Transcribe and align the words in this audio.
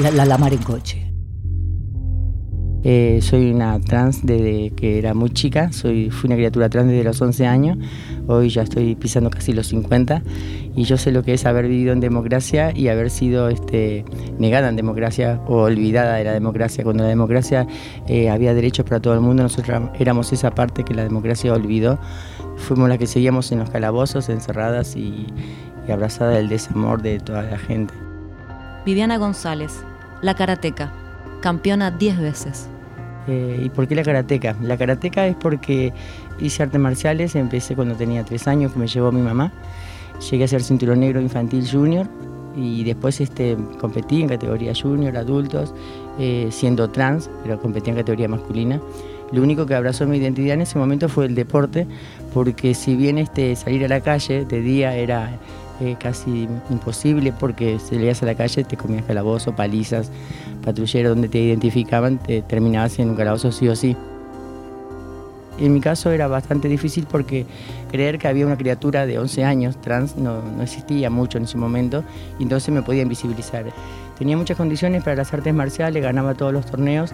la, 0.00 0.24
la, 0.24 0.38
mar 0.38 0.52
en 0.52 0.62
coche. 0.62 1.02
Eh, 2.88 3.18
soy 3.20 3.50
una 3.50 3.80
trans 3.80 4.24
desde 4.24 4.70
que 4.70 4.98
era 4.98 5.12
muy 5.12 5.30
chica, 5.30 5.72
soy, 5.72 6.10
fui 6.10 6.28
una 6.28 6.36
criatura 6.36 6.68
trans 6.68 6.88
desde 6.88 7.02
los 7.02 7.20
11 7.20 7.46
años, 7.46 7.78
hoy 8.28 8.48
ya 8.48 8.62
estoy 8.62 8.94
pisando 8.94 9.28
casi 9.28 9.52
los 9.52 9.66
50 9.66 10.22
y 10.76 10.84
yo 10.84 10.96
sé 10.96 11.10
lo 11.10 11.24
que 11.24 11.34
es 11.34 11.46
haber 11.46 11.66
vivido 11.66 11.92
en 11.92 11.98
democracia 11.98 12.70
y 12.72 12.86
haber 12.86 13.10
sido 13.10 13.48
este, 13.48 14.04
negada 14.38 14.68
en 14.68 14.76
democracia 14.76 15.40
o 15.48 15.62
olvidada 15.62 16.14
de 16.14 16.24
la 16.24 16.32
democracia. 16.32 16.84
Cuando 16.84 17.02
la 17.02 17.08
democracia 17.08 17.66
eh, 18.06 18.30
había 18.30 18.54
derechos 18.54 18.84
para 18.84 19.00
todo 19.00 19.14
el 19.14 19.20
mundo, 19.20 19.42
nosotros 19.42 19.90
éramos 19.98 20.32
esa 20.32 20.54
parte 20.54 20.84
que 20.84 20.94
la 20.94 21.02
democracia 21.02 21.52
olvidó, 21.52 21.98
fuimos 22.56 22.88
las 22.88 22.98
que 22.98 23.08
seguíamos 23.08 23.50
en 23.50 23.58
los 23.58 23.70
calabozos, 23.70 24.28
encerradas 24.28 24.94
y, 24.94 25.26
y 25.88 25.90
abrazadas 25.90 26.36
del 26.36 26.48
desamor 26.48 27.02
de 27.02 27.18
toda 27.18 27.42
la 27.42 27.58
gente. 27.58 28.05
Viviana 28.86 29.18
González, 29.18 29.72
la 30.22 30.34
karateca, 30.34 30.92
campeona 31.40 31.90
10 31.90 32.20
veces. 32.20 32.68
Eh, 33.26 33.62
¿Y 33.64 33.68
por 33.68 33.88
qué 33.88 33.96
la 33.96 34.04
karateca? 34.04 34.54
La 34.62 34.76
karateca 34.76 35.26
es 35.26 35.34
porque 35.34 35.92
hice 36.38 36.62
artes 36.62 36.80
marciales, 36.80 37.34
empecé 37.34 37.74
cuando 37.74 37.96
tenía 37.96 38.24
tres 38.24 38.46
años, 38.46 38.72
que 38.72 38.78
me 38.78 38.86
llevó 38.86 39.10
mi 39.10 39.22
mamá. 39.22 39.50
Llegué 40.30 40.44
a 40.44 40.48
ser 40.48 40.62
cinturón 40.62 41.00
negro 41.00 41.20
infantil 41.20 41.68
junior 41.68 42.06
y 42.54 42.84
después 42.84 43.20
este, 43.20 43.56
competí 43.80 44.22
en 44.22 44.28
categoría 44.28 44.72
junior, 44.72 45.16
adultos, 45.16 45.74
eh, 46.20 46.46
siendo 46.52 46.88
trans, 46.88 47.28
pero 47.42 47.60
competí 47.60 47.90
en 47.90 47.96
categoría 47.96 48.28
masculina. 48.28 48.80
Lo 49.32 49.42
único 49.42 49.66
que 49.66 49.74
abrazó 49.74 50.06
mi 50.06 50.18
identidad 50.18 50.54
en 50.54 50.60
ese 50.60 50.78
momento 50.78 51.08
fue 51.08 51.26
el 51.26 51.34
deporte, 51.34 51.88
porque 52.32 52.72
si 52.72 52.94
bien 52.94 53.18
este, 53.18 53.56
salir 53.56 53.84
a 53.84 53.88
la 53.88 54.00
calle 54.00 54.44
de 54.44 54.60
día 54.60 54.94
era 54.94 55.40
eh, 55.80 55.96
casi 55.98 56.48
imposible 56.70 57.32
porque 57.32 57.78
si 57.78 57.96
salías 57.96 58.22
a 58.22 58.26
la 58.26 58.34
calle 58.34 58.64
te 58.64 58.76
comías 58.76 59.04
calabozo, 59.04 59.54
palizas, 59.54 60.10
patrulleros 60.64 61.10
donde 61.10 61.28
te 61.28 61.38
identificaban, 61.38 62.18
te 62.18 62.42
terminabas 62.42 62.98
en 62.98 63.10
un 63.10 63.16
calabozo 63.16 63.52
sí 63.52 63.68
o 63.68 63.76
sí. 63.76 63.96
En 65.58 65.72
mi 65.72 65.80
caso 65.80 66.10
era 66.10 66.28
bastante 66.28 66.68
difícil 66.68 67.06
porque 67.10 67.46
creer 67.90 68.18
que 68.18 68.28
había 68.28 68.46
una 68.46 68.58
criatura 68.58 69.06
de 69.06 69.18
11 69.18 69.44
años 69.44 69.80
trans 69.80 70.16
no, 70.16 70.42
no 70.42 70.62
existía 70.62 71.08
mucho 71.08 71.38
en 71.38 71.44
ese 71.44 71.56
momento 71.56 72.04
y 72.38 72.42
entonces 72.42 72.74
me 72.74 72.82
podía 72.82 73.02
invisibilizar. 73.02 73.64
Tenía 74.18 74.36
muchas 74.36 74.56
condiciones 74.56 75.02
para 75.02 75.16
las 75.16 75.32
artes 75.32 75.52
marciales, 75.52 76.02
ganaba 76.02 76.34
todos 76.34 76.52
los 76.52 76.66
torneos 76.66 77.12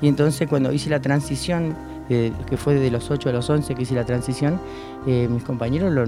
y 0.00 0.08
entonces 0.08 0.48
cuando 0.48 0.72
hice 0.72 0.90
la 0.90 1.00
transición 1.00 1.74
que 2.08 2.56
fue 2.56 2.74
de 2.74 2.90
los 2.90 3.10
8 3.10 3.30
a 3.30 3.32
los 3.32 3.48
11 3.48 3.74
que 3.74 3.82
hice 3.82 3.94
la 3.94 4.04
transición, 4.04 4.60
eh, 5.06 5.28
mis 5.30 5.42
compañeros 5.42 5.92
lo, 5.92 6.06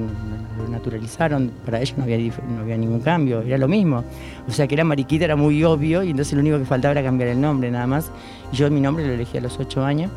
naturalizaron, 0.70 1.50
para 1.64 1.80
ellos 1.80 1.96
no 1.96 2.04
había, 2.04 2.18
no 2.18 2.60
había 2.60 2.76
ningún 2.76 3.00
cambio, 3.00 3.40
era 3.40 3.58
lo 3.58 3.68
mismo. 3.68 4.04
O 4.48 4.52
sea 4.52 4.66
que 4.66 4.74
era 4.74 4.84
mariquita, 4.84 5.24
era 5.24 5.36
muy 5.36 5.62
obvio, 5.64 6.02
y 6.02 6.10
entonces 6.10 6.34
lo 6.34 6.40
único 6.40 6.58
que 6.58 6.64
faltaba 6.64 6.92
era 6.92 7.02
cambiar 7.02 7.30
el 7.30 7.40
nombre 7.40 7.70
nada 7.70 7.86
más. 7.86 8.10
yo 8.52 8.70
mi 8.70 8.80
nombre 8.80 9.06
lo 9.06 9.12
elegí 9.12 9.38
a 9.38 9.40
los 9.40 9.58
8 9.58 9.84
años. 9.84 10.10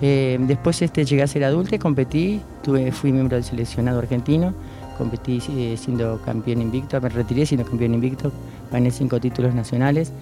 Eh, 0.00 0.38
después 0.40 0.82
este, 0.82 1.04
llegué 1.04 1.22
a 1.22 1.26
ser 1.28 1.44
adulto, 1.44 1.78
competí, 1.78 2.40
tuve, 2.62 2.90
fui 2.90 3.12
miembro 3.12 3.36
del 3.36 3.44
seleccionado 3.44 4.00
argentino, 4.00 4.52
competí 4.98 5.40
eh, 5.50 5.76
siendo 5.76 6.20
campeón 6.24 6.62
invicto, 6.62 7.00
me 7.00 7.08
retiré 7.08 7.46
siendo 7.46 7.64
campeón 7.64 7.94
invicto, 7.94 8.32
gané 8.72 8.90
cinco 8.90 9.20
títulos 9.20 9.54
nacionales, 9.54 10.12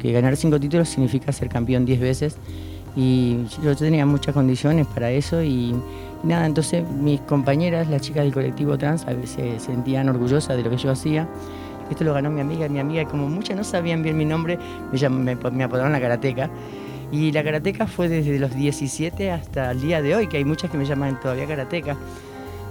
que 0.00 0.10
ganar 0.10 0.36
cinco 0.36 0.58
títulos 0.58 0.88
significa 0.88 1.30
ser 1.30 1.48
campeón 1.48 1.84
10 1.84 2.00
veces 2.00 2.36
y 2.96 3.44
yo 3.62 3.76
tenía 3.76 4.04
muchas 4.06 4.34
condiciones 4.34 4.86
para 4.86 5.10
eso 5.10 5.42
y, 5.42 5.74
nada, 6.22 6.46
entonces 6.46 6.88
mis 6.88 7.20
compañeras, 7.20 7.88
las 7.88 8.02
chicas 8.02 8.24
del 8.24 8.32
colectivo 8.32 8.76
trans, 8.76 9.06
a 9.06 9.12
veces 9.12 9.30
se 9.30 9.60
sentían 9.60 10.08
orgullosas 10.08 10.56
de 10.56 10.62
lo 10.62 10.70
que 10.70 10.76
yo 10.76 10.90
hacía. 10.90 11.28
Esto 11.90 12.04
lo 12.04 12.14
ganó 12.14 12.30
mi 12.30 12.40
amiga, 12.40 12.68
mi 12.68 12.78
amiga, 12.78 13.04
como 13.04 13.28
muchas 13.28 13.56
no 13.56 13.64
sabían 13.64 14.02
bien 14.02 14.16
mi 14.16 14.24
nombre, 14.24 14.58
me, 14.92 15.08
me, 15.08 15.34
me 15.34 15.64
apodaron 15.64 15.92
la 15.92 16.00
karateca. 16.00 16.50
Y 17.12 17.32
la 17.32 17.42
karateca 17.42 17.88
fue 17.88 18.08
desde 18.08 18.38
los 18.38 18.54
17 18.54 19.32
hasta 19.32 19.72
el 19.72 19.80
día 19.80 20.00
de 20.00 20.14
hoy, 20.14 20.28
que 20.28 20.36
hay 20.36 20.44
muchas 20.44 20.70
que 20.70 20.78
me 20.78 20.84
llaman 20.84 21.18
todavía 21.18 21.46
karateca. 21.46 21.96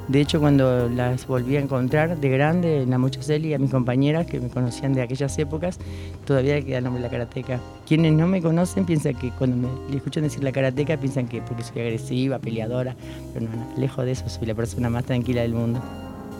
De 0.09 0.19
hecho, 0.19 0.39
cuando 0.39 0.89
las 0.89 1.27
volví 1.27 1.55
a 1.55 1.59
encontrar 1.59 2.17
de 2.17 2.29
grande 2.29 2.81
en 2.81 2.89
la 2.89 2.97
Mochaceli, 2.97 3.53
a 3.53 3.59
mis 3.59 3.69
compañeras 3.69 4.25
que 4.25 4.39
me 4.39 4.49
conocían 4.49 4.91
de 4.93 5.03
aquellas 5.03 5.37
épocas, 5.37 5.77
todavía 6.25 6.59
queda 6.65 6.79
el 6.79 6.83
nombre 6.83 7.03
de 7.03 7.07
la 7.07 7.11
karateca. 7.11 7.59
Quienes 7.85 8.13
no 8.13 8.25
me 8.25 8.41
conocen 8.41 8.85
piensan 8.85 9.13
que 9.13 9.29
cuando 9.29 9.69
me 9.87 9.95
escuchan 9.95 10.23
decir 10.23 10.43
la 10.43 10.51
karateca 10.51 10.97
piensan 10.97 11.27
que 11.27 11.43
porque 11.43 11.61
soy 11.61 11.83
agresiva, 11.83 12.39
peleadora, 12.39 12.95
pero 13.35 13.45
no, 13.45 13.79
lejos 13.79 14.03
de 14.03 14.13
eso, 14.13 14.27
soy 14.27 14.47
la 14.47 14.55
persona 14.55 14.89
más 14.89 15.05
tranquila 15.05 15.43
del 15.43 15.53
mundo. 15.53 15.79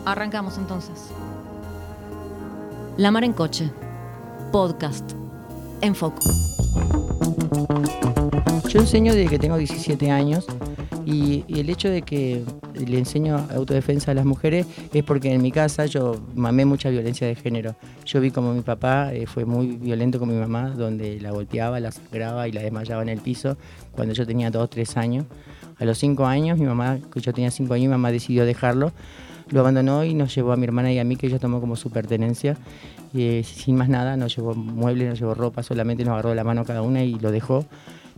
Arrancamos 0.04 0.58
entonces. 0.58 1.12
La 2.96 3.12
Mar 3.12 3.22
en 3.22 3.32
Coche, 3.32 3.70
podcast, 4.50 5.12
en 5.80 5.94
foco. 5.94 6.18
Yo 8.68 8.80
enseño 8.80 9.14
desde 9.14 9.30
que 9.30 9.38
tengo 9.38 9.56
17 9.56 10.10
años 10.10 10.46
y, 11.06 11.44
el 11.48 11.70
hecho 11.70 11.88
de 11.88 12.02
que 12.02 12.42
le 12.74 12.98
enseño 12.98 13.36
autodefensa 13.54 14.10
a 14.10 14.14
las 14.14 14.24
mujeres 14.24 14.66
es 14.92 15.04
porque 15.04 15.32
en 15.32 15.42
mi 15.42 15.52
casa 15.52 15.86
yo 15.86 16.20
mamé 16.34 16.64
mucha 16.64 16.90
violencia 16.90 17.26
de 17.26 17.34
género. 17.34 17.74
Yo 18.04 18.20
vi 18.20 18.30
como 18.30 18.52
mi 18.52 18.62
papá 18.62 19.12
eh, 19.12 19.26
fue 19.26 19.44
muy 19.44 19.76
violento 19.76 20.18
con 20.18 20.28
mi 20.28 20.38
mamá, 20.38 20.70
donde 20.70 21.20
la 21.20 21.30
golpeaba, 21.30 21.80
la 21.80 21.92
sangraba 21.92 22.48
y 22.48 22.52
la 22.52 22.62
desmayaba 22.62 23.02
en 23.02 23.08
el 23.08 23.20
piso 23.20 23.56
cuando 23.92 24.14
yo 24.14 24.26
tenía 24.26 24.50
2 24.50 24.70
3 24.70 24.96
años. 24.96 25.26
A 25.78 25.84
los 25.84 25.98
5 25.98 26.26
años, 26.26 26.58
mi 26.58 26.66
mamá, 26.66 26.98
yo 27.14 27.32
tenía 27.32 27.50
5 27.50 27.74
años, 27.74 27.84
mi 27.84 27.92
mamá 27.92 28.12
decidió 28.12 28.44
dejarlo 28.44 28.92
lo 29.50 29.60
abandonó 29.60 30.04
y 30.04 30.14
nos 30.14 30.34
llevó 30.34 30.52
a 30.52 30.56
mi 30.56 30.64
hermana 30.64 30.92
y 30.92 30.98
a 30.98 31.04
mí, 31.04 31.16
que 31.16 31.26
ella 31.26 31.38
tomó 31.38 31.60
como 31.60 31.76
su 31.76 31.90
pertenencia. 31.90 32.56
Y, 33.12 33.22
eh, 33.22 33.44
sin 33.44 33.76
más 33.76 33.88
nada, 33.88 34.16
nos 34.16 34.36
llevó 34.36 34.54
muebles, 34.54 35.08
nos 35.08 35.18
llevó 35.18 35.34
ropa, 35.34 35.62
solamente 35.62 36.04
nos 36.04 36.12
agarró 36.12 36.34
la 36.34 36.44
mano 36.44 36.64
cada 36.64 36.82
una 36.82 37.02
y 37.02 37.18
lo 37.18 37.32
dejó 37.32 37.66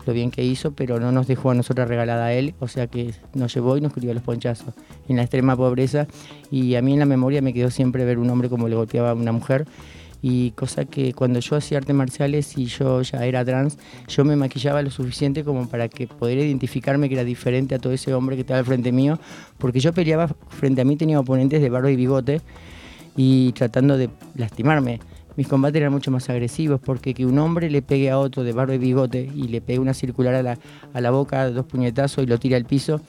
lo 0.07 0.13
bien 0.13 0.31
que 0.31 0.45
hizo, 0.45 0.73
pero 0.73 1.01
no 1.01 1.13
nos 1.13 1.27
dejó 1.27 1.51
a 1.51 1.55
nosotros 1.55 1.89
regalada 1.89 2.27
a 2.27 2.33
él, 2.33 2.55
o 2.61 2.69
sea 2.69 2.87
que 2.87 3.13
nos 3.35 3.55
llevó 3.55 3.77
y 3.77 3.81
nos 3.81 3.93
crió 3.93 4.13
los 4.15 4.23
ponchazos 4.23 4.75
en 5.09 5.17
la 5.17 5.23
extrema 5.23 5.57
pobreza. 5.57 6.07
Y 6.51 6.75
a 6.75 6.83
mí 6.83 6.93
en 6.93 6.99
la 6.99 7.07
memoria 7.07 7.43
me 7.43 7.53
quedó 7.53 7.71
siempre 7.71 8.05
ver 8.05 8.19
un 8.19 8.31
hombre 8.31 8.49
como 8.49 8.69
le 8.69 8.77
golpeaba 8.77 9.11
a 9.11 9.15
una 9.15 9.33
mujer. 9.33 9.67
Y 10.25 10.53
cosa 10.53 10.85
que 10.85 11.15
cuando 11.15 11.41
yo 11.41 11.57
hacía 11.57 11.79
artes 11.79 11.97
marciales 11.97 12.57
y 12.57 12.67
yo 12.67 13.03
ya 13.03 13.27
era 13.27 13.45
trans, 13.45 13.77
yo 14.07 14.25
me 14.25 14.37
maquillaba 14.37 14.81
lo 14.81 14.91
suficiente 14.91 15.43
como 15.43 15.69
para 15.69 15.89
que 15.89 16.07
poder 16.07 16.39
identificarme 16.39 17.09
que 17.09 17.17
era 17.17 17.25
diferente 17.25 17.75
a 17.75 17.81
todo 17.81 17.93
ese 17.93 18.15
hombre 18.15 18.37
que 18.37 18.43
estaba 18.43 18.61
al 18.61 18.65
frente 18.65 18.93
mío, 18.93 19.19
porque 19.59 19.81
yo 19.81 19.93
peleaba 19.93 20.29
frente 20.49 20.81
a 20.81 20.85
mí, 20.85 20.95
tenía 20.95 21.19
oponentes 21.19 21.61
de 21.61 21.69
barro 21.69 21.89
y 21.89 21.97
bigote 21.97 22.41
y 23.17 23.51
tratando 23.53 23.99
de 23.99 24.11
lastimarme 24.37 25.01
mis 25.37 25.49
combates 25.49 25.81
eran 25.81 25.93
mucho 25.93 26.11
más 26.11 26.29
agresivos 26.31 26.81
porque 26.81 27.15
que 27.15 27.27
un 27.27 27.39
hombre 27.39 27.71
le 27.71 27.83
pegue 27.83 28.11
a 28.11 28.19
otro 28.19 28.45
de 28.45 28.53
barro 28.53 28.73
y 28.75 28.79
bigote 28.79 29.31
y 29.35 29.49
le 29.49 29.61
pegue 29.61 29.79
una 29.79 29.95
circular 29.95 30.35
a 30.35 30.43
la, 30.43 30.59
a 30.93 31.01
la 31.01 31.11
boca, 31.11 31.51
dos 31.51 31.67
puñetazos 31.67 32.25
y 32.25 32.27
lo 32.27 32.39
tira 32.39 32.57
al 32.57 32.65
piso 32.65 33.01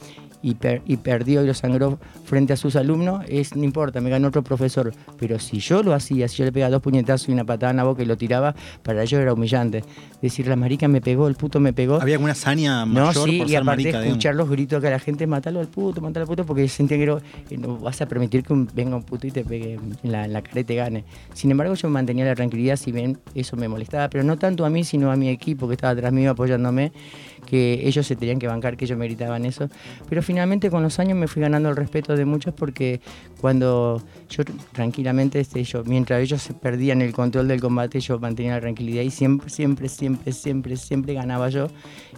y, 0.44 0.98
perdió 0.98 1.42
y 1.42 1.48
lo 1.48 1.54
sangró 1.54 1.98
frente 2.26 2.52
a 2.54 2.58
sus 2.58 2.76
alumnos, 2.76 3.24
es, 3.30 3.56
no 3.56 3.64
importa, 3.64 4.02
me 4.02 4.10
ganó 4.10 4.28
otro 4.28 4.44
profesor. 4.44 4.94
Pero 5.18 5.40
si 5.40 5.60
yo 5.60 5.82
lo 5.82 5.94
hacía, 5.94 6.28
si 6.28 6.38
yo 6.38 6.46
le 6.46 6.52
pegaba 6.52 6.70
dos 6.70 6.82
puñetazos 6.82 7.30
y 7.30 7.32
una 7.32 7.46
patada 7.46 7.72
en 7.72 7.78
la 7.78 7.86
boca 7.86 8.04
y 8.04 8.06
lo 8.06 8.18
tiraba, 8.18 8.54
para 8.84 9.02
ellos 9.02 9.22
era 9.22 9.34
humillante. 9.34 9.84
Decir, 10.22 10.48
la 10.48 10.58
marica 10.58 10.88
me 10.88 11.00
pegó, 11.00 11.28
el 11.30 11.36
puto 11.36 11.62
me 11.62 11.72
pegó. 11.72 12.02
¿Había 12.02 12.16
alguna 12.16 12.34
hazaña 12.34 12.86
mayor 12.86 13.16
no, 13.16 13.24
sí, 13.26 13.38
por 13.40 13.50
y 13.50 13.56
aparte 13.56 13.90
escuchar 13.90 14.36
los 14.36 14.50
gritos 14.50 14.82
que 14.82 14.90
la 14.90 15.00
gente, 15.00 15.26
matalo 15.28 15.62
al 15.62 15.68
puto, 15.68 16.02
matalo 16.02 16.24
al 16.24 16.28
puto, 16.28 16.46
porque 16.46 16.68
sentía 16.68 16.98
que 16.98 17.04
eh, 17.50 17.58
no 17.58 17.78
vas 17.78 18.02
a 18.02 18.06
permitir 18.06 18.44
que 18.44 18.54
venga 18.74 18.98
un 18.98 19.04
puto 19.04 19.26
y 19.28 19.32
te 19.32 19.46
pegue 19.46 19.80
en 20.04 20.12
la, 20.12 20.26
en 20.26 20.34
la 20.34 20.42
cara 20.42 20.60
y 20.60 20.64
te 20.66 20.76
gane. 20.76 21.06
Sin 21.34 21.52
embargo, 21.52 21.74
yo 21.76 21.90
mantenía 21.90 22.26
la 22.26 22.36
tranquilidad, 22.36 22.76
si 22.76 22.92
bien 22.92 23.18
eso 23.34 23.56
me 23.56 23.70
molestaba, 23.70 24.10
pero 24.10 24.24
no 24.26 24.38
tanto 24.38 24.66
a 24.66 24.70
mí, 24.70 24.84
sino 24.84 25.10
a 25.10 25.16
mi 25.16 25.30
equipo 25.30 25.68
que 25.68 25.76
estaba 25.76 25.94
atrás 25.94 26.12
mío 26.12 26.32
apoyándome 26.32 26.92
que 27.54 27.88
ellos 27.88 28.08
se 28.08 28.16
tenían 28.16 28.40
que 28.40 28.48
bancar, 28.48 28.76
que 28.76 28.86
ellos 28.86 28.98
me 28.98 29.06
gritaban 29.06 29.46
eso. 29.46 29.70
Pero 30.10 30.24
finalmente 30.24 30.72
con 30.72 30.82
los 30.82 30.98
años 30.98 31.16
me 31.16 31.28
fui 31.28 31.40
ganando 31.40 31.70
el 31.70 31.76
respeto 31.76 32.16
de 32.16 32.26
muchos 32.26 32.52
porque 32.52 33.00
cuando 33.40 34.02
yo 34.28 34.44
tranquilamente, 34.72 35.40
este, 35.40 35.64
yo, 35.64 35.84
mientras 35.84 36.20
ellos 36.20 36.50
perdían 36.60 37.04
el 37.04 37.14
control 37.14 37.48
del 37.48 37.62
combate, 37.62 38.00
yo 38.00 38.18
mantenía 38.18 38.56
la 38.56 38.62
tranquilidad 38.62 39.04
y 39.04 39.12
siempre, 39.12 39.52
siempre, 39.52 39.88
siempre, 39.88 40.32
siempre, 40.32 40.78
siempre 40.78 41.14
ganaba 41.14 41.50
yo. 41.50 41.68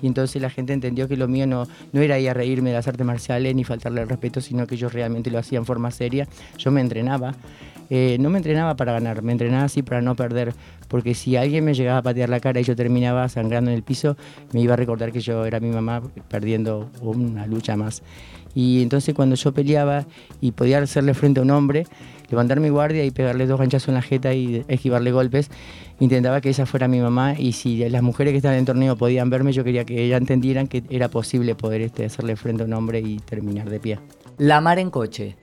Y 0.01 0.07
entonces 0.07 0.41
la 0.41 0.49
gente 0.49 0.71
entendió 0.71 1.09
que 1.09 1.17
lo 1.17 1.27
mío 1.27 1.45
no, 1.45 1.67
no 1.91 1.99
era 1.99 2.17
ir 2.17 2.29
a 2.29 2.33
reírme 2.33 2.69
de 2.69 2.77
las 2.77 2.87
artes 2.87 3.05
marciales 3.05 3.53
ni 3.53 3.65
faltarle 3.65 4.03
el 4.03 4.07
respeto, 4.07 4.39
sino 4.39 4.65
que 4.65 4.77
yo 4.77 4.87
realmente 4.87 5.29
lo 5.29 5.39
hacía 5.39 5.59
en 5.59 5.65
forma 5.65 5.91
seria. 5.91 6.29
Yo 6.57 6.71
me 6.71 6.79
entrenaba. 6.79 7.35
Eh, 7.89 8.17
no 8.19 8.29
me 8.29 8.37
entrenaba 8.37 8.75
para 8.75 8.93
ganar, 8.93 9.21
me 9.21 9.31
entrenaba 9.31 9.65
así 9.65 9.83
para 9.83 10.01
no 10.01 10.15
perder, 10.15 10.53
porque 10.87 11.13
si 11.13 11.35
alguien 11.35 11.63
me 11.63 11.73
llegaba 11.73 11.99
a 11.99 12.03
patear 12.03 12.29
la 12.29 12.39
cara 12.39 12.59
y 12.59 12.63
yo 12.63 12.75
terminaba 12.75 13.29
sangrando 13.29 13.71
en 13.71 13.77
el 13.77 13.83
piso, 13.83 14.17
me 14.53 14.61
iba 14.61 14.73
a 14.73 14.77
recordar 14.77 15.11
que 15.11 15.21
yo 15.21 15.45
era 15.45 15.59
mi 15.59 15.69
mamá 15.69 16.01
perdiendo 16.29 16.89
una 17.01 17.45
lucha 17.47 17.75
más. 17.75 18.01
Y 18.55 18.81
entonces 18.81 19.13
cuando 19.13 19.35
yo 19.35 19.53
peleaba 19.53 20.05
y 20.39 20.53
podía 20.53 20.79
hacerle 20.79 21.13
frente 21.13 21.41
a 21.41 21.43
un 21.43 21.51
hombre, 21.51 21.85
levantar 22.29 22.61
mi 22.61 22.69
guardia 22.69 23.03
y 23.03 23.11
pegarle 23.11 23.45
dos 23.45 23.59
ganchazos 23.59 23.89
en 23.89 23.95
la 23.95 24.01
jeta 24.01 24.33
y 24.33 24.63
esquivarle 24.69 25.11
golpes, 25.11 25.51
intentaba 25.99 26.39
que 26.39 26.49
esa 26.49 26.65
fuera 26.65 26.87
mi 26.87 27.01
mamá 27.01 27.35
y 27.37 27.51
si 27.51 27.87
las 27.89 28.01
mujeres 28.01 28.31
que 28.31 28.37
estaban 28.37 28.55
en 28.55 28.61
el 28.61 28.65
torneo 28.65 28.95
podían 28.95 29.29
verme, 29.29 29.51
yo 29.51 29.65
quería 29.65 29.83
que 29.83 30.01
ellas 30.01 30.21
entendieran 30.21 30.67
que 30.67 30.83
era 30.89 31.09
posible 31.09 31.53
poder 31.53 31.81
este, 31.81 32.05
hacerle 32.05 32.37
frente 32.37 32.63
a 32.63 32.65
un 32.65 32.73
hombre 32.73 33.01
y 33.01 33.17
terminar 33.17 33.69
de 33.69 33.79
pie. 33.79 33.99
La 34.37 34.61
mar 34.61 34.79
en 34.79 34.89
coche. 34.89 35.35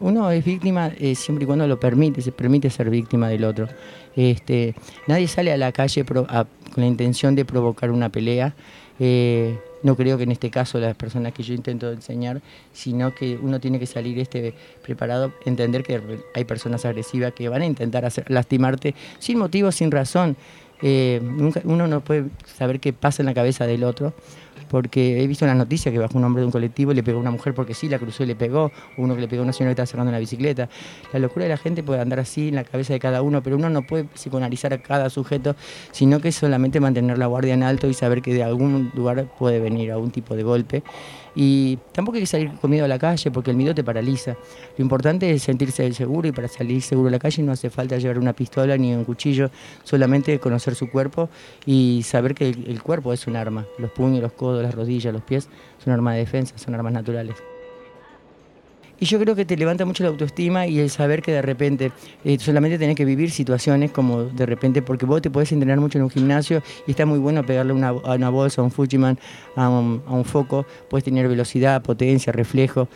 Uno 0.00 0.30
es 0.30 0.44
víctima 0.44 0.92
eh, 0.98 1.14
siempre 1.14 1.44
y 1.44 1.46
cuando 1.46 1.66
lo 1.66 1.78
permite, 1.78 2.22
se 2.22 2.32
permite 2.32 2.70
ser 2.70 2.90
víctima 2.90 3.28
del 3.28 3.44
otro. 3.44 3.68
Este, 4.16 4.74
nadie 5.06 5.28
sale 5.28 5.52
a 5.52 5.56
la 5.56 5.72
calle 5.72 6.04
con 6.04 6.26
la 6.76 6.86
intención 6.86 7.34
de 7.34 7.44
provocar 7.44 7.90
una 7.90 8.08
pelea. 8.08 8.54
Eh, 8.98 9.58
no 9.82 9.96
creo 9.96 10.18
que 10.18 10.24
en 10.24 10.32
este 10.32 10.50
caso 10.50 10.78
las 10.78 10.96
personas 10.96 11.32
que 11.32 11.42
yo 11.42 11.54
intento 11.54 11.90
enseñar, 11.90 12.42
sino 12.72 13.14
que 13.14 13.38
uno 13.40 13.60
tiene 13.60 13.78
que 13.78 13.86
salir 13.86 14.18
este 14.18 14.54
preparado, 14.82 15.32
entender 15.46 15.82
que 15.82 16.00
hay 16.34 16.44
personas 16.44 16.84
agresivas 16.84 17.32
que 17.32 17.48
van 17.48 17.62
a 17.62 17.66
intentar 17.66 18.04
hacer, 18.04 18.30
lastimarte 18.30 18.94
sin 19.18 19.38
motivo, 19.38 19.72
sin 19.72 19.90
razón. 19.90 20.36
Eh, 20.82 21.20
uno 21.64 21.86
no 21.86 22.00
puede 22.00 22.26
saber 22.56 22.80
qué 22.80 22.94
pasa 22.94 23.22
en 23.22 23.26
la 23.26 23.34
cabeza 23.34 23.66
del 23.66 23.84
otro 23.84 24.14
porque 24.70 25.20
he 25.20 25.26
visto 25.26 25.44
en 25.44 25.48
las 25.48 25.56
noticias 25.58 25.92
que 25.92 25.98
bajó 25.98 26.16
un 26.16 26.24
hombre 26.24 26.42
de 26.42 26.46
un 26.46 26.52
colectivo 26.52 26.92
y 26.92 26.94
le 26.94 27.02
pegó 27.02 27.18
a 27.18 27.20
una 27.22 27.32
mujer 27.32 27.54
porque 27.54 27.74
sí, 27.74 27.88
la 27.88 27.98
cruzó 27.98 28.22
y 28.22 28.26
le 28.26 28.36
pegó, 28.36 28.70
uno 28.96 29.16
que 29.16 29.20
le 29.20 29.28
pegó 29.28 29.42
a 29.42 29.44
una 29.44 29.52
señora 29.52 29.70
que 29.70 29.82
estaba 29.82 29.86
sacando 29.86 30.10
una 30.10 30.20
bicicleta. 30.20 30.68
La 31.12 31.18
locura 31.18 31.44
de 31.44 31.48
la 31.48 31.56
gente 31.56 31.82
puede 31.82 32.00
andar 32.00 32.20
así 32.20 32.48
en 32.48 32.54
la 32.54 32.64
cabeza 32.64 32.92
de 32.92 33.00
cada 33.00 33.20
uno, 33.20 33.42
pero 33.42 33.56
uno 33.56 33.68
no 33.68 33.82
puede 33.82 34.04
psicoanalizar 34.04 34.72
a 34.72 34.78
cada 34.78 35.10
sujeto, 35.10 35.56
sino 35.90 36.20
que 36.20 36.30
solamente 36.30 36.78
mantener 36.78 37.18
la 37.18 37.26
guardia 37.26 37.54
en 37.54 37.64
alto 37.64 37.88
y 37.88 37.94
saber 37.94 38.22
que 38.22 38.32
de 38.32 38.44
algún 38.44 38.92
lugar 38.94 39.26
puede 39.38 39.58
venir 39.58 39.90
algún 39.90 40.12
tipo 40.12 40.36
de 40.36 40.44
golpe. 40.44 40.84
Y 41.34 41.78
tampoco 41.92 42.16
hay 42.16 42.22
que 42.22 42.26
salir 42.26 42.50
con 42.60 42.70
miedo 42.70 42.84
a 42.84 42.88
la 42.88 42.98
calle 42.98 43.30
porque 43.30 43.50
el 43.50 43.56
miedo 43.56 43.74
te 43.74 43.84
paraliza. 43.84 44.36
Lo 44.76 44.82
importante 44.82 45.30
es 45.30 45.42
sentirse 45.42 45.92
seguro 45.92 46.28
y 46.28 46.32
para 46.32 46.48
salir 46.48 46.82
seguro 46.82 47.08
a 47.08 47.12
la 47.12 47.18
calle 47.18 47.42
no 47.42 47.52
hace 47.52 47.70
falta 47.70 47.98
llevar 47.98 48.18
una 48.18 48.32
pistola 48.32 48.76
ni 48.76 48.94
un 48.94 49.04
cuchillo, 49.04 49.50
solamente 49.84 50.38
conocer 50.38 50.74
su 50.74 50.90
cuerpo 50.90 51.28
y 51.66 52.02
saber 52.04 52.34
que 52.34 52.48
el, 52.48 52.82
cuerpo 52.82 53.12
es 53.12 53.26
un 53.26 53.36
arma. 53.36 53.66
Los 53.78 53.90
puños, 53.90 54.22
los 54.22 54.32
codos, 54.32 54.62
las 54.62 54.74
rodillas, 54.74 55.12
los 55.12 55.22
pies 55.22 55.48
son 55.82 55.92
armas 55.92 56.14
de 56.14 56.20
defensa, 56.20 56.58
son 56.58 56.74
armas 56.74 56.92
naturales. 56.92 57.36
Y 59.00 59.06
yo 59.06 59.18
creo 59.18 59.34
que 59.34 59.46
te 59.46 59.56
levanta 59.56 59.86
mucho 59.86 60.02
la 60.02 60.10
autoestima 60.10 60.66
y 60.66 60.78
el 60.78 60.90
saber 60.90 61.22
que 61.22 61.32
de 61.32 61.40
repente 61.40 61.90
eh, 62.22 62.38
solamente 62.38 62.78
tenés 62.78 62.96
que 62.96 63.06
vivir 63.06 63.30
situaciones 63.30 63.90
como 63.90 64.24
de 64.24 64.44
repente, 64.44 64.82
porque 64.82 65.06
vos 65.06 65.22
te 65.22 65.30
podés 65.30 65.50
entrenar 65.52 65.80
mucho 65.80 65.96
en 65.96 66.04
un 66.04 66.10
gimnasio 66.10 66.62
y 66.86 66.90
está 66.90 67.06
muy 67.06 67.18
bueno 67.18 67.44
pegarle 67.44 67.72
una, 67.72 67.88
a 67.88 68.14
una 68.14 68.28
bolsa, 68.28 68.60
a 68.60 68.64
un 68.64 68.70
Fujiman, 68.70 69.18
a 69.56 69.70
un, 69.70 70.02
a 70.06 70.12
un 70.12 70.26
foco, 70.26 70.66
puedes 70.90 71.02
tener 71.02 71.28
velocidad, 71.28 71.80
potencia, 71.80 72.30
reflejo, 72.30 72.88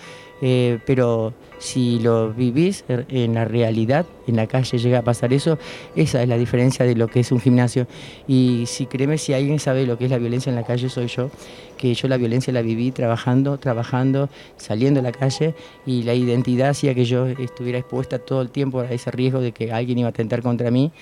eh, 0.43 0.79
pero 0.85 1.33
si 1.65 1.99
lo 1.99 2.35
vivís 2.35 2.85
en 2.89 3.33
la 3.33 3.47
realidad, 3.47 4.05
en 4.27 4.37
la 4.37 4.47
calle 4.47 4.77
llega 4.77 4.99
a 4.99 5.03
pasar 5.03 5.33
eso, 5.33 5.59
esa 5.97 6.23
es 6.23 6.29
la 6.29 6.37
diferencia 6.37 6.85
de 6.85 6.95
lo 6.95 7.09
que 7.09 7.21
es 7.21 7.33
un 7.33 7.41
gimnasio. 7.41 7.87
Y 8.29 8.65
si 8.67 8.85
créeme, 8.85 9.17
si 9.17 9.33
alguien 9.33 9.59
sabe 9.59 9.87
lo 9.87 9.97
que 9.97 10.05
es 10.05 10.11
la 10.11 10.19
violencia 10.19 10.51
en 10.51 10.57
la 10.57 10.65
calle, 10.65 10.91
soy 10.91 11.07
yo, 11.07 11.31
que 11.79 11.95
yo 11.95 12.07
la 12.07 12.19
violencia 12.19 12.53
la 12.53 12.61
viví 12.61 12.91
trabajando, 12.91 13.57
trabajando, 13.57 14.29
saliendo 14.59 15.01
a 15.01 15.03
la 15.03 15.13
calle 15.13 15.55
y 15.87 16.03
la 16.03 16.13
identidad 16.13 16.69
hacía 16.69 16.95
que 16.95 17.07
yo 17.07 17.29
estuviera 17.29 17.79
expuesta 17.79 18.19
todo 18.19 18.43
el 18.43 18.51
tiempo 18.51 18.81
a 18.81 18.91
ese 18.93 19.11
riesgo 19.11 19.41
de 19.41 19.53
que 19.53 19.73
alguien 19.73 19.97
iba 19.97 20.09
a 20.09 20.11
atentar 20.11 20.43
contra 20.43 20.71
mí. 20.71 20.93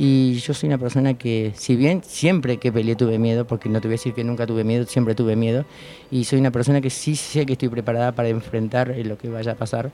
Y 0.00 0.34
yo 0.34 0.54
soy 0.54 0.68
una 0.68 0.78
persona 0.78 1.14
que, 1.14 1.52
si 1.56 1.74
bien 1.74 2.02
siempre 2.04 2.58
que 2.58 2.70
peleé 2.70 2.94
tuve 2.94 3.18
miedo, 3.18 3.48
porque 3.48 3.68
no 3.68 3.80
te 3.80 3.88
voy 3.88 3.94
a 3.94 3.98
decir 3.98 4.14
que 4.14 4.22
nunca 4.22 4.46
tuve 4.46 4.62
miedo, 4.62 4.86
siempre 4.86 5.16
tuve 5.16 5.34
miedo, 5.34 5.64
y 6.08 6.22
soy 6.22 6.38
una 6.38 6.52
persona 6.52 6.80
que 6.80 6.88
sí 6.88 7.16
sé 7.16 7.44
que 7.44 7.54
estoy 7.54 7.68
preparada 7.68 8.12
para 8.12 8.28
enfrentar 8.28 8.94
lo 8.96 9.18
que 9.18 9.28
vaya 9.28 9.52
a 9.52 9.54
pasar, 9.56 9.90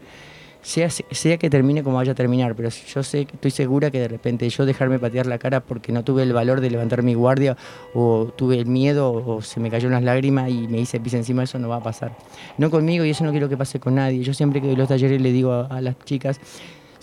sea, 0.60 0.90
sea 0.90 1.38
que 1.38 1.48
termine 1.48 1.82
como 1.82 1.96
vaya 1.96 2.12
a 2.12 2.14
terminar, 2.14 2.54
pero 2.54 2.68
yo 2.68 3.02
sé, 3.02 3.22
estoy 3.32 3.50
segura 3.50 3.90
que 3.90 4.00
de 4.00 4.08
repente 4.08 4.48
yo 4.48 4.66
dejarme 4.66 4.98
patear 4.98 5.26
la 5.26 5.38
cara 5.38 5.60
porque 5.60 5.90
no 5.90 6.04
tuve 6.04 6.22
el 6.22 6.34
valor 6.34 6.60
de 6.60 6.70
levantar 6.70 7.02
mi 7.02 7.14
guardia, 7.14 7.56
o 7.94 8.32
tuve 8.36 8.58
el 8.58 8.66
miedo, 8.66 9.10
o 9.10 9.40
se 9.40 9.58
me 9.58 9.70
cayó 9.70 9.88
unas 9.88 10.02
lágrimas 10.02 10.50
y 10.50 10.68
me 10.68 10.80
hice 10.80 11.00
pis 11.00 11.14
encima, 11.14 11.44
eso 11.44 11.58
no 11.58 11.68
va 11.68 11.76
a 11.76 11.82
pasar. 11.82 12.14
No 12.58 12.70
conmigo 12.70 13.06
y 13.06 13.10
eso 13.10 13.24
no 13.24 13.30
quiero 13.30 13.48
que 13.48 13.56
pase 13.56 13.80
con 13.80 13.94
nadie. 13.94 14.22
Yo 14.22 14.34
siempre 14.34 14.60
que 14.60 14.66
doy 14.66 14.76
los 14.76 14.88
talleres 14.88 15.20
le 15.20 15.32
digo 15.32 15.66
a 15.70 15.80
las 15.80 15.98
chicas, 16.00 16.40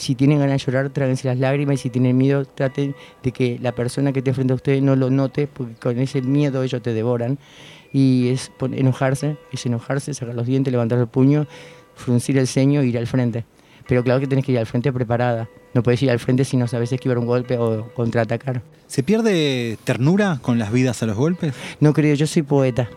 si 0.01 0.15
tienen 0.15 0.39
ganas 0.39 0.59
de 0.59 0.65
llorar, 0.65 0.89
tráguense 0.89 1.27
las 1.27 1.37
lágrimas 1.37 1.75
y 1.75 1.77
si 1.77 1.89
tienen 1.89 2.17
miedo, 2.17 2.45
traten 2.45 2.95
de 3.21 3.31
que 3.31 3.59
la 3.61 3.73
persona 3.73 4.11
que 4.11 4.19
esté 4.19 4.33
frente 4.33 4.53
a 4.53 4.55
ustedes 4.55 4.81
no 4.81 4.95
lo 4.95 5.11
note, 5.11 5.47
porque 5.47 5.75
con 5.75 5.99
ese 5.99 6.21
miedo 6.21 6.63
ellos 6.63 6.81
te 6.81 6.93
devoran. 6.93 7.37
Y 7.93 8.29
es 8.29 8.51
enojarse, 8.59 9.37
es 9.51 9.65
enojarse, 9.65 10.13
sacar 10.13 10.33
los 10.33 10.47
dientes, 10.47 10.71
levantar 10.71 10.97
el 10.97 11.07
puño, 11.07 11.45
fruncir 11.95 12.37
el 12.37 12.47
ceño 12.47 12.81
e 12.81 12.87
ir 12.87 12.97
al 12.97 13.05
frente. 13.05 13.45
Pero 13.87 14.03
claro 14.03 14.19
que 14.19 14.27
tenés 14.27 14.43
que 14.43 14.53
ir 14.53 14.57
al 14.57 14.65
frente 14.65 14.91
preparada. 14.91 15.49
No 15.73 15.83
puedes 15.83 16.01
ir 16.01 16.09
al 16.09 16.19
frente 16.19 16.45
si 16.45 16.57
no 16.57 16.67
sabes 16.67 16.91
esquivar 16.91 17.17
un 17.17 17.25
golpe 17.25 17.57
o 17.57 17.93
contraatacar. 17.93 18.63
¿Se 18.87 19.03
pierde 19.03 19.77
ternura 19.83 20.39
con 20.41 20.57
las 20.57 20.71
vidas 20.71 21.03
a 21.03 21.05
los 21.05 21.15
golpes? 21.15 21.53
No 21.79 21.93
creo, 21.93 22.15
yo 22.15 22.25
soy 22.25 22.41
poeta. 22.41 22.89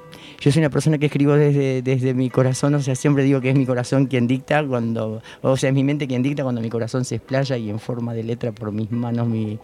Yo 0.44 0.52
soy 0.52 0.60
una 0.60 0.68
persona 0.68 0.98
que 0.98 1.06
escribo 1.06 1.32
desde, 1.32 1.80
desde 1.80 2.12
mi 2.12 2.28
corazón, 2.28 2.74
o 2.74 2.82
sea, 2.82 2.94
siempre 2.94 3.24
digo 3.24 3.40
que 3.40 3.48
es 3.48 3.56
mi 3.56 3.64
corazón 3.64 4.04
quien 4.04 4.26
dicta 4.26 4.62
cuando, 4.62 5.22
o 5.40 5.56
sea, 5.56 5.70
es 5.70 5.74
mi 5.74 5.82
mente 5.82 6.06
quien 6.06 6.22
dicta 6.22 6.42
cuando 6.42 6.60
mi 6.60 6.68
corazón 6.68 7.06
se 7.06 7.14
explaya 7.14 7.56
y 7.56 7.70
en 7.70 7.78
forma 7.78 8.12
de 8.12 8.24
letra 8.24 8.52
por 8.52 8.70
mis 8.70 8.90
manos 8.90 9.26
mi, 9.26 9.58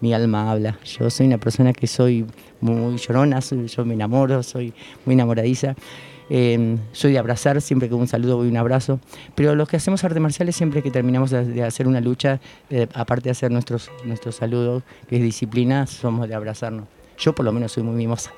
mi 0.00 0.12
alma 0.12 0.50
habla. 0.50 0.80
Yo 0.84 1.08
soy 1.10 1.28
una 1.28 1.38
persona 1.38 1.72
que 1.72 1.86
soy 1.86 2.26
muy 2.60 2.96
llorona, 2.96 3.38
yo 3.38 3.84
me 3.84 3.94
enamoro, 3.94 4.42
soy 4.42 4.74
muy 5.04 5.14
enamoradiza. 5.14 5.76
Em, 6.28 6.76
soy 6.90 7.12
de 7.12 7.20
abrazar, 7.20 7.62
siempre 7.62 7.88
que 7.88 7.94
un 7.94 8.08
saludo 8.08 8.36
voy 8.36 8.48
un 8.48 8.56
abrazo. 8.56 8.98
Pero 9.36 9.54
los 9.54 9.68
que 9.68 9.76
hacemos 9.76 10.02
artes 10.02 10.20
marciales, 10.20 10.56
siempre 10.56 10.82
que 10.82 10.90
terminamos 10.90 11.30
de 11.30 11.62
hacer 11.62 11.86
una 11.86 12.00
lucha, 12.00 12.40
eh, 12.68 12.88
aparte 12.94 13.26
de 13.26 13.30
hacer 13.30 13.52
nuestros, 13.52 13.92
nuestros 14.04 14.34
saludos, 14.34 14.82
que 15.08 15.18
es 15.18 15.22
disciplina, 15.22 15.86
somos 15.86 16.28
de 16.28 16.34
abrazarnos. 16.34 16.88
Yo 17.16 17.32
por 17.32 17.44
lo 17.44 17.52
menos 17.52 17.70
soy 17.70 17.84
muy 17.84 17.94
mimosa. 17.94 18.32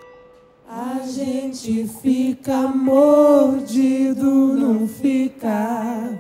A 0.70 1.00
gente 1.06 1.88
fica 2.02 2.68
mordido, 2.68 4.30
não 4.54 4.86
fica. 4.86 6.10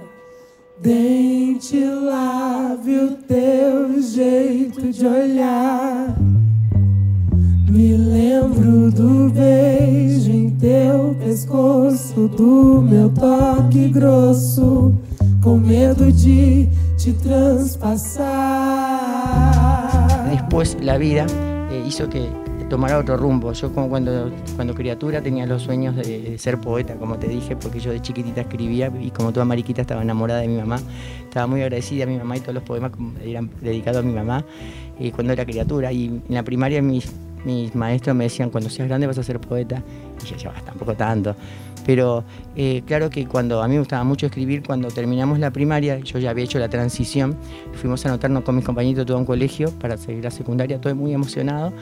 Dente 0.80 1.78
lave 1.84 2.98
o 2.98 3.10
teu 3.28 4.00
jeito 4.00 4.90
de 4.90 5.06
olhar. 5.06 6.16
Me 7.68 7.94
lembro 7.94 8.90
do 8.90 9.28
beijo 9.28 10.30
em 10.30 10.48
teu 10.52 11.14
pescoço, 11.22 12.26
do 12.28 12.80
meu 12.80 13.10
toque 13.10 13.88
grosso, 13.88 14.94
com 15.42 15.58
medo 15.58 16.10
de 16.10 16.70
te 16.96 17.12
transpassar. 17.12 18.26
Después 20.30 20.74
la 20.80 20.96
vida 20.96 21.26
eh, 21.70 21.84
hizo 21.86 22.08
que 22.08 22.47
tomara 22.68 22.98
otro 22.98 23.16
rumbo. 23.16 23.52
Yo 23.52 23.72
como 23.72 23.88
cuando, 23.88 24.30
cuando 24.56 24.74
criatura 24.74 25.20
tenía 25.20 25.46
los 25.46 25.62
sueños 25.62 25.96
de, 25.96 26.38
ser 26.38 26.60
poeta, 26.60 26.94
como 26.94 27.16
te 27.18 27.28
dije, 27.28 27.56
porque 27.56 27.80
yo 27.80 27.90
de 27.90 28.00
chiquitita 28.00 28.42
escribía 28.42 28.92
y 29.00 29.10
como 29.10 29.32
toda 29.32 29.44
mariquita 29.44 29.82
estaba 29.82 30.02
enamorada 30.02 30.40
de 30.40 30.48
mi 30.48 30.56
mamá. 30.56 30.80
Estaba 31.22 31.46
muy 31.46 31.62
agradecida 31.62 32.04
a 32.04 32.06
mi 32.06 32.16
mamá 32.16 32.36
y 32.36 32.40
todos 32.40 32.54
los 32.54 32.62
poemas 32.62 32.92
eran 33.24 33.50
dedicados 33.60 34.02
a 34.02 34.06
mi 34.06 34.12
mamá 34.12 34.44
y 34.98 35.10
cuando 35.10 35.32
era 35.32 35.44
criatura. 35.44 35.92
Y 35.92 36.06
en 36.06 36.34
la 36.34 36.42
primaria 36.42 36.82
mis, 36.82 37.10
mis 37.44 37.74
maestros 37.74 38.14
me 38.14 38.24
decían, 38.24 38.50
cuando 38.50 38.70
seas 38.70 38.88
grande 38.88 39.06
vas 39.06 39.18
a 39.18 39.22
ser 39.22 39.40
poeta. 39.40 39.82
Y 40.22 40.26
yo 40.26 40.34
decía, 40.34 40.52
tampoco 40.64 40.94
tanto. 40.94 41.34
Pero 41.88 42.22
eh, 42.54 42.82
claro 42.84 43.08
que 43.08 43.26
cuando 43.26 43.62
a 43.62 43.66
mí 43.66 43.72
me 43.72 43.78
gustaba 43.78 44.04
mucho 44.04 44.26
escribir, 44.26 44.62
cuando 44.62 44.88
terminamos 44.88 45.38
la 45.38 45.50
primaria, 45.50 45.98
yo 46.00 46.18
ya 46.18 46.28
había 46.28 46.44
hecho 46.44 46.58
la 46.58 46.68
transición, 46.68 47.34
fuimos 47.72 48.04
a 48.04 48.10
anotarnos 48.10 48.42
con 48.42 48.56
mis 48.56 48.64
compañeros 48.66 49.06
todo 49.06 49.16
un 49.16 49.24
colegio 49.24 49.70
para 49.70 49.96
seguir 49.96 50.22
la 50.22 50.30
secundaria, 50.30 50.78
todo 50.82 50.94
muy 50.94 51.14
emocionado 51.14 51.72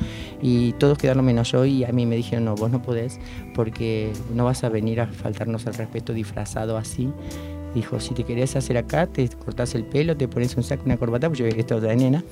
y 0.41 0.75
todos 0.75 0.97
quedaron 0.97 1.25
menos 1.25 1.51
yo 1.51 1.65
y 1.65 1.83
a 1.83 1.89
mí 1.89 2.07
me 2.07 2.15
dijeron, 2.15 2.45
no, 2.45 2.55
vos 2.55 2.71
no 2.71 2.81
podés 2.81 3.19
porque 3.53 4.13
no 4.33 4.45
vas 4.45 4.63
a 4.63 4.69
venir 4.69 5.01
a 5.01 5.09
faltarnos 5.09 5.67
el 5.67 5.75
respeto 5.75 6.13
disfrazado 6.13 6.77
así. 6.77 7.11
Dijo, 7.75 7.99
si 7.99 8.15
te 8.15 8.23
querés 8.23 8.55
hacer 8.55 8.79
acá, 8.79 9.09
te 9.09 9.29
cortás 9.29 9.75
el 9.75 9.83
pelo, 9.87 10.17
te 10.17 10.29
pones 10.29 10.57
un 10.57 10.63
saco, 10.63 10.85
una 10.85 10.99
corbata, 10.99 11.29
porque 11.29 11.51
yo 11.51 11.59
esto 11.59 11.81
de 11.81 11.97
nena 11.97 12.23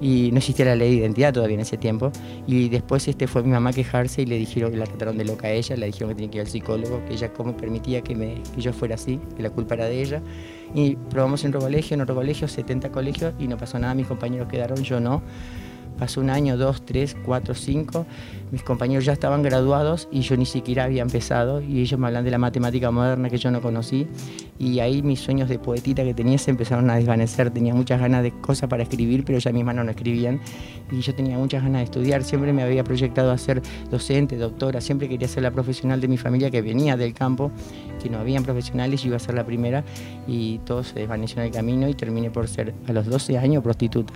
y 0.00 0.30
no 0.32 0.38
existía 0.38 0.66
la 0.66 0.76
ley 0.76 0.90
de 0.90 0.96
identidad 0.96 1.32
todavía 1.32 1.54
en 1.54 1.60
ese 1.60 1.76
tiempo. 1.76 2.12
Y 2.46 2.68
después 2.68 3.06
este, 3.08 3.26
fue 3.26 3.42
mi 3.42 3.50
mamá 3.50 3.70
a 3.70 3.72
quejarse 3.72 4.22
y 4.22 4.26
le 4.26 4.36
dijeron 4.36 4.70
que 4.70 4.76
la 4.76 4.86
trataron 4.86 5.16
de 5.18 5.24
loca 5.24 5.48
a 5.48 5.50
ella, 5.50 5.76
le 5.76 5.86
dijeron 5.86 6.10
que 6.10 6.14
tenía 6.16 6.30
que 6.30 6.36
ir 6.38 6.42
al 6.42 6.48
psicólogo, 6.48 7.04
que 7.06 7.14
ella 7.14 7.32
cómo 7.32 7.56
permitía 7.56 8.02
que, 8.02 8.14
que 8.14 8.60
yo 8.60 8.72
fuera 8.72 8.94
así, 8.94 9.20
que 9.36 9.42
la 9.42 9.50
culpa 9.50 9.74
era 9.74 9.86
de 9.86 10.02
ella. 10.02 10.22
Y 10.74 10.96
probamos 10.96 11.44
en 11.44 11.50
otro 11.50 11.60
colegio, 11.60 11.94
en 11.94 12.00
otro 12.00 12.14
colegio, 12.14 12.48
70 12.48 12.90
colegios 12.90 13.34
y 13.38 13.48
no 13.48 13.56
pasó 13.56 13.78
nada, 13.78 13.94
mis 13.94 14.06
compañeros 14.06 14.48
quedaron, 14.48 14.82
yo 14.82 15.00
no. 15.00 15.22
Pasó 15.98 16.20
un 16.20 16.28
año, 16.28 16.56
dos, 16.56 16.84
tres, 16.84 17.16
cuatro, 17.24 17.54
cinco. 17.54 18.06
Mis 18.52 18.62
compañeros 18.62 19.04
ya 19.04 19.12
estaban 19.12 19.42
graduados 19.42 20.08
y 20.12 20.20
yo 20.20 20.36
ni 20.36 20.44
siquiera 20.44 20.84
había 20.84 21.02
empezado. 21.02 21.62
Y 21.62 21.80
ellos 21.80 21.98
me 21.98 22.06
hablan 22.06 22.24
de 22.24 22.30
la 22.30 22.38
matemática 22.38 22.90
moderna 22.90 23.30
que 23.30 23.38
yo 23.38 23.50
no 23.50 23.62
conocí. 23.62 24.06
Y 24.58 24.80
ahí 24.80 25.02
mis 25.02 25.20
sueños 25.20 25.48
de 25.48 25.58
poetita 25.58 26.04
que 26.04 26.12
tenía 26.12 26.36
se 26.38 26.50
empezaron 26.50 26.90
a 26.90 26.96
desvanecer. 26.96 27.50
Tenía 27.50 27.74
muchas 27.74 27.98
ganas 27.98 28.22
de 28.22 28.32
cosas 28.32 28.68
para 28.68 28.82
escribir, 28.82 29.24
pero 29.24 29.38
ya 29.38 29.52
mis 29.52 29.64
manos 29.64 29.86
no 29.86 29.90
escribían. 29.90 30.40
Y 30.92 31.00
yo 31.00 31.14
tenía 31.14 31.38
muchas 31.38 31.62
ganas 31.62 31.80
de 31.80 31.84
estudiar. 31.84 32.22
Siempre 32.24 32.52
me 32.52 32.62
había 32.62 32.84
proyectado 32.84 33.30
a 33.30 33.38
ser 33.38 33.62
docente, 33.90 34.36
doctora. 34.36 34.82
Siempre 34.82 35.08
quería 35.08 35.28
ser 35.28 35.44
la 35.44 35.50
profesional 35.50 36.00
de 36.00 36.08
mi 36.08 36.18
familia 36.18 36.50
que 36.50 36.60
venía 36.60 36.96
del 36.96 37.14
campo, 37.14 37.50
que 38.02 38.10
no 38.10 38.18
habían 38.18 38.42
profesionales. 38.42 39.02
Yo 39.02 39.08
iba 39.08 39.16
a 39.16 39.20
ser 39.20 39.34
la 39.34 39.46
primera. 39.46 39.82
Y 40.26 40.58
todo 40.58 40.84
se 40.84 40.94
desvaneció 41.00 41.40
en 41.40 41.46
el 41.46 41.52
camino 41.52 41.88
y 41.88 41.94
terminé 41.94 42.30
por 42.30 42.48
ser 42.48 42.74
a 42.86 42.92
los 42.92 43.06
12 43.06 43.38
años 43.38 43.62
prostituta 43.62 44.12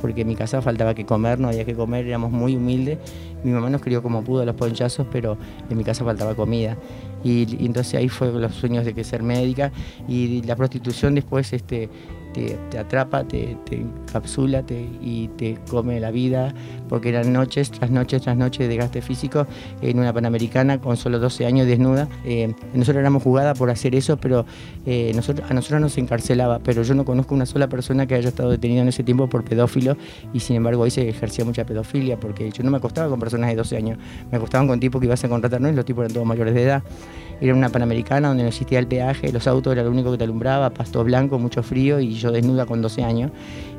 porque 0.00 0.22
en 0.22 0.28
mi 0.28 0.36
casa 0.36 0.62
faltaba 0.62 0.94
que 0.94 1.04
comer, 1.04 1.38
no 1.38 1.48
había 1.48 1.64
que 1.64 1.74
comer, 1.74 2.06
éramos 2.06 2.30
muy 2.30 2.56
humildes. 2.56 2.98
Mi 3.42 3.52
mamá 3.52 3.70
nos 3.70 3.80
crió 3.80 4.02
como 4.02 4.22
pudo 4.22 4.42
a 4.42 4.44
los 4.44 4.54
ponchazos, 4.54 5.06
pero 5.10 5.36
en 5.68 5.76
mi 5.76 5.84
casa 5.84 6.04
faltaba 6.04 6.34
comida. 6.34 6.76
Y, 7.22 7.56
y 7.62 7.66
entonces 7.66 7.94
ahí 7.94 8.08
fue 8.08 8.32
los 8.32 8.54
sueños 8.54 8.84
de 8.84 8.94
que 8.94 9.04
ser 9.04 9.22
médica 9.22 9.72
y 10.08 10.42
la 10.42 10.56
prostitución 10.56 11.14
después 11.14 11.52
este, 11.52 11.88
te, 12.32 12.78
atrapa, 12.78 13.24
te, 13.24 13.56
encapsula 13.70 14.64
y 15.00 15.28
te 15.36 15.58
come 15.68 16.00
la 16.00 16.10
vida, 16.10 16.54
porque 16.88 17.10
eran 17.10 17.32
noches 17.32 17.70
tras 17.70 17.90
noches 17.90 18.22
tras 18.22 18.36
noches 18.36 18.68
de 18.68 18.76
gaste 18.76 19.02
físico 19.02 19.46
en 19.80 19.98
una 19.98 20.12
panamericana 20.12 20.80
con 20.80 20.96
solo 20.96 21.18
12 21.18 21.46
años 21.46 21.66
desnuda. 21.66 22.08
Eh, 22.24 22.54
nosotros 22.74 23.00
éramos 23.00 23.22
jugadas 23.22 23.58
por 23.58 23.70
hacer 23.70 23.94
eso, 23.94 24.16
pero 24.16 24.44
eh, 24.86 25.12
a 25.12 25.54
nosotros 25.54 25.80
nos 25.80 25.98
encarcelaba, 25.98 26.58
pero 26.58 26.82
yo 26.82 26.94
no 26.94 27.04
conozco 27.04 27.34
una 27.34 27.46
sola 27.46 27.68
persona 27.68 28.06
que 28.06 28.14
haya 28.14 28.28
estado 28.28 28.50
detenido 28.50 28.82
en 28.82 28.88
ese 28.88 29.02
tiempo 29.02 29.28
por 29.28 29.44
pedófilo 29.44 29.96
y 30.32 30.40
sin 30.40 30.56
embargo 30.56 30.84
ahí 30.84 30.90
se 30.90 31.08
ejercía 31.08 31.44
mucha 31.44 31.64
pedofilia, 31.64 32.18
porque 32.18 32.50
yo 32.50 32.62
no 32.62 32.70
me 32.70 32.78
acostaba 32.78 33.08
con 33.08 33.20
personas 33.20 33.50
de 33.50 33.56
12 33.56 33.76
años, 33.76 33.98
me 34.30 34.38
acostaban 34.38 34.68
con 34.68 34.80
tipos 34.80 35.00
que 35.00 35.06
ibas 35.06 35.22
a 35.24 35.28
contratar, 35.28 35.60
no 35.60 35.68
y 35.68 35.72
los 35.72 35.84
tipos 35.84 36.02
eran 36.02 36.14
todos 36.14 36.26
mayores 36.26 36.54
de 36.54 36.62
edad. 36.62 36.82
Era 37.40 37.54
una 37.54 37.70
panamericana 37.70 38.28
donde 38.28 38.42
no 38.42 38.48
existía 38.48 38.78
el 38.78 38.86
peaje, 38.86 39.32
los 39.32 39.46
autos 39.46 39.72
era 39.72 39.82
lo 39.82 39.90
único 39.90 40.12
que 40.12 40.18
te 40.18 40.24
alumbraba, 40.24 40.70
pasto 40.70 41.02
blanco, 41.04 41.38
mucho 41.38 41.62
frío 41.62 42.00
y 42.00 42.14
yo 42.14 42.32
desnuda 42.32 42.66
con 42.66 42.82
12 42.82 43.02
años. 43.02 43.30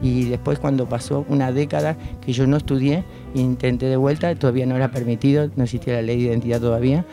Y 0.01 0.25
después 0.25 0.60
cuando 0.60 0.88
pasó 0.88 1.25
una 1.30 1.51
década 1.51 1.96
que 2.25 2.34
yo 2.34 2.48
no 2.48 2.58
estudié, 2.58 3.03
intenté 3.36 3.86
de 3.86 3.98
vuelta, 3.98 4.34
todavía 4.36 4.65
no 4.65 4.75
era 4.75 4.91
permitido, 4.91 5.50
no 5.56 5.63
existía 5.63 5.94
la 5.94 6.01
ley 6.01 6.24
de 6.24 6.30
identidad 6.30 6.60
todavía. 6.60 7.06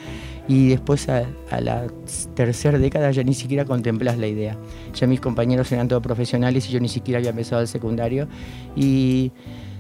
Y 0.49 0.71
después 0.71 1.11
a, 1.11 1.27
a 1.51 1.61
la 1.61 1.89
tercera 2.35 2.79
década 2.79 3.11
ya 3.11 3.23
ni 3.23 3.35
siquiera 3.35 3.67
contemplás 3.67 4.17
la 4.17 4.27
idea. 4.27 4.57
Ya 4.95 5.07
mis 5.07 5.21
compañeros 5.21 5.71
eran 5.73 5.89
todos 5.89 6.03
profesionales 6.03 6.67
y 6.71 6.73
yo 6.73 6.81
ni 6.81 6.89
siquiera 6.89 7.19
había 7.19 7.31
empezado 7.31 7.61
el 7.61 7.69
secundario. 7.69 8.27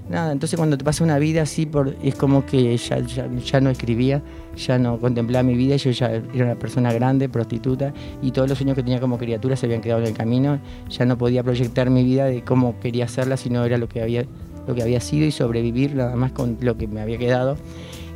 Nada, 0.08 0.32
entonces 0.32 0.56
cuando 0.56 0.78
te 0.78 0.84
pasa 0.84 1.04
una 1.04 1.18
vida 1.18 1.42
así, 1.42 1.66
por, 1.66 1.94
es 2.02 2.14
como 2.14 2.44
que 2.46 2.76
ya, 2.76 3.00
ya, 3.00 3.28
ya 3.28 3.60
no 3.60 3.70
escribía, 3.70 4.22
ya 4.56 4.78
no 4.78 4.98
contemplaba 4.98 5.42
mi 5.42 5.56
vida, 5.56 5.76
yo 5.76 5.90
ya 5.90 6.10
era 6.10 6.44
una 6.44 6.54
persona 6.56 6.92
grande, 6.92 7.28
prostituta, 7.28 7.92
y 8.22 8.30
todos 8.30 8.48
los 8.48 8.58
sueños 8.58 8.76
que 8.76 8.82
tenía 8.82 9.00
como 9.00 9.18
criatura 9.18 9.56
se 9.56 9.66
habían 9.66 9.80
quedado 9.80 10.00
en 10.00 10.08
el 10.08 10.14
camino, 10.14 10.58
ya 10.88 11.04
no 11.04 11.16
podía 11.18 11.42
proyectar 11.42 11.90
mi 11.90 12.04
vida 12.04 12.26
de 12.26 12.42
cómo 12.42 12.78
quería 12.80 13.04
hacerla, 13.04 13.36
sino 13.36 13.64
era 13.64 13.78
lo 13.78 13.88
que 13.88 14.02
había, 14.02 14.24
lo 14.66 14.74
que 14.74 14.82
había 14.82 15.00
sido 15.00 15.26
y 15.26 15.30
sobrevivir 15.30 15.94
nada 15.94 16.16
más 16.16 16.32
con 16.32 16.58
lo 16.60 16.76
que 16.76 16.86
me 16.86 17.00
había 17.00 17.18
quedado. 17.18 17.56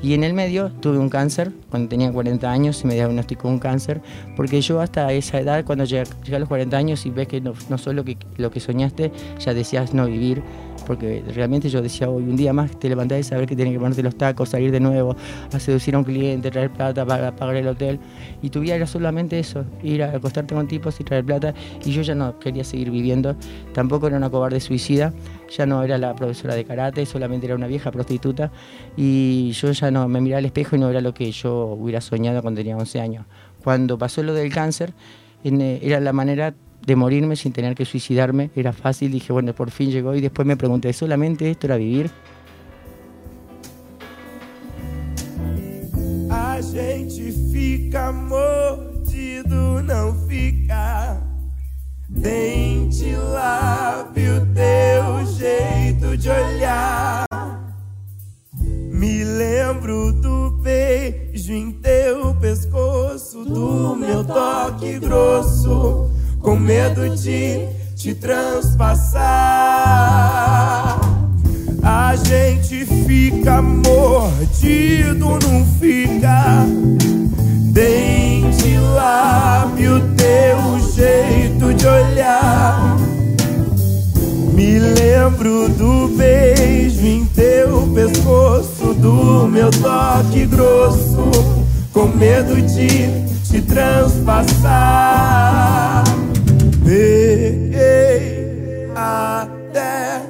Y 0.02 0.14
en 0.14 0.25
el 0.25 0.34
medio 0.34 0.72
tuve 0.72 0.99
un 0.99 1.08
cáncer, 1.08 1.52
cuando 1.70 1.88
tenía 1.88 2.11
40 2.11 2.50
años 2.50 2.76
se 2.76 2.88
me 2.88 2.94
diagnosticó 2.94 3.46
un 3.46 3.61
cáncer, 3.61 4.02
porque 4.34 4.61
yo 4.61 4.80
hasta 4.80 5.12
esa 5.12 5.38
edad, 5.38 5.64
cuando 5.64 5.84
llegué, 5.84 6.04
llegué 6.25 6.37
a 6.37 6.38
los 6.40 6.49
40 6.49 6.76
años 6.76 7.06
y 7.06 7.11
ves 7.11 7.28
que 7.28 7.40
no, 7.40 7.54
no 7.68 7.78
solo 7.78 8.04
que 8.04 8.16
lo 8.37 8.50
que 8.50 8.58
soñaste, 8.58 9.12
ya 9.38 9.54
decías 9.54 9.94
no 9.94 10.06
vivir, 10.06 10.42
porque 10.82 11.24
realmente 11.34 11.68
yo 11.68 11.82
decía 11.82 12.08
hoy 12.08 12.24
un 12.24 12.36
día 12.36 12.52
más 12.52 12.78
te 12.78 12.88
levantás 12.88 13.20
y 13.20 13.22
saber 13.24 13.46
que 13.46 13.56
tienes 13.56 13.74
que 13.74 13.78
ponerte 13.78 14.02
los 14.02 14.16
tacos, 14.16 14.50
salir 14.50 14.70
de 14.70 14.80
nuevo, 14.80 15.16
a 15.52 15.60
seducir 15.60 15.94
a 15.94 15.98
un 15.98 16.04
cliente, 16.04 16.50
traer 16.50 16.70
plata 16.70 17.04
para 17.04 17.34
pagar 17.34 17.56
el 17.56 17.68
hotel. 17.68 18.00
Y 18.42 18.50
tu 18.50 18.60
vida 18.60 18.74
era 18.76 18.86
solamente 18.86 19.38
eso, 19.38 19.64
ir 19.82 20.02
a 20.02 20.16
acostarte 20.16 20.54
con 20.54 20.68
tipos 20.68 20.98
y 21.00 21.04
traer 21.04 21.24
plata. 21.24 21.54
Y 21.84 21.92
yo 21.92 22.02
ya 22.02 22.14
no 22.14 22.38
quería 22.38 22.64
seguir 22.64 22.90
viviendo, 22.90 23.36
tampoco 23.72 24.06
era 24.06 24.16
una 24.16 24.30
cobarde 24.30 24.60
suicida, 24.60 25.12
ya 25.48 25.66
no 25.66 25.82
era 25.82 25.98
la 25.98 26.14
profesora 26.14 26.54
de 26.54 26.64
karate, 26.64 27.06
solamente 27.06 27.46
era 27.46 27.54
una 27.54 27.66
vieja 27.66 27.90
prostituta. 27.90 28.50
Y 28.96 29.52
yo 29.52 29.72
ya 29.72 29.90
no 29.90 30.08
me 30.08 30.20
miraba 30.20 30.38
al 30.38 30.46
espejo 30.46 30.76
y 30.76 30.78
no 30.78 30.88
era 30.90 31.00
lo 31.00 31.14
que 31.14 31.30
yo 31.30 31.76
hubiera 31.78 32.00
soñado 32.00 32.42
cuando 32.42 32.60
tenía 32.60 32.76
11 32.76 33.00
años. 33.00 33.26
Cuando 33.62 33.96
pasó 33.98 34.22
lo 34.22 34.34
del 34.34 34.52
cáncer, 34.52 34.92
eh, 35.44 35.80
era 35.82 36.00
la 36.00 36.12
manera 36.12 36.54
de 36.86 36.96
morirme 36.96 37.36
sin 37.36 37.52
tener 37.52 37.74
que 37.74 37.84
suicidarme, 37.84 38.50
era 38.56 38.72
fácil, 38.72 39.12
dije, 39.12 39.32
bueno, 39.32 39.54
por 39.54 39.70
fin 39.70 39.90
llegó 39.90 40.14
y 40.14 40.20
después 40.20 40.46
me 40.46 40.56
pregunté, 40.56 40.92
¿solamente 40.92 41.50
esto 41.50 41.66
era 41.66 41.76
vivir? 41.76 42.10
A 46.30 46.60
gente 46.62 47.32
fica 47.52 48.10
mordido, 48.12 49.82
não 49.82 50.14
fica. 50.26 51.20
Dente, 52.08 53.14
lábio, 53.16 54.46
teu 54.54 55.26
jeito 55.26 56.16
de 56.16 56.28
olhar. 56.28 57.26
Me 58.92 59.24
lembro 59.24 60.12
do 60.12 60.50
beijo 60.62 61.52
em 61.52 61.72
teu 61.72 62.34
pescoço, 62.36 63.44
do 63.44 63.96
meu 63.96 64.22
toque 64.24 64.98
grosso, 64.98 66.10
com 66.42 66.56
medo 66.56 67.08
de 67.16 67.68
te 67.94 68.12
transpassar. 68.14 69.22
A 71.82 72.16
gente 72.16 72.84
fica 73.06 73.62
mordido, 73.62 75.38
não 75.40 75.64
fica. 75.80 76.66
Dente, 77.72 78.76
lábio, 78.76 80.02
teu 80.16 80.80
jeito 80.92 81.72
de 81.75 81.87
olhar. 81.87 82.96
Me 84.52 84.78
lembro 84.78 85.68
do 85.70 86.08
beijo 86.16 87.06
em 87.06 87.25
teu 87.26 87.88
pescoço, 87.94 88.92
do 88.94 89.46
meu 89.46 89.70
toque 89.70 90.44
grosso, 90.46 91.30
com 91.92 92.08
medo 92.08 92.61
de 92.61 93.22
te 93.49 93.62
transpassar. 93.62 95.02
Peguei 96.92 98.44
até 98.94 100.20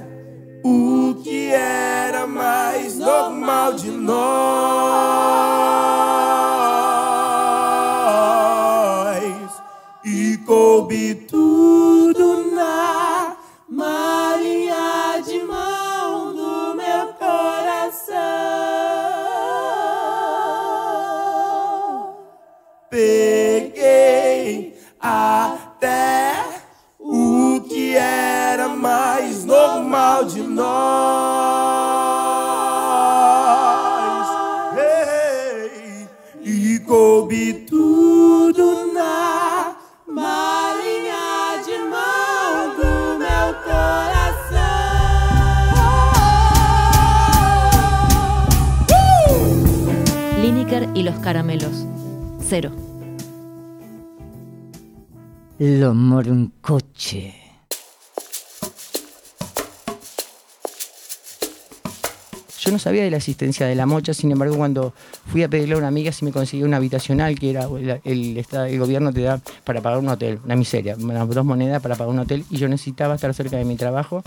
o 0.62 1.12
que 1.20 1.50
era 1.50 2.24
mais 2.24 2.98
normal 2.98 3.74
de 3.74 3.90
nós 3.90 5.51
Lo 55.82 55.94
moroncoche. 55.94 57.34
Yo 62.60 62.70
no 62.70 62.78
sabía 62.78 63.02
de 63.02 63.10
la 63.10 63.16
existencia 63.16 63.66
de 63.66 63.74
la 63.74 63.84
mocha, 63.84 64.14
sin 64.14 64.30
embargo, 64.30 64.56
cuando 64.56 64.94
fui 65.26 65.42
a 65.42 65.48
pedirle 65.48 65.74
a 65.74 65.78
una 65.78 65.88
amiga 65.88 66.12
si 66.12 66.24
me 66.24 66.30
conseguía 66.30 66.66
una 66.66 66.76
habitacional, 66.76 67.36
que 67.36 67.50
era 67.50 67.64
el, 67.64 68.00
el, 68.04 68.46
el 68.68 68.78
gobierno 68.78 69.12
te 69.12 69.22
da 69.22 69.40
para 69.64 69.80
pagar 69.80 69.98
un 69.98 70.08
hotel, 70.08 70.38
una 70.44 70.54
miseria, 70.54 70.94
unas 70.96 71.28
dos 71.28 71.44
monedas 71.44 71.82
para 71.82 71.96
pagar 71.96 72.14
un 72.14 72.20
hotel, 72.20 72.44
y 72.48 72.58
yo 72.58 72.68
necesitaba 72.68 73.16
estar 73.16 73.34
cerca 73.34 73.56
de 73.56 73.64
mi 73.64 73.74
trabajo. 73.74 74.22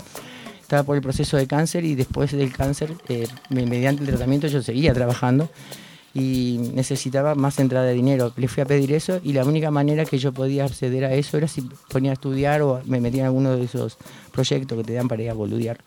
Estaba 0.60 0.82
por 0.82 0.96
el 0.96 1.00
proceso 1.02 1.38
de 1.38 1.46
cáncer 1.46 1.86
y 1.86 1.94
después 1.94 2.32
del 2.32 2.52
cáncer, 2.52 2.92
eh, 3.08 3.26
me- 3.48 3.64
mediante 3.64 4.02
el 4.02 4.10
tratamiento, 4.10 4.46
yo 4.48 4.60
seguía 4.60 4.92
trabajando 4.92 5.48
y 6.16 6.58
necesitaba 6.72 7.34
más 7.34 7.58
entrada 7.58 7.84
de 7.84 7.92
dinero. 7.92 8.32
Le 8.36 8.48
fui 8.48 8.62
a 8.62 8.66
pedir 8.66 8.90
eso 8.92 9.20
y 9.22 9.34
la 9.34 9.44
única 9.44 9.70
manera 9.70 10.06
que 10.06 10.16
yo 10.16 10.32
podía 10.32 10.64
acceder 10.64 11.04
a 11.04 11.12
eso 11.12 11.36
era 11.36 11.46
si 11.46 11.68
ponía 11.90 12.12
a 12.12 12.14
estudiar 12.14 12.62
o 12.62 12.80
me 12.86 13.02
metía 13.02 13.20
en 13.20 13.26
alguno 13.26 13.54
de 13.54 13.64
esos 13.64 13.98
proyectos 14.32 14.78
que 14.78 14.84
te 14.84 14.94
dan 14.94 15.08
para 15.08 15.22
ir 15.22 15.30
a 15.30 15.34
boludear. 15.34 15.78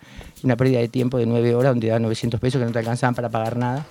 Una 0.44 0.56
pérdida 0.56 0.80
de 0.80 0.88
tiempo 0.88 1.18
de 1.18 1.26
nueve 1.26 1.56
horas 1.56 1.72
donde 1.72 1.88
te 1.88 1.92
dan 1.92 2.04
900 2.04 2.40
pesos 2.40 2.60
que 2.60 2.66
no 2.66 2.72
te 2.72 2.78
alcanzaban 2.78 3.16
para 3.16 3.30
pagar 3.30 3.58
nada. 3.58 3.88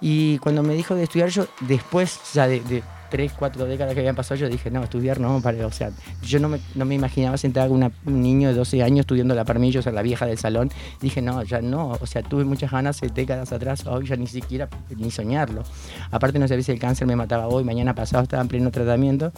Y 0.00 0.38
cuando 0.38 0.64
me 0.64 0.74
dijo 0.74 0.96
de 0.96 1.04
estudiar, 1.04 1.28
yo 1.28 1.46
después 1.60 2.18
ya 2.34 2.48
de, 2.48 2.58
de 2.60 2.82
tres, 3.10 3.32
cuatro 3.38 3.64
décadas 3.66 3.94
que 3.94 4.00
habían 4.00 4.14
pasado, 4.16 4.38
yo 4.40 4.48
dije, 4.48 4.70
no, 4.70 4.82
estudiar 4.84 5.18
no, 5.20 5.40
para, 5.40 5.66
o 5.66 5.70
sea, 5.72 5.90
yo 6.22 6.38
no 6.40 6.48
me, 6.48 6.60
no 6.74 6.84
me 6.84 6.94
imaginaba 6.94 7.36
sentar 7.36 7.70
una- 7.70 7.90
un 8.06 8.20
niño 8.22 8.48
de 8.48 8.54
12 8.54 8.82
años 8.82 9.00
estudiando 9.00 9.34
la 9.34 9.44
parmillo, 9.44 9.80
o 9.80 9.82
sea, 9.82 9.92
la 9.92 10.02
vieja 10.02 10.26
del 10.26 10.38
salón. 10.38 10.70
Dije, 11.00 11.22
no, 11.22 11.42
ya 11.42 11.60
no, 11.60 11.96
o 12.00 12.06
sea, 12.06 12.22
tuve 12.22 12.44
muchas 12.44 12.70
ganas 12.70 13.02
eh, 13.02 13.10
décadas 13.14 13.52
atrás, 13.52 13.86
hoy 13.86 14.06
ya 14.06 14.16
ni 14.16 14.26
siquiera 14.26 14.68
ni 14.96 15.10
soñarlo. 15.10 15.62
Aparte 16.10 16.38
no 16.38 16.46
sabía 16.48 16.62
si 16.64 16.72
el 16.72 16.78
cáncer 16.78 17.06
me 17.06 17.16
mataba 17.16 17.46
hoy, 17.48 17.64
mañana 17.64 17.94
pasado 17.94 18.22
estaba 18.22 18.42
en 18.42 18.48
pleno 18.48 18.70
tratamiento. 18.70 19.32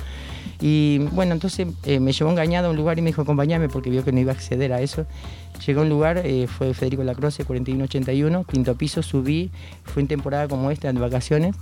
Y 0.60 0.98
bueno, 1.12 1.32
entonces 1.32 1.66
eh, 1.84 2.00
me 2.00 2.12
llevó 2.12 2.30
engañado 2.30 2.68
a 2.68 2.70
un 2.70 2.76
lugar 2.76 2.98
y 2.98 3.02
me 3.02 3.08
dijo, 3.10 3.22
acompañame 3.22 3.68
porque 3.68 3.88
vio 3.90 4.04
que 4.04 4.12
no 4.12 4.20
iba 4.20 4.32
a 4.32 4.34
acceder 4.34 4.72
a 4.72 4.80
eso. 4.80 5.06
Llegué 5.66 5.78
a 5.78 5.82
un 5.82 5.88
lugar, 5.90 6.22
eh, 6.24 6.46
fue 6.46 6.72
Federico 6.72 7.04
Lacroce, 7.04 7.44
4181, 7.44 8.44
quinto 8.44 8.74
piso, 8.76 9.02
subí, 9.02 9.50
fue 9.84 10.02
en 10.02 10.08
temporada 10.08 10.48
como 10.48 10.70
esta, 10.70 10.90
de 10.92 10.98
vacaciones. 10.98 11.54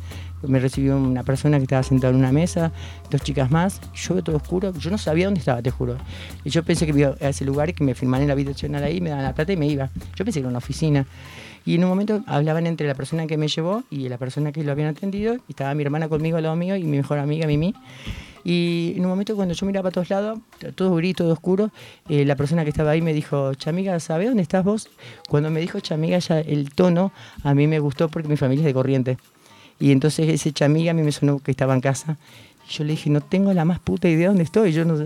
Me 0.42 0.60
recibió 0.60 0.96
una 0.96 1.24
persona 1.24 1.56
que 1.56 1.64
estaba 1.64 1.82
sentada 1.82 2.12
en 2.12 2.18
una 2.20 2.30
mesa, 2.30 2.70
dos 3.10 3.22
chicas 3.22 3.50
más, 3.50 3.80
yo 3.94 4.14
veo 4.14 4.22
todo 4.22 4.36
oscuro, 4.36 4.72
yo 4.74 4.90
no 4.90 4.98
sabía 4.98 5.24
dónde 5.24 5.40
estaba, 5.40 5.62
te 5.62 5.72
juro. 5.72 5.96
Y 6.44 6.50
yo 6.50 6.62
pensé 6.62 6.86
que 6.86 6.96
iba 6.96 7.14
a 7.20 7.28
ese 7.28 7.44
lugar 7.44 7.70
y 7.70 7.72
que 7.72 7.82
me 7.82 7.94
firmaran 7.94 8.22
en 8.22 8.28
la 8.28 8.34
habitacional 8.34 8.84
ahí, 8.84 9.00
me 9.00 9.10
daban 9.10 9.24
la 9.24 9.34
plata 9.34 9.52
y 9.52 9.56
me 9.56 9.66
iba. 9.66 9.90
Yo 10.14 10.24
pensé 10.24 10.34
que 10.34 10.40
era 10.40 10.48
una 10.48 10.58
oficina. 10.58 11.04
Y 11.64 11.74
en 11.74 11.84
un 11.84 11.90
momento 11.90 12.22
hablaban 12.26 12.66
entre 12.66 12.86
la 12.86 12.94
persona 12.94 13.26
que 13.26 13.36
me 13.36 13.48
llevó 13.48 13.82
y 13.90 14.08
la 14.08 14.18
persona 14.18 14.52
que 14.52 14.62
lo 14.64 14.72
habían 14.72 14.88
atendido, 14.88 15.34
y 15.34 15.50
estaba 15.50 15.74
mi 15.74 15.82
hermana 15.82 16.08
conmigo 16.08 16.36
al 16.36 16.44
lado 16.44 16.56
mío 16.56 16.76
y 16.76 16.84
mi 16.84 16.96
mejor 16.96 17.18
amiga 17.18 17.46
Mimi. 17.46 17.74
Y 18.44 18.94
en 18.96 19.04
un 19.04 19.10
momento 19.10 19.36
cuando 19.36 19.54
yo 19.54 19.66
miraba 19.66 19.90
a 19.90 19.92
todos 19.92 20.10
lados, 20.10 20.38
todo 20.74 20.94
gris, 20.96 21.16
todo 21.16 21.32
oscuro, 21.32 21.70
eh, 22.08 22.24
la 22.24 22.36
persona 22.36 22.64
que 22.64 22.70
estaba 22.70 22.92
ahí 22.92 23.02
me 23.02 23.12
dijo, 23.12 23.54
Chamiga, 23.54 23.98
¿sabes 24.00 24.28
dónde 24.28 24.42
estás 24.42 24.64
vos? 24.64 24.88
Cuando 25.28 25.50
me 25.50 25.60
dijo 25.60 25.80
Chamiga, 25.80 26.18
ya 26.18 26.40
el 26.40 26.72
tono 26.74 27.12
a 27.42 27.54
mí 27.54 27.66
me 27.66 27.78
gustó 27.78 28.08
porque 28.08 28.28
mi 28.28 28.36
familia 28.36 28.62
es 28.62 28.66
de 28.66 28.74
Corriente. 28.74 29.18
Y 29.80 29.92
entonces 29.92 30.28
ese 30.28 30.52
Chamiga 30.52 30.92
a 30.92 30.94
mí 30.94 31.02
me 31.02 31.12
sonó 31.12 31.40
que 31.40 31.50
estaba 31.50 31.74
en 31.74 31.80
casa. 31.80 32.16
Yo 32.70 32.84
le 32.84 32.90
dije, 32.92 33.08
no 33.08 33.20
tengo 33.20 33.52
la 33.54 33.64
más 33.64 33.78
puta 33.78 34.08
idea 34.08 34.28
dónde 34.28 34.42
estoy. 34.42 34.72
Yo 34.72 34.84
no 34.84 34.96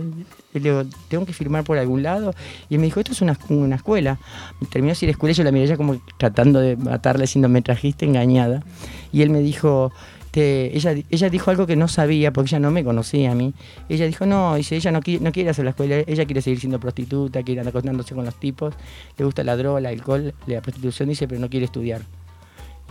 tengo 1.09 1.25
que 1.27 1.33
firmar 1.33 1.65
por 1.65 1.79
algún 1.79 2.03
lado. 2.03 2.35
Y 2.69 2.75
él 2.75 2.81
me 2.81 2.87
dijo, 2.87 3.01
esto 3.01 3.13
es 3.13 3.23
una, 3.23 3.39
una 3.51 3.77
escuela. 3.77 4.19
Terminó 4.71 4.89
de 4.89 4.93
decir 4.95 5.09
escuela 5.09 5.31
y 5.33 5.35
yo 5.35 5.45
la 5.45 5.53
miré 5.53 5.67
ya 5.67 5.77
como 5.77 6.01
tratando 6.19 6.59
de 6.61 6.77
matarle, 6.77 7.23
diciendo, 7.23 7.49
me 7.49 7.63
trajiste 7.63 8.05
engañada. 8.05 8.65
Y 9.13 9.23
él 9.23 9.31
me 9.31 9.41
dijo, 9.41 9.93
te- 10.33 10.77
ella, 10.77 10.95
ella 11.11 11.31
dijo 11.31 11.51
algo 11.53 11.67
que 11.67 11.77
no 11.77 11.87
sabía 11.87 12.33
porque 12.33 12.49
ella 12.49 12.59
no 12.59 12.71
me 12.73 12.83
conocía 12.83 13.31
a 13.31 13.35
mí. 13.37 13.55
Ella 13.89 14.07
dijo, 14.07 14.27
no, 14.27 14.57
dice, 14.57 14.75
ella 14.75 14.91
no, 14.91 15.01
qui- 15.01 15.21
no 15.21 15.31
quiere 15.31 15.51
hacer 15.51 15.65
la 15.65 15.71
escuela, 15.71 15.97
ella 16.07 16.25
quiere 16.25 16.43
seguir 16.43 16.59
siendo 16.59 16.81
prostituta, 16.81 17.43
quiere 17.45 17.61
andar 17.61 17.71
acostándose 17.73 18.15
con 18.15 18.25
los 18.25 18.35
tipos, 18.41 18.75
le 19.17 19.25
gusta 19.25 19.45
la 19.45 19.57
droga, 19.57 19.79
el 19.79 19.87
alcohol, 19.87 20.35
la 20.47 20.61
prostitución, 20.63 21.09
dice, 21.11 21.29
pero 21.29 21.41
no 21.41 21.49
quiere 21.49 21.67
estudiar. 21.67 22.03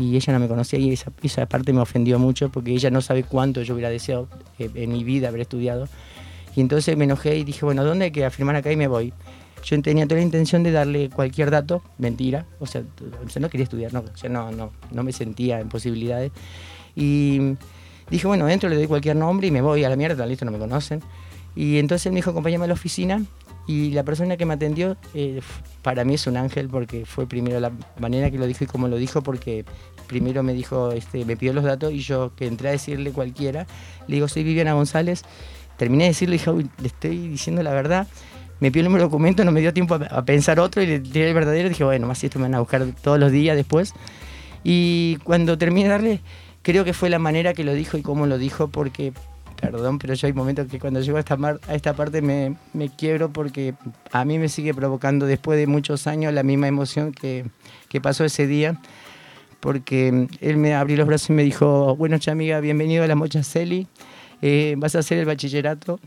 Y 0.01 0.15
ella 0.15 0.33
no 0.33 0.39
me 0.39 0.47
conocía 0.47 0.79
y 0.79 0.91
esa, 0.91 1.11
esa 1.21 1.45
parte 1.45 1.73
me 1.73 1.79
ofendió 1.79 2.17
mucho 2.17 2.49
porque 2.49 2.71
ella 2.71 2.89
no 2.89 3.01
sabe 3.01 3.23
cuánto 3.23 3.61
yo 3.61 3.75
hubiera 3.75 3.89
deseado 3.89 4.27
eh, 4.57 4.69
en 4.73 4.91
mi 4.91 5.03
vida 5.03 5.27
haber 5.27 5.41
estudiado. 5.41 5.87
Y 6.55 6.61
entonces 6.61 6.97
me 6.97 7.03
enojé 7.03 7.37
y 7.37 7.43
dije, 7.43 7.63
bueno, 7.63 7.83
¿dónde 7.83 8.05
hay 8.05 8.11
que 8.11 8.25
afirmar 8.25 8.55
acá 8.55 8.71
y 8.71 8.75
me 8.75 8.87
voy? 8.87 9.13
Yo 9.63 9.79
tenía 9.83 10.05
toda 10.07 10.17
la 10.17 10.23
intención 10.23 10.63
de 10.63 10.71
darle 10.71 11.09
cualquier 11.09 11.51
dato, 11.51 11.83
mentira, 11.99 12.47
o 12.59 12.65
sea, 12.65 12.81
o 13.23 13.29
sea, 13.29 13.41
no 13.41 13.49
quería 13.49 13.65
estudiar, 13.65 13.93
no, 13.93 13.99
o 13.99 14.17
sea, 14.17 14.27
no, 14.27 14.51
no, 14.51 14.71
no 14.91 15.03
me 15.03 15.11
sentía 15.11 15.59
en 15.59 15.69
posibilidades. 15.69 16.31
Y 16.95 17.55
dije, 18.09 18.25
bueno, 18.25 18.47
dentro 18.47 18.69
le 18.69 18.75
doy 18.75 18.87
cualquier 18.87 19.15
nombre 19.15 19.47
y 19.47 19.51
me 19.51 19.61
voy 19.61 19.83
a 19.83 19.89
la 19.89 19.95
mierda, 19.95 20.25
listo, 20.25 20.45
no 20.45 20.51
me 20.51 20.57
conocen. 20.57 21.01
Y 21.55 21.77
entonces 21.77 22.07
él 22.07 22.13
me 22.13 22.17
dijo, 22.17 22.31
acompáñame 22.31 22.65
a 22.65 22.67
la 22.69 22.73
oficina. 22.73 23.23
Y 23.67 23.91
la 23.91 24.03
persona 24.03 24.37
que 24.37 24.45
me 24.45 24.55
atendió, 24.55 24.97
eh, 25.13 25.41
para 25.81 26.03
mí 26.03 26.15
es 26.15 26.27
un 26.27 26.37
ángel 26.37 26.67
porque 26.67 27.05
fue 27.05 27.27
primero 27.27 27.59
la 27.59 27.71
manera 27.99 28.31
que 28.31 28.37
lo 28.37 28.47
dijo 28.47 28.63
y 28.63 28.67
cómo 28.67 28.87
lo 28.87 28.97
dijo, 28.97 29.21
porque 29.21 29.65
primero 30.07 30.43
me 30.43 30.53
dijo, 30.53 30.91
este, 30.91 31.23
me 31.25 31.37
pidió 31.37 31.53
los 31.53 31.63
datos 31.63 31.93
y 31.93 31.99
yo 31.99 32.31
que 32.35 32.47
entré 32.47 32.69
a 32.69 32.71
decirle 32.71 33.11
cualquiera, 33.11 33.67
le 34.07 34.15
digo, 34.15 34.27
soy 34.27 34.43
Viviana 34.43 34.73
González. 34.73 35.23
Terminé 35.77 36.03
de 36.03 36.09
decirle, 36.09 36.33
dije, 36.33 36.49
"Uy, 36.51 36.69
le 36.79 36.87
estoy 36.87 37.29
diciendo 37.29 37.63
la 37.63 37.71
verdad. 37.71 38.07
Me 38.59 38.69
pidió 38.71 38.81
el 38.81 38.85
número 38.85 39.03
de 39.05 39.09
documento, 39.09 39.43
no 39.43 39.51
me 39.51 39.61
dio 39.61 39.73
tiempo 39.73 39.95
a, 39.95 39.97
a 39.97 40.25
pensar 40.25 40.59
otro 40.59 40.83
y 40.83 40.85
le 40.85 40.99
tiré 40.99 41.29
el 41.29 41.33
verdadero. 41.33 41.69
Dije, 41.69 41.83
bueno, 41.83 42.05
más 42.05 42.19
si 42.19 42.27
esto 42.27 42.37
me 42.37 42.43
van 42.43 42.55
a 42.55 42.59
buscar 42.59 42.85
todos 43.01 43.19
los 43.19 43.31
días 43.31 43.55
después. 43.55 43.93
Y 44.63 45.17
cuando 45.23 45.57
terminé 45.57 45.85
de 45.85 45.89
darle, 45.89 46.21
creo 46.61 46.83
que 46.83 46.93
fue 46.93 47.09
la 47.09 47.17
manera 47.19 47.53
que 47.53 47.63
lo 47.63 47.73
dijo 47.73 47.97
y 47.97 48.03
cómo 48.03 48.27
lo 48.27 48.37
dijo, 48.37 48.67
porque, 48.67 49.13
perdón, 49.61 49.99
pero 49.99 50.13
yo 50.15 50.27
hay 50.27 50.33
momentos 50.33 50.67
que 50.67 50.79
cuando 50.79 50.99
llego 51.01 51.17
a 51.17 51.19
esta, 51.21 51.37
mar- 51.37 51.59
a 51.67 51.75
esta 51.75 51.93
parte 51.93 52.21
me, 52.21 52.55
me 52.73 52.89
quiebro 52.89 53.31
porque 53.31 53.75
a 54.11 54.25
mí 54.25 54.39
me 54.39 54.49
sigue 54.49 54.73
provocando 54.73 55.25
después 55.25 55.57
de 55.59 55.67
muchos 55.67 56.07
años 56.07 56.33
la 56.33 56.43
misma 56.43 56.67
emoción 56.67 57.11
que, 57.11 57.45
que 57.87 58.01
pasó 58.01 58.25
ese 58.25 58.47
día. 58.47 58.81
Porque 59.59 60.27
él 60.39 60.57
me 60.57 60.73
abrió 60.73 60.97
los 60.97 61.05
brazos 61.05 61.29
y 61.29 61.33
me 61.33 61.43
dijo, 61.43 61.95
bueno, 61.95 62.17
amiga, 62.27 62.59
bienvenido 62.59 63.03
a 63.03 63.07
la 63.07 63.13
Mocha 63.13 63.43
Celi, 63.43 63.87
eh, 64.41 64.73
vas 64.79 64.95
a 64.95 64.99
hacer 64.99 65.19
el 65.19 65.25
bachillerato, 65.25 65.99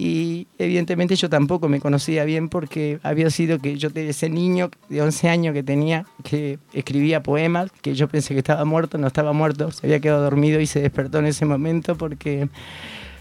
y 0.00 0.46
evidentemente 0.56 1.14
yo 1.14 1.28
tampoco 1.28 1.68
me 1.68 1.78
conocía 1.78 2.24
bien 2.24 2.48
porque 2.48 2.98
había 3.02 3.28
sido 3.28 3.58
que 3.58 3.76
yo 3.76 3.90
ese 3.94 4.30
niño 4.30 4.70
de 4.88 5.02
11 5.02 5.28
años 5.28 5.52
que 5.52 5.62
tenía, 5.62 6.06
que 6.24 6.58
escribía 6.72 7.22
poemas, 7.22 7.70
que 7.82 7.94
yo 7.94 8.08
pensé 8.08 8.32
que 8.32 8.38
estaba 8.38 8.64
muerto, 8.64 8.96
no 8.96 9.08
estaba 9.08 9.34
muerto, 9.34 9.70
se 9.72 9.86
había 9.86 10.00
quedado 10.00 10.22
dormido 10.22 10.58
y 10.58 10.66
se 10.66 10.80
despertó 10.80 11.18
en 11.18 11.26
ese 11.26 11.44
momento 11.44 11.96
porque 11.96 12.48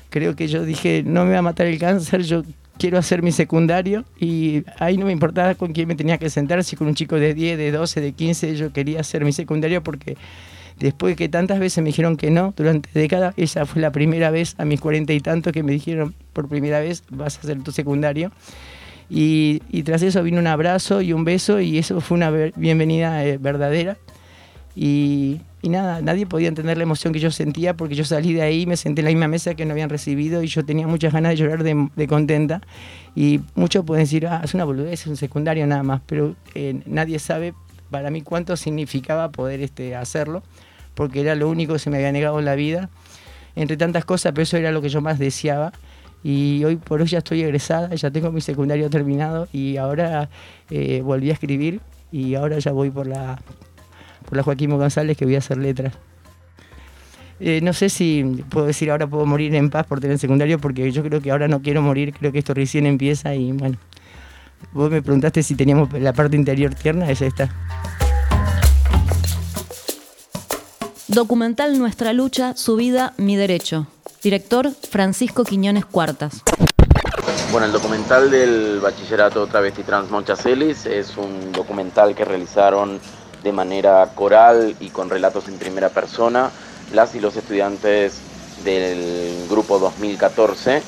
creo 0.09 0.37
que 0.37 0.47
yo 0.47 0.63
dije, 0.63 1.03
no 1.05 1.25
me 1.25 1.33
va 1.33 1.39
a 1.39 1.41
matar 1.41 1.67
el 1.67 1.79
cáncer, 1.79 2.23
yo 2.23 2.43
quiero 2.77 2.97
hacer 2.97 3.23
mi 3.23 3.33
secundario 3.33 4.05
y 4.17 4.63
ahí 4.77 4.95
no 4.95 5.05
me 5.05 5.11
importaba 5.11 5.55
con 5.55 5.73
quién 5.73 5.85
me 5.85 5.95
tenía 5.95 6.17
que 6.17 6.29
sentar, 6.29 6.63
si 6.63 6.77
con 6.77 6.87
un 6.87 6.95
chico 6.95 7.17
de 7.17 7.33
10, 7.33 7.57
de 7.57 7.71
12, 7.73 7.99
de 7.99 8.13
15, 8.13 8.55
yo 8.55 8.71
quería 8.71 9.01
hacer 9.01 9.25
mi 9.25 9.33
secundario 9.33 9.83
porque 9.83 10.15
después 10.79 11.11
de 11.11 11.15
que 11.15 11.29
tantas 11.29 11.59
veces 11.59 11.83
me 11.83 11.89
dijeron 11.89 12.17
que 12.17 12.31
no 12.31 12.53
durante 12.55 12.89
décadas, 12.93 13.33
esa 13.37 13.65
fue 13.65 13.81
la 13.81 13.91
primera 13.91 14.31
vez 14.31 14.55
a 14.57 14.65
mis 14.65 14.79
cuarenta 14.79 15.13
y 15.13 15.19
tantos 15.19 15.53
que 15.53 15.63
me 15.63 15.71
dijeron 15.71 16.15
por 16.33 16.47
primera 16.47 16.79
vez 16.79 17.03
vas 17.09 17.37
a 17.37 17.41
hacer 17.41 17.61
tu 17.63 17.71
secundario. 17.71 18.31
Y, 19.09 19.59
tras 19.83 20.03
eso 20.03 20.21
vino 20.21 20.39
un 20.39 20.47
abrazo 20.47 21.01
y 21.01 21.13
un 21.13 21.23
beso 21.23 21.59
y 21.59 21.79
eso 21.79 21.99
fue 21.99 22.15
una 22.15 22.29
bienvenida 22.55 23.25
eh, 23.25 23.37
verdadera. 23.37 23.97
Y, 24.75 25.41
nada, 25.63 26.01
nadie 26.01 26.25
podía 26.25 26.47
entender 26.47 26.77
la 26.77 26.83
emoción 26.83 27.11
que 27.11 27.19
yo 27.19 27.31
sentía 27.31 27.75
porque 27.75 27.95
yo 27.95 28.05
salí 28.05 28.33
de 28.33 28.43
ahí, 28.43 28.65
me 28.65 28.77
senté 28.77 29.01
en 29.01 29.05
la 29.05 29.11
misma 29.11 29.27
mesa 29.27 29.55
que 29.55 29.65
no 29.65 29.71
habían 29.71 29.89
recibido 29.89 30.43
y 30.43 30.47
yo 30.47 30.63
tenía 30.63 30.87
muchas 30.87 31.11
ganas 31.11 31.31
de 31.31 31.37
llorar 31.37 31.63
de, 31.63 31.89
de 31.95 32.07
contenta. 32.07 32.61
Y 33.15 33.41
muchos 33.55 33.83
pueden 33.83 34.03
decir, 34.03 34.27
ah, 34.27 34.41
es 34.43 34.53
una 34.53 34.63
boludez, 34.63 35.01
es 35.01 35.07
un 35.07 35.17
secundario 35.17 35.65
nada 35.65 35.83
más, 35.83 36.01
pero 36.05 36.35
eh, 36.53 36.79
nadie 36.85 37.17
sabe 37.19 37.53
para 37.89 38.11
mí 38.11 38.21
cuánto 38.21 38.55
significaba 38.55 39.31
poder 39.31 39.61
este, 39.61 39.95
hacerlo, 39.95 40.43
porque 40.99 41.21
era 41.21 41.33
lo 41.33 41.47
único 41.47 41.71
que 41.71 41.79
se 41.79 41.89
me 41.89 41.95
había 41.95 42.11
negado 42.11 42.39
en 42.39 42.43
la 42.43 42.55
vida, 42.55 42.89
entre 43.55 43.77
tantas 43.77 44.03
cosas, 44.03 44.33
pero 44.33 44.43
eso 44.43 44.57
era 44.57 44.69
lo 44.73 44.81
que 44.81 44.89
yo 44.89 44.99
más 44.99 45.17
deseaba. 45.17 45.71
Y 46.25 46.61
hoy 46.65 46.75
por 46.75 46.99
hoy 46.99 47.07
ya 47.07 47.19
estoy 47.19 47.41
egresada, 47.41 47.95
ya 47.95 48.11
tengo 48.11 48.33
mi 48.33 48.41
secundario 48.41 48.89
terminado 48.89 49.47
y 49.53 49.77
ahora 49.77 50.29
eh, 50.69 50.99
volví 51.01 51.29
a 51.29 51.33
escribir 51.33 51.79
y 52.11 52.35
ahora 52.35 52.59
ya 52.59 52.73
voy 52.73 52.89
por 52.89 53.07
la, 53.07 53.39
por 54.27 54.35
la 54.35 54.43
Joaquín 54.43 54.71
González 54.71 55.15
que 55.15 55.23
voy 55.23 55.35
a 55.35 55.37
hacer 55.37 55.57
letras. 55.57 55.93
Eh, 57.39 57.61
no 57.63 57.71
sé 57.71 57.87
si 57.87 58.43
puedo 58.49 58.65
decir 58.65 58.91
ahora 58.91 59.07
puedo 59.07 59.25
morir 59.25 59.55
en 59.55 59.69
paz 59.69 59.87
por 59.87 60.01
tener 60.01 60.19
secundario, 60.19 60.59
porque 60.59 60.91
yo 60.91 61.01
creo 61.01 61.21
que 61.21 61.31
ahora 61.31 61.47
no 61.47 61.61
quiero 61.61 61.81
morir, 61.81 62.13
creo 62.13 62.33
que 62.33 62.39
esto 62.39 62.53
recién 62.53 62.85
empieza 62.85 63.33
y 63.33 63.53
bueno. 63.53 63.77
Vos 64.73 64.91
me 64.91 65.01
preguntaste 65.01 65.43
si 65.43 65.55
teníamos 65.55 65.93
la 65.93 66.11
parte 66.11 66.35
interior 66.35 66.75
tierna, 66.75 67.09
es 67.09 67.21
esta. 67.21 67.49
Documental 71.09 71.79
Nuestra 71.79 72.13
lucha, 72.13 72.55
su 72.55 72.75
vida, 72.75 73.13
mi 73.17 73.35
derecho. 73.35 73.87
Director 74.21 74.69
Francisco 74.91 75.43
Quiñones 75.43 75.83
Cuartas. 75.83 76.43
Bueno, 77.51 77.65
el 77.65 77.71
documental 77.71 78.29
del 78.29 78.79
bachillerato 78.79 79.47
travesti 79.47 79.81
trans 79.81 80.11
Monchacelis 80.11 80.85
es 80.85 81.17
un 81.17 81.51
documental 81.51 82.13
que 82.13 82.25
realizaron 82.25 82.99
de 83.41 83.51
manera 83.51 84.11
coral 84.13 84.75
y 84.79 84.89
con 84.89 85.09
relatos 85.09 85.47
en 85.47 85.57
primera 85.57 85.89
persona 85.89 86.51
las 86.93 87.15
y 87.15 87.19
los 87.19 87.35
estudiantes 87.35 88.19
del 88.63 89.47
grupo 89.49 89.79
2014 89.79 90.83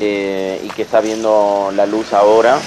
eh, 0.00 0.62
y 0.64 0.68
que 0.68 0.80
está 0.80 1.02
viendo 1.02 1.70
la 1.76 1.84
luz 1.84 2.14
ahora 2.14 2.58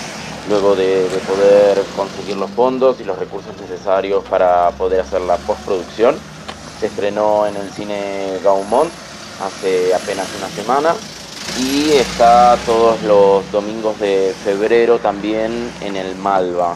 luego 0.48 0.76
de, 0.76 1.10
de 1.10 1.18
poder 1.18 1.82
conseguir 1.96 2.38
los 2.38 2.52
fondos 2.52 3.02
y 3.02 3.06
los 3.06 3.18
recursos 3.18 3.60
necesarios 3.60 4.24
para 4.26 4.70
poder 4.72 5.00
hacer 5.02 5.22
la 5.22 5.38
postproducción. 5.38 6.16
Se 6.82 6.88
estrenó 6.88 7.46
en 7.46 7.56
el 7.58 7.70
cine 7.70 8.40
Gaumont 8.44 8.92
hace 9.40 9.94
apenas 9.94 10.28
una 10.36 10.50
semana 10.50 10.96
y 11.60 11.92
está 11.92 12.58
todos 12.66 13.04
los 13.04 13.52
domingos 13.52 14.00
de 14.00 14.34
febrero 14.44 14.98
también 14.98 15.72
en 15.82 15.96
el 15.96 16.16
Malva. 16.16 16.76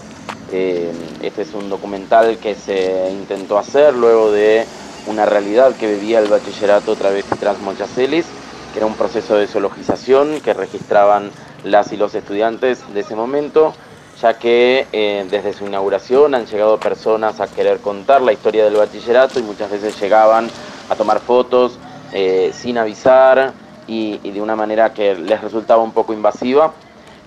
Eh, 0.52 0.92
este 1.24 1.42
es 1.42 1.56
un 1.56 1.72
documental 1.72 2.38
que 2.38 2.54
se 2.54 3.10
intentó 3.10 3.58
hacer 3.58 3.96
luego 3.96 4.32
de 4.32 4.68
una 5.08 5.26
realidad 5.26 5.76
que 5.76 5.92
vivía 5.92 6.20
el 6.20 6.28
bachillerato 6.28 6.96
travesti 6.96 7.36
trans 7.40 7.60
Monchacelis, 7.62 8.28
que 8.74 8.78
era 8.78 8.86
un 8.86 8.94
proceso 8.94 9.36
de 9.38 9.48
zoologización 9.48 10.40
que 10.42 10.54
registraban 10.54 11.32
las 11.64 11.92
y 11.94 11.98
los 11.98 12.14
estudiantes 12.14 12.84
de 12.94 13.00
ese 13.00 13.16
momento, 13.16 13.74
ya 14.22 14.38
que 14.38 14.88
eh, 14.94 15.26
desde 15.30 15.54
su 15.54 15.66
inauguración 15.66 16.36
han 16.36 16.46
llegado 16.46 16.80
personas 16.80 17.42
a 17.42 17.48
querer 17.48 17.80
contar 17.80 18.22
la 18.22 18.34
historia 18.34 18.66
del 18.66 18.76
bachillerato 18.76 19.40
y 19.40 19.44
muchas 19.44 19.72
veces 19.72 20.00
llegaban 20.00 20.50
a 20.90 20.96
tomar 20.96 21.20
fotos 21.20 21.78
eh, 22.14 22.52
sin 22.54 22.78
avisar 22.78 23.54
y, 23.88 24.18
de 24.18 24.42
una 24.42 24.56
manera 24.56 24.94
que 24.94 25.16
les 25.16 25.42
resultaba 25.42 25.84
un 25.84 25.92
poco 25.92 26.14
invasiva. 26.14 26.74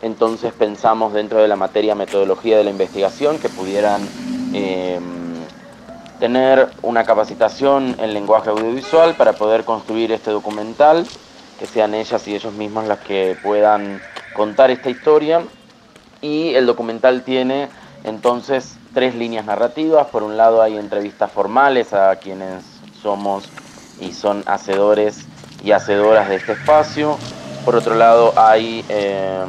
Entonces 0.00 0.52
pensamos 0.52 1.12
dentro 1.12 1.40
de 1.40 1.48
la 1.48 1.56
materia 1.56 1.94
metodología 1.94 2.56
de 2.56 2.64
la 2.64 2.70
investigación 2.70 3.38
que 3.38 3.48
pudieran 3.48 4.00
eh, 4.54 4.98
tener 6.20 6.68
una 6.82 7.04
capacitación 7.04 7.96
en 7.98 8.14
lenguaje 8.14 8.50
audiovisual 8.50 9.14
para 9.14 9.34
poder 9.34 9.64
construir 9.64 10.12
este 10.12 10.30
documental, 10.30 11.06
que 11.58 11.66
sean 11.66 11.94
ellas 11.94 12.26
y 12.28 12.34
ellos 12.34 12.52
mismos 12.54 12.86
las 12.86 13.00
que 13.00 13.36
puedan 13.42 14.00
contar 14.34 14.70
esta 14.70 14.88
historia. 14.88 15.42
Y 16.20 16.54
el 16.54 16.66
documental 16.66 17.22
tiene 17.22 17.68
entonces 18.04 18.76
tres 18.94 19.14
líneas 19.14 19.44
narrativas. 19.44 20.06
Por 20.08 20.22
un 20.22 20.36
lado 20.36 20.62
hay 20.62 20.76
entrevistas 20.76 21.30
formales 21.30 21.92
a 21.92 22.16
quienes 22.16 22.64
somos 23.00 23.48
y 24.00 24.12
son 24.12 24.42
hacedores 24.46 25.26
y 25.62 25.72
hacedoras 25.72 26.28
de 26.28 26.36
este 26.36 26.52
espacio. 26.52 27.18
Por 27.64 27.76
otro 27.76 27.94
lado 27.94 28.32
hay 28.36 28.84
eh, 28.88 29.44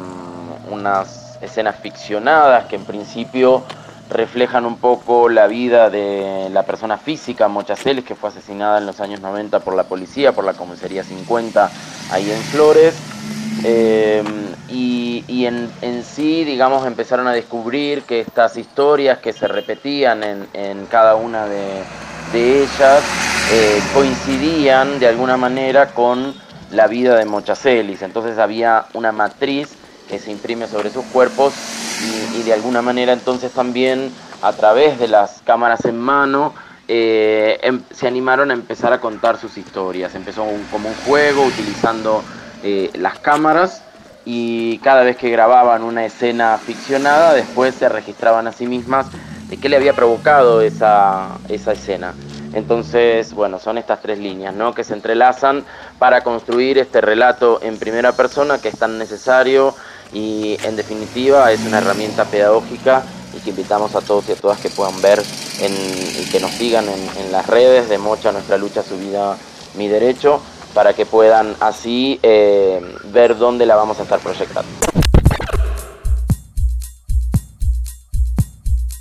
unas 0.70 1.38
escenas 1.42 1.78
ficcionadas 1.78 2.66
que 2.66 2.76
en 2.76 2.86
principio 2.86 3.64
reflejan 4.10 4.66
un 4.66 4.78
poco 4.78 5.30
la 5.30 5.48
vida 5.48 5.90
de 5.90 6.50
la 6.52 6.64
persona 6.64 6.98
física, 6.98 7.48
Mochaceles, 7.48 8.04
que 8.04 8.16
fue 8.16 8.30
asesinada 8.30 8.80
en 8.80 8.88
los 8.88 9.00
años 9.00 9.22
90 9.22 9.60
por 9.60 9.76
la 9.76 9.84
policía, 9.84 10.32
por 10.32 10.44
la 10.44 10.54
comisaría 10.54 11.04
50, 11.04 11.70
ahí 12.12 12.32
en 12.32 12.42
Flores. 12.42 12.96
Eh, 13.64 14.24
y, 14.72 15.46
en, 15.46 16.04
sí, 16.04 16.44
digamos, 16.44 16.86
empezaron 16.86 17.28
a 17.28 17.34
descubrir 17.34 18.04
que 18.04 18.22
estas 18.22 18.58
historias 18.58 19.20
que 19.20 19.34
se 19.34 19.48
repetían 19.48 20.24
en, 20.54 20.86
cada 20.88 21.16
una 21.16 21.48
de, 21.48 21.86
ellas 22.34 23.04
eh, 23.48 23.80
coincidían 23.94 25.00
de 25.00 25.08
alguna 25.08 25.38
manera 25.38 25.94
con 25.94 26.36
la 26.72 26.88
vida 26.88 27.16
de 27.16 27.26
Mochacelis. 27.26 28.02
Entonces 28.04 28.38
había 28.38 28.86
una 28.94 29.12
matriz 29.12 29.76
que 30.08 30.20
se 30.20 30.32
imprime 30.32 30.68
sobre 30.68 30.92
sus 30.92 31.06
cuerpos 31.06 31.54
y, 32.00 32.44
de 32.44 32.54
alguna 32.54 32.82
manera 32.82 33.14
entonces 33.14 33.52
también 33.52 34.12
a 34.42 34.54
través 34.54 35.00
de 35.00 35.08
las 35.08 35.42
cámaras 35.44 35.86
en 35.86 36.00
mano 36.00 36.54
eh, 36.88 37.60
em, 37.62 37.84
se 37.92 38.08
animaron 38.08 38.52
a 38.52 38.54
empezar 38.54 38.94
a 38.94 39.02
contar 39.02 39.38
sus 39.38 39.58
historias. 39.58 40.16
Empezó 40.16 40.46
como 40.72 40.90
un 40.90 40.96
juego 40.96 41.44
utilizando 41.44 42.24
eh, 42.64 42.90
las 42.96 43.20
cámaras 43.20 43.84
y 44.32 44.78
cada 44.84 45.02
vez 45.02 45.18
que 45.18 45.32
grababan 45.32 45.82
una 45.82 46.06
escena 46.06 46.60
ficcionada 46.60 47.34
después 47.34 47.74
se 47.74 47.89
registraban 47.89 48.46
a 48.46 48.52
sí 48.52 48.68
mismas 48.68 49.08
de 49.50 49.58
qué 49.58 49.70
le 49.70 49.76
había 49.76 49.94
provocado 49.94 50.62
esa, 50.62 51.30
esa 51.48 51.72
escena. 51.72 52.13
Entonces, 52.54 53.34
bueno, 53.34 53.58
son 53.58 53.80
estas 53.80 54.04
tres 54.04 54.20
líneas, 54.20 54.54
¿no? 54.54 54.76
Que 54.76 54.84
se 54.84 54.94
entrelazan 54.94 55.65
para 55.98 56.22
construir 56.22 56.78
este 56.78 57.02
relato 57.02 57.60
en 57.63 57.80
primera 57.80 58.12
persona 58.12 58.60
que 58.60 58.68
es 58.68 58.78
tan 58.78 59.00
necesario 59.00 59.74
y 60.13 60.60
en 60.63 60.76
definitiva 60.76 61.52
es 61.52 61.62
una 61.62 61.80
herramienta 61.80 62.26
pedagógica 62.26 63.02
y 63.36 63.39
que 63.39 63.50
invitamos 63.50 63.96
a 63.96 64.02
todos 64.02 64.30
y 64.30 64.34
a 64.34 64.36
todas 64.36 64.60
que 64.60 64.70
puedan 64.70 65.02
ver 65.02 65.24
y 65.60 66.30
que 66.30 66.39
nos 66.39 66.52
sigan 66.52 66.86
en, 66.88 67.32
las 67.32 67.48
redes 67.48 67.89
de 67.89 67.98
Mocha 67.98 68.32
Nuestra 68.32 68.60
Lucha, 68.60 68.84
Su 68.84 68.96
Vida, 68.96 69.38
Mi 69.76 69.88
Derecho, 69.88 70.39
para 70.74 70.94
que 70.94 71.06
puedan 71.06 71.56
así 71.60 72.20
eh, 72.24 72.82
ver 73.12 73.38
dónde 73.38 73.66
la 73.66 73.76
vamos 73.76 74.00
a 74.00 74.04
estar 74.04 74.20
proyectando. 74.20 74.70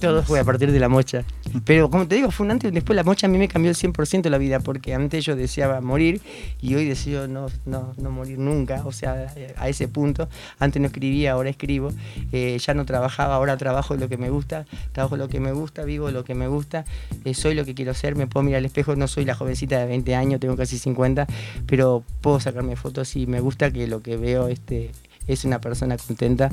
Todo 0.00 0.22
fue 0.22 0.38
a 0.38 0.44
partir 0.44 0.70
de 0.70 0.78
la 0.78 0.88
mocha. 0.88 1.24
Pero 1.64 1.90
como 1.90 2.06
te 2.06 2.16
digo, 2.16 2.30
fue 2.30 2.46
un 2.46 2.52
antes 2.52 2.70
y 2.70 2.74
después. 2.74 2.96
La 2.96 3.04
mocha 3.04 3.26
a 3.26 3.30
mí 3.30 3.38
me 3.38 3.48
cambió 3.48 3.70
el 3.70 3.76
100% 3.76 4.28
la 4.28 4.38
vida, 4.38 4.60
porque 4.60 4.94
antes 4.94 5.24
yo 5.24 5.36
deseaba 5.36 5.80
morir 5.80 6.20
y 6.60 6.74
hoy 6.74 6.86
deseo 6.86 7.28
no, 7.28 7.46
no, 7.66 7.94
no 7.96 8.10
morir 8.10 8.38
nunca, 8.38 8.82
o 8.84 8.92
sea, 8.92 9.32
a 9.56 9.68
ese 9.68 9.88
punto. 9.88 10.28
Antes 10.58 10.80
no 10.80 10.86
escribía, 10.86 11.32
ahora 11.32 11.50
escribo. 11.50 11.92
Eh, 12.32 12.58
ya 12.58 12.74
no 12.74 12.84
trabajaba, 12.84 13.34
ahora 13.34 13.56
trabajo 13.56 13.96
lo 13.96 14.08
que 14.08 14.16
me 14.16 14.30
gusta, 14.30 14.66
trabajo 14.92 15.16
lo 15.16 15.28
que 15.28 15.40
me 15.40 15.52
gusta, 15.52 15.84
vivo 15.84 16.10
lo 16.10 16.24
que 16.24 16.34
me 16.34 16.48
gusta, 16.48 16.84
eh, 17.24 17.34
soy 17.34 17.54
lo 17.54 17.64
que 17.64 17.74
quiero 17.74 17.94
ser, 17.94 18.16
me 18.16 18.26
puedo 18.26 18.44
mirar 18.44 18.58
al 18.58 18.66
espejo, 18.66 18.96
no 18.96 19.08
soy 19.08 19.24
la 19.24 19.34
jovencita 19.34 19.78
de 19.78 19.86
20 19.86 20.14
años, 20.14 20.40
tengo 20.40 20.56
casi 20.56 20.78
50, 20.78 21.26
pero 21.66 22.04
puedo 22.20 22.40
sacarme 22.40 22.76
fotos 22.76 23.16
y 23.16 23.26
me 23.26 23.40
gusta 23.40 23.70
que 23.70 23.86
lo 23.86 24.02
que 24.02 24.16
veo 24.16 24.48
este, 24.48 24.90
es 25.28 25.44
una 25.44 25.60
persona 25.60 25.96
contenta. 25.96 26.50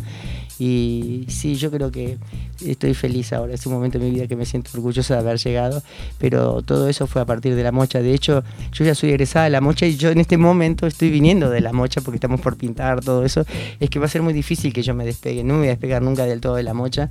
Y 0.60 1.26
sí, 1.30 1.56
yo 1.56 1.72
creo 1.72 1.92
que 1.92 2.18
estoy 2.66 2.94
feliz 2.94 3.34
ahora, 3.34 3.54
es 3.54 3.66
un 3.66 3.74
momento 3.74 4.00
de 4.00 4.06
mi 4.06 4.12
vida 4.12 4.28
que 4.28 4.36
me 4.36 4.46
siento 4.46 4.72
orgullosa 4.74 5.16
de 5.16 5.20
haber 5.20 5.38
llegado, 5.38 5.82
pero 6.18 6.62
todo 6.62 6.88
eso 6.88 7.08
fue 7.08 7.22
a 7.22 7.26
partir 7.26 7.56
de 7.56 7.64
la 7.64 7.72
mocha, 7.72 8.02
de 8.02 8.14
hecho 8.14 8.44
yo 8.72 8.86
ya 8.86 8.96
soy 8.96 9.10
egresada 9.10 9.46
de 9.46 9.52
la 9.52 9.62
mocha 9.62 9.86
y 9.86 9.98
yo 9.98 10.12
en 10.12 10.20
este 10.20 10.38
momento 10.38 10.88
estoy 10.88 11.10
viniendo 11.10 11.50
de 11.50 11.62
la 11.62 11.74
mocha 11.74 12.02
porque 12.02 12.16
estamos 12.16 12.40
por 12.40 12.58
pintar 12.58 13.02
todo 13.02 13.26
eso, 13.26 13.46
es 13.80 13.90
que 13.90 14.00
va 14.00 14.06
a 14.06 14.10
ser 14.10 14.22
muy 14.22 14.34
difícil 14.34 14.72
que 14.72 14.82
yo 14.82 14.94
me 14.94 15.06
despegue, 15.06 15.44
no 15.44 15.56
me 15.56 15.60
voy 15.60 15.68
a 15.68 15.72
despegar 15.72 16.02
nunca 16.02 16.26
del 16.26 16.40
todo 16.40 16.56
de 16.56 16.64
la 16.64 16.74
mocha 16.74 17.10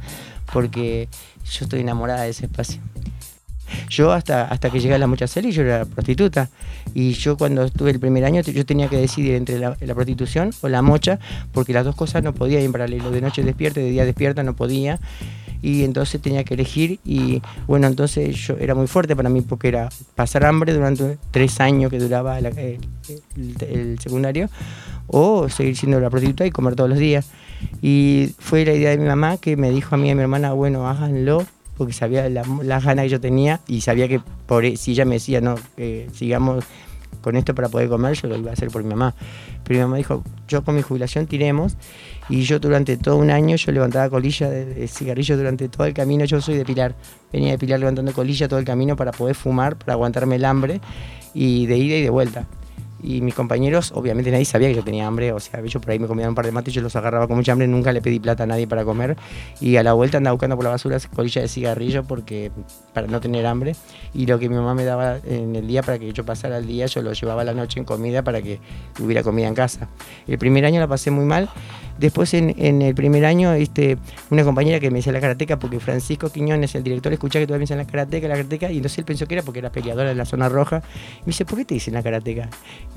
porque 0.53 1.09
yo 1.44 1.64
estoy 1.64 1.81
enamorada 1.81 2.22
de 2.22 2.31
ese 2.31 2.46
espacio. 2.46 2.81
Yo 3.88 4.12
hasta, 4.12 4.44
hasta 4.44 4.70
que 4.70 4.80
llegué 4.80 4.94
a 4.94 4.98
la 4.98 5.06
Mochaceli 5.06 5.52
yo 5.52 5.62
era 5.62 5.84
prostituta. 5.84 6.50
Y 6.94 7.12
yo 7.12 7.37
cuando 7.37 7.64
estuve 7.64 7.90
el 7.90 8.00
primer 8.00 8.24
año 8.24 8.40
yo 8.42 8.64
tenía 8.66 8.88
que 8.88 8.96
decidir 8.96 9.34
entre 9.34 9.58
la, 9.58 9.74
prostitución 9.94 10.50
o 10.60 10.68
la 10.68 10.82
mocha 10.82 11.18
porque 11.52 11.72
las 11.72 11.84
dos 11.84 11.94
cosas 11.94 12.22
no 12.22 12.32
podía 12.32 12.58
ir 12.60 12.66
en 12.66 12.72
paralelo, 12.72 13.10
de 13.10 13.20
noche 13.20 13.42
despierta 13.42 13.80
de 13.80 13.90
día 13.90 14.04
despierta 14.04 14.42
no 14.42 14.54
podía. 14.54 15.00
Y 15.62 15.84
entonces 15.84 16.20
tenía 16.20 16.44
que 16.44 16.54
elegir 16.54 17.00
y 17.06 17.40
bueno 17.66 17.87
entonces 17.87 18.37
yo 18.37 18.54
era 18.58 18.74
muy 18.74 18.87
fuerte 18.87 19.16
para 19.16 19.30
mí 19.30 19.40
porque 19.40 19.68
era 19.68 19.88
pasar 20.14 20.44
hambre 20.44 20.74
durante 20.74 21.16
tres 21.30 21.58
años 21.58 21.90
que 21.90 21.98
duraba 21.98 22.38
el, 22.38 22.46
el, 22.46 22.78
el 23.60 23.98
secundario 23.98 24.50
o 25.06 25.48
seguir 25.48 25.74
siendo 25.76 26.00
la 26.00 26.10
prostituta 26.10 26.44
y 26.44 26.50
comer 26.50 26.74
todos 26.74 26.90
los 26.90 26.98
días. 26.98 27.28
Y 27.80 28.34
fue 28.38 28.64
la 28.64 28.74
idea 28.74 28.90
de 28.90 28.98
mi 28.98 29.06
mamá 29.06 29.38
que 29.38 29.56
me 29.56 29.70
dijo 29.70 29.94
a 29.94 29.98
mí 29.98 30.08
y 30.08 30.10
a 30.10 30.14
mi 30.14 30.20
hermana 30.20 30.52
bueno 30.52 30.87
háganlo 30.87 31.46
porque 31.76 31.92
sabía 31.92 32.28
las 32.28 32.46
la 32.48 32.80
ganas 32.80 33.04
que 33.04 33.08
yo 33.08 33.20
tenía 33.20 33.60
y 33.66 33.80
sabía 33.80 34.08
que 34.08 34.20
por, 34.46 34.64
e, 34.64 34.76
si 34.76 34.92
ella 34.92 35.04
me 35.04 35.14
decía, 35.14 35.40
no, 35.40 35.56
sigamos 36.12 36.64
con 37.20 37.37
esto 37.37 37.54
para 37.54 37.68
poder 37.68 37.88
comer, 37.88 38.14
yo 38.14 38.28
lo 38.28 38.37
iba 38.37 38.50
a 38.50 38.52
hacer 38.52 38.68
por 38.68 38.82
mi 38.82 38.90
mamá. 38.90 39.14
Pero 39.64 39.78
mi 39.78 39.84
mamá 39.84 39.96
dijo, 39.96 40.22
yo 40.46 40.62
con 40.62 40.74
mi 40.74 40.82
jubilación 40.82 41.26
tiremos 41.26 41.76
y 42.28 42.42
yo 42.42 42.58
durante 42.58 42.96
todo 42.96 43.16
un 43.16 43.30
año 43.30 43.56
yo 43.56 43.72
levantaba 43.72 44.10
colilla 44.10 44.50
de, 44.50 44.66
de 44.66 44.88
cigarrillo 44.88 45.37
durante 45.37 45.68
todo 45.68 45.87
el 45.87 45.94
camino, 45.94 46.24
yo 46.24 46.40
soy 46.40 46.56
de 46.56 46.64
Pilar, 46.64 46.94
venía 47.32 47.52
de 47.52 47.58
Pilar 47.58 47.80
levantando 47.80 48.12
colilla 48.12 48.48
todo 48.48 48.58
el 48.58 48.64
camino 48.64 48.96
para 48.96 49.12
poder 49.12 49.34
fumar, 49.34 49.76
para 49.76 49.94
aguantarme 49.94 50.37
el 50.37 50.44
hambre 50.44 50.80
y 51.32 51.66
de 51.66 51.78
ida 51.78 51.96
y 51.96 52.02
de 52.02 52.10
vuelta 52.10 52.46
y 53.05 53.21
mis 53.21 53.35
compañeros, 53.35 53.93
obviamente 53.95 54.31
nadie 54.31 54.47
sabía 54.47 54.69
que 54.69 54.75
yo 54.75 54.83
tenía 54.83 55.07
hambre, 55.07 55.33
o 55.33 55.38
sea, 55.38 55.62
yo 55.62 55.79
por 55.79 55.90
ahí 55.90 55.99
me 55.99 56.07
comía 56.07 56.27
un 56.27 56.35
par 56.35 56.47
de 56.47 56.53
mates, 56.53 56.73
yo 56.73 56.81
los 56.81 56.97
agarraba 56.97 57.27
con 57.27 57.37
mucha 57.37 57.53
hambre, 57.53 57.69
nunca 57.69 57.93
le 57.93 58.01
pedí 58.01 58.19
plata 58.19 58.45
a 58.45 58.47
nadie 58.47 58.67
para 58.67 58.85
comer 58.85 59.17
y 59.61 59.77
a 59.77 59.83
la 59.83 59.93
vuelta 59.93 60.17
andaba 60.17 60.33
buscando 60.33 60.57
por 60.57 60.64
la 60.64 60.71
basura 60.71 60.99
colilla 61.14 61.43
de 61.43 61.49
cigarrillo 61.49 62.05
porque 62.05 62.51
para 62.95 63.07
no 63.07 63.21
tener 63.21 63.45
hambre 63.45 63.77
y 64.14 64.25
lo 64.25 64.38
que 64.38 64.49
mi 64.49 64.55
mamá 64.55 64.75
me 64.75 64.85
daba 64.85 65.19
en 65.25 65.55
el 65.55 65.67
día 65.67 65.83
para 65.83 65.99
que 65.99 66.12
yo 66.12 66.25
pasara 66.25 66.59
el 66.59 66.67
día, 66.67 66.87
yo 66.87 67.03
lo 67.03 67.12
llevaba 67.12 67.43
a 67.43 67.45
la 67.45 67.53
noche 67.53 67.79
en 67.79 67.85
comida 67.85 68.23
para 68.23 68.40
que 68.40 68.59
hubiera 69.01 69.23
comida 69.23 69.49
en 69.49 69.55
casa. 69.55 69.88
El 70.27 70.38
primer 70.38 70.64
año 70.64 70.81
la 70.81 70.88
pasé 70.88 71.11
muy 71.11 71.27
mal, 71.27 71.51
después 71.99 72.33
en, 72.33 72.55
en 72.59 72.81
el 72.81 72.95
primer 72.95 73.27
año 73.27 73.53
este, 73.53 73.99
una 74.31 74.45
compañera 74.45 74.81
que 74.81 74.90
me 74.90 74.99
decía 74.99 75.12
la 75.12 75.21
karateca 75.21 75.59
porque 75.59 75.79
Francisco 75.79 76.31
Quiñones, 76.31 76.75
el 76.75 76.83
director, 76.83 77.12
escuchaba 77.12 77.43
que 77.43 77.47
todavía 77.47 77.67
me 77.69 77.77
la 77.77 77.85
karateca, 77.85 78.29
la 78.29 78.37
karateca 78.37 78.71
y 78.71 78.77
entonces 78.77 78.99
él 78.99 79.05
pensó 79.05 79.27
que 79.27 79.35
era 79.35 79.43
porque 79.43 79.59
era 79.59 79.71
peleadora 79.71 80.09
de 80.09 80.14
la 80.14 80.25
zona 80.25 80.49
roja 80.49 80.83
y 81.19 81.21
me 81.21 81.27
dice, 81.27 81.45
¿por 81.45 81.59
qué 81.59 81.64
te 81.67 81.75
dicen 81.75 81.95
la 81.95 82.03
karateca? 82.03 82.49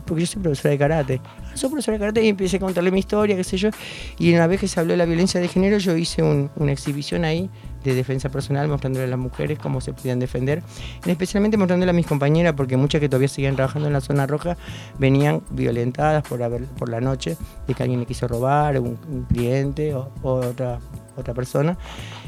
Porque 0.08 0.22
yo 0.22 0.28
soy 0.28 0.42
profesora 0.42 0.72
de 0.72 0.78
karate. 0.78 1.22
Soy 1.54 1.70
profesora 1.70 1.98
de 1.98 2.00
karate 2.00 2.24
y 2.24 2.30
empecé 2.30 2.58
a 2.58 2.60
contarle 2.60 2.92
mi 2.92 3.00
historia, 3.00 3.36
qué 3.36 3.44
sé 3.44 3.58
yo. 3.58 3.70
Y 4.18 4.34
una 4.34 4.48
vez 4.48 4.60
que 4.60 4.68
se 4.68 4.80
habló 4.80 4.94
de 4.94 4.98
la 4.98 5.06
violencia 5.06 5.40
de 5.40 5.48
género, 5.48 5.78
yo 5.78 5.96
hice 5.96 6.24
un, 6.24 6.50
una 6.56 6.72
exhibición 6.72 7.26
ahí 7.26 7.50
de 7.84 7.96
defensa 7.96 8.30
personal, 8.30 8.68
mostrándole 8.68 9.06
a 9.06 9.08
las 9.08 9.20
mujeres 9.20 9.60
cómo 9.60 9.82
se 9.82 9.94
podían 9.94 10.20
defender, 10.20 10.62
especialmente 11.06 11.58
mostrándole 11.58 11.92
a 11.92 11.94
mis 11.94 12.06
compañeras, 12.06 12.54
porque 12.54 12.78
muchas 12.78 13.00
que 13.02 13.10
todavía 13.10 13.30
seguían 13.30 13.56
trabajando 13.56 13.88
en 13.88 13.94
la 13.94 14.02
zona 14.02 14.28
roja 14.28 14.58
venían 15.00 15.42
violentadas 15.52 16.24
por, 16.28 16.90
la 16.90 17.02
noche, 17.02 17.38
de 17.68 17.74
que 17.74 17.84
alguien 17.84 18.00
le 18.02 18.06
quiso 18.06 18.28
robar, 18.28 18.80
un, 18.80 19.26
cliente 19.30 19.94
o, 19.94 20.12
otra 20.24 21.34
persona. 21.34 21.78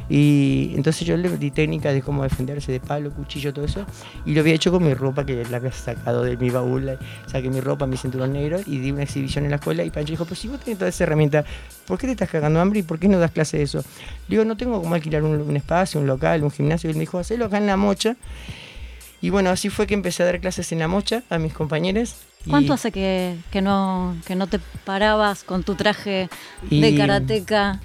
Y 0.09 0.73
entonces 0.75 1.07
yo 1.07 1.15
le 1.15 1.29
di 1.37 1.51
técnicas 1.51 1.93
de 1.93 2.01
cómo 2.01 2.23
defenderse 2.23 2.71
de 2.71 2.79
palo, 2.79 3.11
cuchillo, 3.11 3.53
todo 3.53 3.65
eso. 3.65 3.85
Y 4.25 4.33
lo 4.33 4.41
había 4.41 4.55
hecho 4.55 4.71
con 4.71 4.83
mi 4.83 4.93
ropa 4.95 5.25
que 5.25 5.45
la 5.45 5.57
había 5.57 5.71
sacado 5.71 6.23
de 6.23 6.35
mi 6.35 6.49
baúl. 6.49 6.97
Saqué 7.27 7.49
mi 7.49 7.61
ropa, 7.61 7.85
mi 7.85 7.95
cinturón 7.95 8.33
negro 8.33 8.59
y 8.65 8.79
di 8.79 8.91
una 8.91 9.03
exhibición 9.03 9.45
en 9.45 9.51
la 9.51 9.57
escuela. 9.57 9.83
Y 9.83 9.91
Pancho 9.91 10.11
dijo, 10.11 10.25
pues 10.25 10.39
si 10.39 10.47
vos 10.47 10.59
tenés 10.59 10.79
toda 10.79 10.89
esa 10.89 11.03
herramienta, 11.03 11.45
¿por 11.85 11.99
qué 11.99 12.07
te 12.07 12.13
estás 12.13 12.29
cagando 12.29 12.59
hambre 12.59 12.79
y 12.79 12.83
por 12.83 12.97
qué 12.97 13.07
no 13.07 13.19
das 13.19 13.31
clase 13.31 13.57
de 13.57 13.63
eso? 13.63 13.79
Le 14.27 14.35
digo, 14.35 14.45
no 14.45 14.57
tengo 14.57 14.81
como 14.81 14.95
alquilar 14.95 15.21
un, 15.23 15.39
un 15.39 15.55
espacio, 15.55 16.01
un 16.01 16.07
local, 16.07 16.43
un 16.43 16.51
gimnasio. 16.51 16.89
Y 16.89 16.91
él 16.91 16.97
me 16.97 17.01
dijo, 17.01 17.19
hacelo 17.19 17.45
acá 17.45 17.57
en 17.57 17.67
La 17.67 17.77
Mocha. 17.77 18.15
Y 19.21 19.29
bueno, 19.29 19.51
así 19.51 19.69
fue 19.69 19.85
que 19.85 19.93
empecé 19.93 20.23
a 20.23 20.25
dar 20.25 20.39
clases 20.39 20.71
en 20.71 20.79
La 20.79 20.87
Mocha 20.87 21.23
a 21.29 21.37
mis 21.37 21.53
compañeros. 21.53 22.15
¿Cuánto 22.49 22.73
hace 22.73 22.91
que, 22.91 23.35
que, 23.51 23.61
no, 23.61 24.15
que 24.25 24.35
no 24.35 24.47
te 24.47 24.59
parabas 24.85 25.43
con 25.43 25.63
tu 25.63 25.75
traje 25.75 26.29
de 26.71 26.95
karateca? 26.95 27.79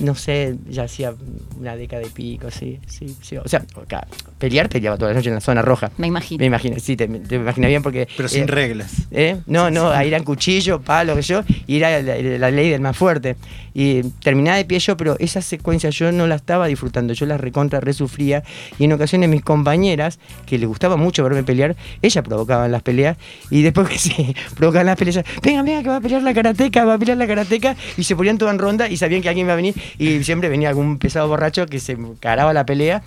No 0.00 0.14
sé, 0.14 0.56
ya 0.68 0.84
hacía 0.84 1.14
una 1.58 1.76
década 1.76 2.02
y 2.02 2.10
pico, 2.10 2.50
sí, 2.50 2.78
sí, 2.86 3.16
sí. 3.20 3.36
O 3.36 3.48
sea, 3.48 3.64
acá, 3.80 4.06
pelear 4.38 4.68
peleaba 4.68 4.96
toda 4.96 5.10
la 5.10 5.16
noche 5.16 5.28
en 5.28 5.36
la 5.36 5.40
zona 5.40 5.62
roja. 5.62 5.90
Me 5.98 6.06
imagino. 6.06 6.40
Me 6.40 6.46
imagino, 6.46 6.78
sí, 6.78 6.96
te, 6.96 7.06
te 7.06 7.36
imaginas 7.36 7.68
bien 7.68 7.82
porque... 7.82 8.08
Pero 8.16 8.28
sin 8.28 8.44
eh, 8.44 8.46
reglas. 8.46 8.92
¿Eh? 9.10 9.36
No, 9.46 9.70
no, 9.70 9.90
ahí 9.90 10.08
eran 10.08 10.24
cuchillo, 10.24 10.80
palo, 10.80 11.14
que 11.14 11.22
yo, 11.22 11.42
y 11.66 11.76
era 11.76 12.02
la, 12.02 12.18
la 12.38 12.50
ley 12.50 12.70
del 12.70 12.80
más 12.80 12.96
fuerte. 12.96 13.36
Y 13.74 14.02
terminaba 14.22 14.56
de 14.56 14.64
pie 14.64 14.78
yo, 14.78 14.96
pero 14.96 15.16
esa 15.18 15.42
secuencia 15.42 15.90
yo 15.90 16.12
no 16.12 16.26
la 16.28 16.36
estaba 16.36 16.66
disfrutando, 16.66 17.12
yo 17.12 17.26
la 17.26 17.36
recontra 17.36 17.80
resufría. 17.80 18.44
Y 18.78 18.84
en 18.84 18.92
ocasiones 18.92 19.28
mis 19.28 19.42
compañeras, 19.42 20.20
que 20.46 20.58
les 20.58 20.68
gustaba 20.68 20.96
mucho 20.96 21.24
verme 21.24 21.42
pelear, 21.42 21.74
ellas 22.00 22.24
provocaban 22.24 22.70
las 22.70 22.82
peleas. 22.82 23.16
Y 23.50 23.62
después 23.62 23.88
que 23.88 23.98
se 23.98 24.34
provocaban 24.54 24.86
las 24.86 24.96
peleas, 24.96 25.24
venga, 25.42 25.62
venga, 25.62 25.82
que 25.82 25.88
va 25.88 25.96
a 25.96 26.00
pelear 26.00 26.22
la 26.22 26.32
karateca, 26.32 26.84
va 26.84 26.94
a 26.94 26.98
pelear 26.98 27.18
la 27.18 27.26
karateca. 27.26 27.76
Y 27.96 28.04
se 28.04 28.14
ponían 28.14 28.38
todas 28.38 28.54
en 28.54 28.60
ronda 28.60 28.88
y 28.88 28.96
sabían 28.96 29.22
que 29.22 29.28
alguien 29.28 29.46
iba 29.46 29.52
a 29.52 29.56
venir. 29.56 29.74
Y 29.98 30.22
siempre 30.22 30.48
venía 30.48 30.68
algún 30.68 30.98
pesado 30.98 31.26
borracho 31.26 31.66
que 31.66 31.80
se 31.80 31.98
caraba 32.20 32.52
la 32.52 32.64
pelea 32.64 33.02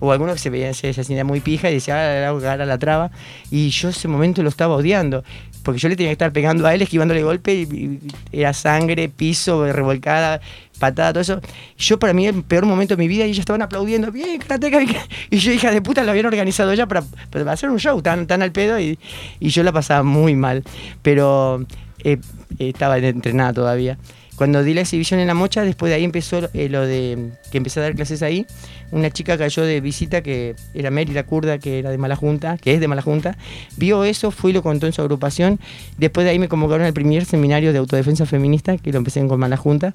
o 0.00 0.12
algunos 0.12 0.42
que 0.42 0.74
se 0.74 0.88
hacían 0.88 1.26
muy 1.26 1.40
pija 1.40 1.70
y 1.70 1.74
decía, 1.74 2.26
ah, 2.26 2.28
ahora 2.28 2.66
la 2.66 2.78
traba. 2.78 3.10
Y 3.50 3.68
yo 3.70 3.90
ese 3.90 4.08
momento 4.08 4.42
lo 4.42 4.48
estaba 4.48 4.74
odiando, 4.74 5.22
porque 5.62 5.78
yo 5.78 5.88
le 5.88 5.96
tenía 5.96 6.10
que 6.10 6.14
estar 6.14 6.32
pegando 6.32 6.66
a 6.66 6.74
él, 6.74 6.82
esquivándole 6.82 7.22
golpe, 7.22 7.54
y, 7.54 8.00
y 8.32 8.40
era 8.40 8.52
sangre, 8.52 9.08
piso, 9.08 9.70
revolcada, 9.72 10.40
patada, 10.78 11.12
todo 11.12 11.20
eso. 11.20 11.40
Yo 11.78 11.98
para 11.98 12.12
mí 12.12 12.26
el 12.26 12.42
peor 12.42 12.66
momento 12.66 12.96
de 12.96 12.98
mi 12.98 13.06
vida 13.06 13.26
y 13.26 13.30
ellos 13.30 13.40
estaban 13.40 13.62
aplaudiendo, 13.62 14.10
bien, 14.10 14.40
karateca, 14.40 14.78
bien". 14.78 14.96
y 15.30 15.38
yo 15.38 15.52
hija 15.52 15.70
de 15.70 15.80
puta 15.82 16.02
lo 16.02 16.10
habían 16.10 16.26
organizado 16.26 16.74
ya 16.74 16.86
para, 16.86 17.04
para 17.30 17.52
hacer 17.52 17.70
un 17.70 17.78
show 17.78 18.00
tan, 18.02 18.26
tan 18.26 18.42
al 18.42 18.50
pedo 18.50 18.80
y, 18.80 18.98
y 19.38 19.48
yo 19.50 19.62
la 19.62 19.72
pasaba 19.72 20.02
muy 20.02 20.34
mal. 20.34 20.64
Pero 21.02 21.64
eh, 22.02 22.18
estaba 22.58 22.98
entrenada 22.98 23.52
todavía. 23.52 23.98
Cuando 24.40 24.62
di 24.62 24.72
la 24.72 24.80
exhibición 24.80 25.20
en 25.20 25.26
la 25.26 25.34
mocha, 25.34 25.64
después 25.64 25.90
de 25.90 25.96
ahí 25.96 26.02
empezó 26.02 26.48
eh, 26.54 26.70
lo 26.70 26.86
de 26.86 27.28
que 27.52 27.58
empecé 27.58 27.78
a 27.78 27.82
dar 27.82 27.94
clases 27.94 28.22
ahí. 28.22 28.46
Una 28.90 29.10
chica 29.10 29.36
cayó 29.36 29.64
de 29.64 29.82
visita 29.82 30.22
que 30.22 30.54
era 30.72 30.90
Mérida 30.90 31.24
Kurda, 31.24 31.58
que 31.58 31.78
era 31.78 31.90
de 31.90 31.98
Mala 31.98 32.16
Junta, 32.16 32.56
que 32.56 32.72
es 32.72 32.80
de 32.80 32.88
Mala 32.88 33.02
Junta. 33.02 33.36
Vio 33.76 34.02
eso, 34.02 34.30
fue 34.30 34.52
y 34.52 34.54
lo 34.54 34.62
contó 34.62 34.86
en 34.86 34.94
su 34.94 35.02
agrupación. 35.02 35.60
Después 35.98 36.24
de 36.24 36.30
ahí 36.30 36.38
me 36.38 36.48
convocaron 36.48 36.86
al 36.86 36.94
primer 36.94 37.26
seminario 37.26 37.74
de 37.74 37.80
autodefensa 37.80 38.24
feminista, 38.24 38.78
que 38.78 38.90
lo 38.92 38.96
empecé 38.96 39.22
con 39.26 39.38
Mala 39.38 39.58
Junta. 39.58 39.92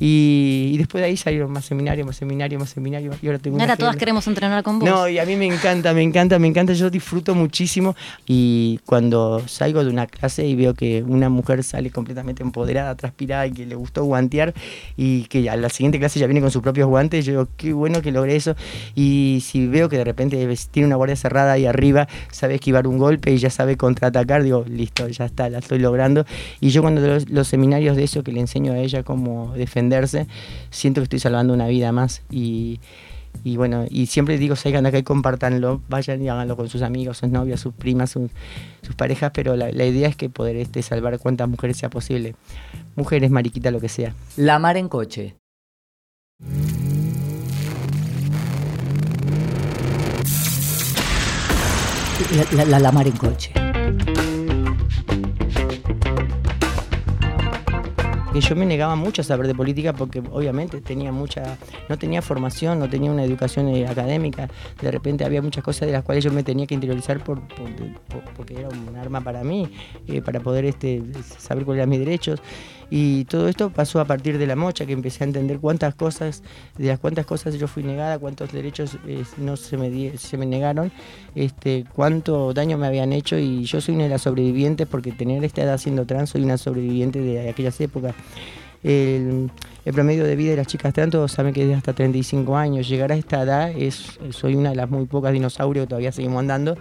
Y, 0.00 0.70
y 0.72 0.78
después 0.78 1.02
de 1.02 1.08
ahí 1.08 1.16
salieron 1.16 1.52
más 1.52 1.66
seminarios, 1.66 2.06
más 2.06 2.16
seminarios, 2.16 2.58
más 2.58 2.70
seminarios. 2.70 3.16
Y 3.22 3.26
ahora 3.26 3.38
tengo 3.38 3.60
Ahora 3.60 3.76
todas 3.76 3.96
queremos 3.96 4.26
entrenar 4.26 4.62
con 4.62 4.78
vos. 4.78 4.88
No, 4.88 5.08
y 5.08 5.18
a 5.18 5.26
mí 5.26 5.36
me 5.36 5.46
encanta, 5.46 5.92
me 5.92 6.02
encanta, 6.02 6.38
me 6.38 6.48
encanta, 6.48 6.72
yo 6.72 6.88
disfruto 6.88 7.34
muchísimo 7.34 7.94
y 8.26 8.80
cuando 8.86 9.42
salgo 9.46 9.84
de 9.84 9.90
una 9.90 10.06
clase 10.06 10.46
y 10.46 10.56
veo 10.56 10.74
que 10.74 11.02
una 11.02 11.28
mujer 11.28 11.62
sale 11.62 11.90
completamente 11.90 12.42
empoderada, 12.42 12.94
transpirada 12.94 13.46
y 13.46 13.52
que 13.52 13.66
le 13.66 13.74
gustó 13.74 14.04
guantear 14.04 14.54
y 14.96 15.24
que 15.24 15.48
a 15.50 15.56
la 15.56 15.68
siguiente 15.68 15.98
clase 15.98 16.18
ya 16.18 16.26
viene 16.26 16.40
con 16.40 16.50
sus 16.50 16.62
propios 16.62 16.88
guantes, 16.88 17.24
yo 17.24 17.32
digo, 17.32 17.48
qué 17.56 17.72
bueno 17.72 18.00
que 18.00 18.10
logré 18.10 18.36
eso 18.36 18.56
y 18.94 19.42
si 19.44 19.66
veo 19.66 19.88
que 19.88 19.98
de 19.98 20.04
repente 20.04 20.56
tiene 20.70 20.86
una 20.86 20.96
guardia 20.96 21.16
cerrada 21.16 21.52
ahí 21.52 21.66
arriba, 21.66 22.08
sabe 22.30 22.54
esquivar 22.54 22.86
un 22.86 22.98
golpe 22.98 23.32
y 23.32 23.38
ya 23.38 23.50
sabe 23.50 23.76
contraatacar, 23.76 24.42
digo, 24.42 24.64
listo, 24.66 25.08
ya 25.08 25.26
está, 25.26 25.50
la 25.50 25.58
estoy 25.58 25.78
logrando 25.78 26.24
y 26.60 26.70
yo 26.70 26.82
cuando 26.82 27.00
los, 27.00 27.28
los 27.28 27.48
seminarios 27.48 27.96
de 27.96 28.04
eso 28.04 28.22
que 28.22 28.32
le 28.32 28.40
enseño 28.40 28.72
a 28.72 28.78
ella 28.78 29.02
cómo 29.02 29.52
defenderse, 29.90 30.26
siento 30.70 31.00
que 31.00 31.04
estoy 31.04 31.18
salvando 31.18 31.52
una 31.54 31.66
vida 31.68 31.92
más 31.92 32.22
y... 32.30 32.80
Y 33.44 33.56
bueno, 33.56 33.86
y 33.88 34.06
siempre 34.06 34.38
digo, 34.38 34.56
salgan 34.56 34.86
acá 34.86 34.98
y 34.98 35.04
compártanlo, 35.04 35.80
vayan 35.88 36.20
y 36.20 36.28
háganlo 36.28 36.56
con 36.56 36.68
sus 36.68 36.82
amigos, 36.82 37.18
sus 37.18 37.28
novias, 37.30 37.60
sus 37.60 37.72
primas, 37.72 38.10
sus, 38.10 38.28
sus 38.82 38.96
parejas, 38.96 39.30
pero 39.32 39.54
la, 39.54 39.70
la 39.70 39.84
idea 39.86 40.08
es 40.08 40.16
que 40.16 40.28
poder 40.28 40.56
este, 40.56 40.82
salvar 40.82 41.16
cuantas 41.20 41.48
mujeres 41.48 41.76
sea 41.76 41.90
posible. 41.90 42.34
Mujeres, 42.96 43.30
mariquita, 43.30 43.70
lo 43.70 43.80
que 43.80 43.88
sea. 43.88 44.14
La 44.36 44.58
mar 44.58 44.76
en 44.76 44.88
coche. 44.88 45.36
La, 52.32 52.44
la- 52.52 52.64
la- 52.64 52.78
la 52.78 52.92
mar 52.92 53.06
en 53.06 53.16
coche. 53.16 53.52
Que 58.32 58.40
yo 58.40 58.54
me 58.54 58.64
negaba 58.64 58.94
mucho 58.94 59.22
a 59.22 59.24
saber 59.24 59.46
de 59.46 59.54
política 59.54 59.92
porque 59.92 60.20
obviamente 60.30 60.80
tenía 60.80 61.10
mucha, 61.10 61.58
no 61.88 61.98
tenía 61.98 62.22
formación, 62.22 62.78
no 62.78 62.88
tenía 62.88 63.10
una 63.10 63.24
educación 63.24 63.68
eh, 63.68 63.86
académica, 63.88 64.48
de 64.80 64.90
repente 64.90 65.24
había 65.24 65.42
muchas 65.42 65.64
cosas 65.64 65.86
de 65.86 65.92
las 65.92 66.04
cuales 66.04 66.22
yo 66.22 66.30
me 66.30 66.42
tenía 66.44 66.66
que 66.66 66.74
interiorizar 66.74 67.22
por, 67.24 67.40
por- 67.48 67.74
por- 68.08 68.24
porque 68.36 68.54
era 68.60 68.68
un 68.68 68.96
arma 68.96 69.20
para 69.20 69.42
mí, 69.42 69.68
eh, 70.06 70.22
para 70.22 70.38
poder 70.40 70.64
este, 70.64 71.02
saber 71.38 71.64
cuáles 71.64 71.80
eran 71.80 71.90
mis 71.90 71.98
derechos. 71.98 72.40
Y 72.90 73.24
todo 73.26 73.48
esto 73.48 73.70
pasó 73.70 74.00
a 74.00 74.04
partir 74.04 74.36
de 74.36 74.46
la 74.46 74.56
mocha, 74.56 74.84
que 74.84 74.92
empecé 74.92 75.24
a 75.24 75.26
entender 75.28 75.60
cuántas 75.60 75.94
cosas, 75.94 76.42
de 76.76 76.88
las 76.88 76.98
cuántas 76.98 77.24
cosas 77.24 77.54
yo 77.54 77.68
fui 77.68 77.84
negada, 77.84 78.18
cuántos 78.18 78.52
derechos 78.52 78.98
eh, 79.06 79.24
no 79.38 79.56
se 79.56 79.76
me, 79.76 80.18
se 80.18 80.36
me 80.36 80.46
negaron, 80.46 80.90
este, 81.34 81.84
cuánto 81.94 82.52
daño 82.52 82.76
me 82.78 82.86
habían 82.88 83.12
hecho 83.12 83.38
y 83.38 83.64
yo 83.64 83.80
soy 83.80 83.94
una 83.94 84.04
de 84.04 84.10
las 84.10 84.22
sobrevivientes 84.22 84.88
porque 84.88 85.12
tener 85.12 85.44
esta 85.44 85.62
edad 85.62 85.78
siendo 85.78 86.04
trans, 86.04 86.30
soy 86.30 86.42
una 86.42 86.58
sobreviviente 86.58 87.20
de 87.20 87.48
aquellas 87.48 87.80
épocas. 87.80 88.14
El 89.90 89.94
promedio 89.94 90.24
de 90.24 90.36
vida 90.36 90.50
de 90.52 90.56
las 90.58 90.66
chicas 90.68 90.92
trans, 90.94 91.10
todos 91.10 91.32
saben 91.32 91.52
que 91.52 91.62
es 91.62 91.68
de 91.68 91.74
hasta 91.74 91.92
35 91.92 92.56
años. 92.56 92.88
Llegar 92.88 93.10
a 93.12 93.16
esta 93.16 93.42
edad 93.42 93.70
es, 93.70 94.18
soy 94.30 94.54
una 94.54 94.70
de 94.70 94.76
las 94.76 94.88
muy 94.88 95.04
pocas 95.06 95.32
dinosaurios 95.32 95.84
que 95.84 95.88
todavía 95.88 96.12
seguimos 96.12 96.40
andando, 96.40 96.76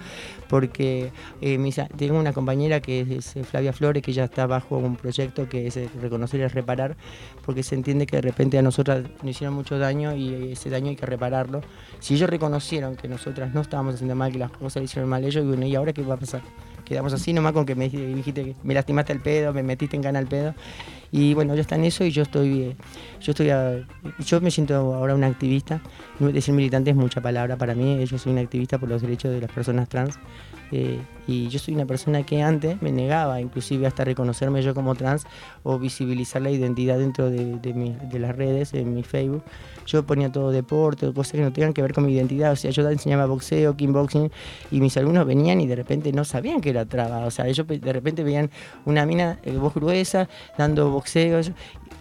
porque 0.48 1.12
eh, 1.42 1.72
tengo 1.98 2.20
una 2.20 2.34
compañera 2.34 2.80
que 2.82 3.02
es, 3.02 3.36
eh, 3.36 3.44
Flavia 3.44 3.74
Flores, 3.74 4.04
que 4.04 4.14
ya 4.14 4.26
está 4.26 4.46
bajo 4.48 4.78
un 4.78 4.96
proyecto 4.96 5.50
que 5.50 5.68
es 5.68 5.78
eh, 5.78 5.90
reconocer 6.02 6.40
y 6.40 6.48
reparar, 6.48 6.96
porque 7.46 7.64
se 7.64 7.76
entiende 7.76 8.06
que 8.06 8.18
de 8.18 8.22
repente 8.22 8.58
a 8.58 8.62
nosotras 8.62 9.04
nos 9.24 9.32
hicieron 9.32 9.56
mucho 9.56 9.78
daño 9.80 10.16
y 10.16 10.52
ese 10.52 10.70
daño 10.70 10.90
hay 10.90 10.96
que 10.96 11.06
repararlo. 11.06 11.62
Si 12.00 12.14
ellos 12.14 12.30
reconocieron 12.30 12.96
que 12.96 13.08
nosotras 13.08 13.54
no 13.54 13.62
estábamos 13.62 13.96
haciendo 13.96 14.16
mal, 14.16 14.32
que 14.32 14.40
las 14.40 14.52
cosas 14.52 14.78
le 14.82 14.86
hicieron 14.86 15.10
mal 15.10 15.24
a 15.24 15.28
ellos, 15.28 15.44
y 15.44 15.48
bueno, 15.48 15.66
¿y 15.66 15.76
ahora 15.76 15.94
qué 15.94 16.04
va 16.04 16.14
a 16.14 16.18
pasar? 16.18 16.42
Quedamos 16.86 17.14
así 17.14 17.34
nomás 17.34 17.54
con 17.54 17.66
que 17.66 17.76
me 17.76 17.92
dij- 17.92 18.14
dijiste 18.16 18.44
que 18.44 18.56
me 18.64 18.74
lastimaste 18.74 19.14
el 19.14 19.20
pedo, 19.20 19.54
me 19.54 19.62
metiste 19.64 19.96
en 19.96 20.02
gana 20.02 20.20
el 20.20 20.28
pedo. 20.28 20.54
Y 21.12 21.34
bueno, 21.34 21.56
ya 21.56 21.62
está 21.62 21.76
en 21.76 21.86
eso 21.86 22.04
y 22.04 22.12
yo 22.12 22.24
estoy, 22.24 22.62
eh, 22.62 22.76
yo 23.22 23.32
estoy, 23.32 23.48
yo 24.20 24.42
me 24.42 24.52
siento 24.52 24.76
ahora 24.76 25.16
una 25.16 25.28
activista. 25.28 25.82
Decir 26.20 26.54
militante 26.54 26.92
es 26.92 26.96
mucha 26.96 27.22
palabra 27.22 27.58
para 27.58 27.74
mí. 27.74 28.06
Yo 28.06 28.18
soy 28.18 28.32
una 28.32 28.42
activista 28.42 28.78
por 28.78 28.90
los 28.90 29.02
derechos 29.02 29.32
de 29.32 29.42
las 29.42 29.52
personas 29.52 29.90
trans. 29.90 30.20
eh, 30.72 31.00
y 31.30 31.48
yo 31.50 31.60
soy 31.60 31.76
una 31.76 31.86
persona 31.86 32.24
que 32.24 32.42
antes 32.42 32.82
me 32.82 32.92
negaba, 32.92 33.40
inclusive 33.40 33.86
hasta 33.86 34.04
reconocerme 34.04 34.62
yo 34.64 34.74
como 34.74 34.96
trans 34.96 35.26
o 35.64 35.78
visibilizar 35.78 36.42
la 36.42 36.50
identidad 36.50 36.98
dentro 36.98 37.30
de, 37.30 37.58
de 37.60 37.74
mi- 37.74 37.96
de 38.12 38.20
las 38.20 38.36
redes, 38.36 38.74
en 38.74 38.94
mi 38.96 39.04
Facebook. 39.04 39.44
Yo 39.86 40.06
ponía 40.06 40.32
todo 40.32 40.52
deporte, 40.52 41.12
cosas 41.14 41.34
que 41.34 41.42
no 41.42 41.52
tengan 41.54 41.74
que 41.74 41.82
ver 41.82 41.94
con 41.94 42.06
mi 42.06 42.14
identidad. 42.14 42.52
O 42.52 42.56
sea, 42.56 42.72
yo 42.72 42.88
enseñaba 42.90 43.26
boxeo, 43.28 43.76
kickboxing 43.76 44.32
y 44.72 44.82
mis 44.82 44.96
alumnos 44.98 45.26
venían 45.26 45.62
y 45.62 45.68
de 45.68 45.76
repente 45.76 46.12
no 46.14 46.24
sabían 46.26 46.62
que 46.62 46.70
era 46.72 46.86
traba. 46.86 47.26
O 47.26 47.32
sea, 47.32 47.48
ellos 47.48 47.66
de 47.68 47.94
repente 47.94 48.24
veían 48.24 48.50
una 48.86 49.06
mina, 49.06 49.40
eh, 49.44 49.52
voz 49.58 49.74
gruesa, 49.74 50.28
dando 50.58 50.90
boxeo. 50.90 51.42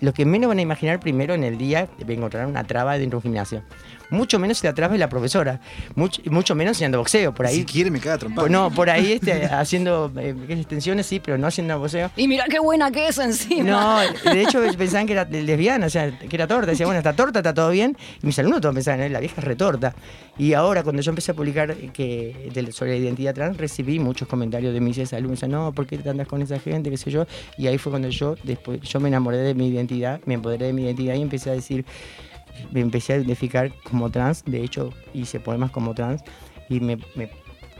Lo 0.01 0.13
que 0.13 0.25
menos 0.25 0.49
van 0.49 0.59
a 0.59 0.63
imaginar 0.63 1.01
primero 1.01 1.35
en 1.35 1.43
el 1.45 1.59
día 1.59 1.89
de 1.99 2.15
encontrar 2.15 2.47
una 2.47 2.63
traba 2.65 2.97
dentro 2.99 3.17
de 3.17 3.17
un 3.19 3.23
gimnasio. 3.33 3.63
Mucho 4.11 4.39
menos 4.39 4.59
si 4.59 4.67
la 4.67 4.73
traba 4.73 4.95
es 4.95 5.01
la 5.01 5.09
profesora. 5.09 5.61
Mucho, 5.97 6.23
mucho 6.31 6.55
menos 6.55 6.73
enseñando 6.77 6.99
boxeo. 6.99 7.35
Por 7.35 7.47
ahí. 7.47 7.57
Si 7.57 7.65
quiere 7.65 7.91
me 7.91 8.01
caga 8.01 8.17
trompada. 8.19 8.43
Por- 8.43 8.51
no, 8.51 8.71
por 8.71 8.89
ahí 8.89 9.18
haciendo 9.51 10.11
eh, 10.17 10.35
extensiones, 10.49 11.07
sí, 11.07 11.21
pero 11.21 11.39
no 11.39 11.47
haciendo 11.47 11.79
boxeo. 11.79 12.11
Y 12.17 12.29
mira 12.29 12.45
qué 12.51 12.59
buena 12.59 12.91
que 12.91 13.09
es 13.09 13.19
encima. 13.19 13.71
No, 13.71 14.31
de 14.33 14.43
hecho 14.43 14.61
pensaban 14.77 15.07
que 15.07 15.13
era 15.13 15.25
lesbiana, 15.25 15.87
o 15.87 15.91
sea, 15.91 16.17
que 16.19 16.35
era 16.37 16.47
torta. 16.47 16.71
Decía, 16.71 16.87
bueno, 16.87 16.99
está 16.99 17.15
torta, 17.15 17.41
está 17.41 17.55
todo 17.55 17.71
bien. 17.71 17.97
Y 18.23 18.27
mis 18.27 18.39
alumnos 18.39 18.61
todos 18.61 18.75
pensaban, 18.75 19.01
"Eh, 19.03 19.09
la 19.09 19.21
vieja 19.21 19.35
es 19.39 19.45
retorta. 19.45 19.95
Y 20.39 20.53
ahora, 20.55 20.83
cuando 20.83 21.03
yo 21.03 21.11
empecé 21.11 21.33
a 21.33 21.35
publicar 21.35 21.75
que, 21.93 22.51
de- 22.55 22.73
sobre 22.73 22.93
la 22.93 22.97
identidad 22.99 23.35
trans, 23.35 23.57
recibí 23.57 23.99
muchos 23.99 24.29
comentarios 24.29 24.73
de 24.73 24.81
mis 24.81 25.13
alumnos. 25.13 25.43
No, 25.49 25.73
¿por 25.73 25.87
qué 25.87 25.99
te 25.99 26.09
andas 26.11 26.29
con 26.29 26.43
esa 26.43 26.59
gente? 26.59 26.91
¿Qué 26.91 26.97
sé 26.97 27.11
yo? 27.11 27.27
Y 27.57 27.67
ahí 27.67 27.79
fue 27.79 27.91
cuando 27.91 28.09
yo, 28.09 28.35
después, 28.45 28.81
yo 28.83 29.01
me 29.01 29.09
enamoré 29.09 29.39
de 29.39 29.55
mi 29.55 29.69
identidad, 29.69 30.21
me 30.27 30.35
empoderé 30.35 30.67
de 30.67 30.73
mi 30.73 30.85
identidad 30.85 31.15
y 31.15 31.23
empecé 31.23 31.51
a 31.51 31.55
decir, 31.55 31.85
me 32.73 32.81
empecé 32.81 33.15
a 33.15 33.17
identificar 33.17 33.73
como 33.85 34.11
trans. 34.11 34.45
De 34.45 34.63
hecho, 34.63 34.93
hice 35.15 35.41
poemas 35.41 35.71
como 35.71 35.95
trans. 35.95 36.23
Y 36.69 36.81
me, 36.81 36.99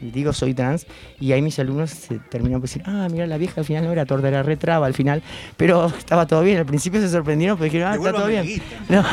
digo 0.01 0.33
soy 0.33 0.55
trans 0.55 0.87
y 1.21 1.33
ahí 1.33 1.43
mis 1.43 1.59
alumnos 1.59 1.91
se 1.91 2.19
terminaron 2.19 2.61
por 2.61 2.69
decir, 2.69 2.83
ah, 2.87 3.09
mira, 3.11 3.27
la 3.27 3.39
vieja 3.39 3.61
al 3.61 3.65
final 3.65 3.85
no 3.85 3.93
era 3.93 4.07
torta, 4.07 4.29
era 4.29 4.43
retraba 4.43 4.87
al 4.87 4.95
final, 4.95 5.23
pero 5.57 5.87
estaba 5.99 6.27
todo 6.27 6.43
bien, 6.43 6.59
al 6.59 6.67
principio 6.67 7.01
se 7.01 7.09
sorprendieron 7.09 7.57
porque 7.57 7.71
dijeron, 7.71 7.93
ah, 7.93 7.97
está 7.97 8.13
todo 8.13 8.27
bien. 8.27 8.47
No. 8.89 9.05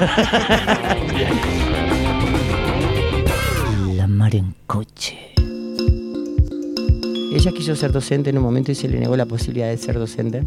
La 3.96 4.08
mar 4.08 4.36
en 4.36 4.54
coche. 4.68 5.18
Ella 7.34 7.52
quiso 7.52 7.76
ser 7.76 7.92
docente 7.92 8.30
en 8.30 8.38
un 8.38 8.44
momento 8.44 8.72
y 8.72 8.76
se 8.76 8.88
le 8.88 9.00
negó 9.00 9.18
la 9.18 9.26
posibilidad 9.26 9.68
de 9.68 9.78
ser 9.78 10.00
docente, 10.00 10.44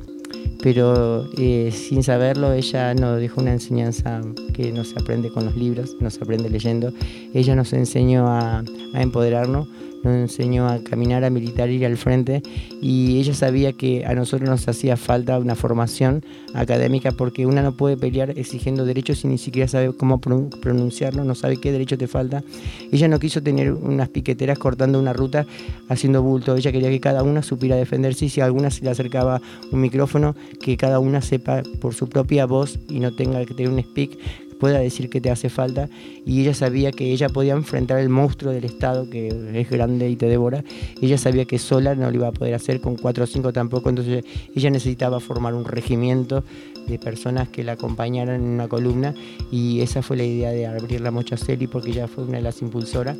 pero 0.62 1.28
eh, 1.36 1.70
sin 1.70 2.02
saberlo 2.02 2.52
ella 2.54 2.94
nos 2.94 3.20
dejó 3.20 3.42
una 3.42 3.52
enseñanza 3.52 4.22
que 4.54 4.72
no 4.72 4.84
se 4.84 4.98
aprende 4.98 5.30
con 5.30 5.44
los 5.44 5.54
libros, 5.54 5.96
no 6.00 6.08
se 6.10 6.22
aprende 6.22 6.48
leyendo. 6.48 6.92
Ella 7.34 7.54
nos 7.54 7.74
enseñó 7.74 8.26
a, 8.28 8.64
a 8.94 9.02
empoderarnos 9.02 9.68
nos 10.02 10.14
enseñó 10.14 10.68
a 10.68 10.82
caminar, 10.82 11.24
a 11.24 11.30
militar, 11.30 11.70
ir 11.70 11.84
al 11.86 11.96
frente 11.96 12.42
y 12.80 13.18
ella 13.18 13.34
sabía 13.34 13.72
que 13.72 14.04
a 14.06 14.14
nosotros 14.14 14.48
nos 14.48 14.68
hacía 14.68 14.96
falta 14.96 15.38
una 15.38 15.54
formación 15.54 16.24
académica 16.54 17.12
porque 17.12 17.46
una 17.46 17.62
no 17.62 17.76
puede 17.76 17.96
pelear 17.96 18.38
exigiendo 18.38 18.84
derechos 18.84 19.24
y 19.24 19.28
ni 19.28 19.38
siquiera 19.38 19.68
sabe 19.68 19.92
cómo 19.92 20.20
pronunciarlo, 20.20 21.24
no 21.24 21.34
sabe 21.34 21.58
qué 21.58 21.72
derecho 21.72 21.98
te 21.98 22.06
falta. 22.06 22.42
Ella 22.92 23.08
no 23.08 23.18
quiso 23.18 23.42
tener 23.42 23.72
unas 23.72 24.08
piqueteras 24.08 24.58
cortando 24.58 24.98
una 24.98 25.12
ruta 25.12 25.46
haciendo 25.88 26.22
bulto, 26.22 26.56
ella 26.56 26.72
quería 26.72 26.90
que 26.90 27.00
cada 27.00 27.22
una 27.22 27.42
supiera 27.42 27.76
defenderse 27.76 28.26
y 28.26 28.28
si 28.28 28.40
a 28.40 28.44
alguna 28.44 28.70
se 28.70 28.84
le 28.84 28.90
acercaba 28.90 29.40
un 29.70 29.80
micrófono, 29.80 30.34
que 30.60 30.76
cada 30.76 30.98
una 30.98 31.20
sepa 31.22 31.62
por 31.80 31.94
su 31.94 32.08
propia 32.08 32.46
voz 32.46 32.78
y 32.88 33.00
no 33.00 33.14
tenga 33.14 33.44
que 33.44 33.54
tener 33.54 33.72
un 33.72 33.80
speak 33.82 34.18
pueda 34.58 34.78
decir 34.78 35.08
que 35.10 35.20
te 35.20 35.30
hace 35.30 35.48
falta. 35.48 35.88
Y 36.24 36.42
ella 36.42 36.54
sabía 36.54 36.92
que 36.92 37.10
ella 37.12 37.28
podía 37.28 37.52
enfrentar 37.54 37.98
el 37.98 38.08
monstruo 38.08 38.52
del 38.52 38.64
Estado 38.64 39.08
que 39.08 39.28
es 39.54 39.70
grande 39.70 40.08
y 40.08 40.16
te 40.16 40.26
devora. 40.26 40.64
Ella 41.00 41.18
sabía 41.18 41.44
que 41.44 41.58
sola 41.58 41.94
no 41.94 42.10
lo 42.10 42.16
iba 42.16 42.28
a 42.28 42.32
poder 42.32 42.54
hacer, 42.54 42.80
con 42.80 42.96
cuatro 42.96 43.24
o 43.24 43.26
cinco 43.26 43.52
tampoco, 43.52 43.88
entonces 43.88 44.24
ella 44.54 44.70
necesitaba 44.70 45.20
formar 45.20 45.54
un 45.54 45.64
regimiento 45.64 46.44
de 46.86 46.98
personas 46.98 47.48
que 47.48 47.64
la 47.64 47.72
acompañaran 47.72 48.42
en 48.42 48.48
una 48.48 48.68
columna. 48.68 49.14
Y 49.50 49.80
esa 49.80 50.02
fue 50.02 50.16
la 50.16 50.24
idea 50.24 50.50
de 50.50 50.66
abrir 50.66 51.00
la 51.00 51.10
Mocha 51.10 51.36
porque 51.70 51.90
ella 51.90 52.08
fue 52.08 52.24
una 52.24 52.38
de 52.38 52.42
las 52.42 52.62
impulsoras 52.62 53.16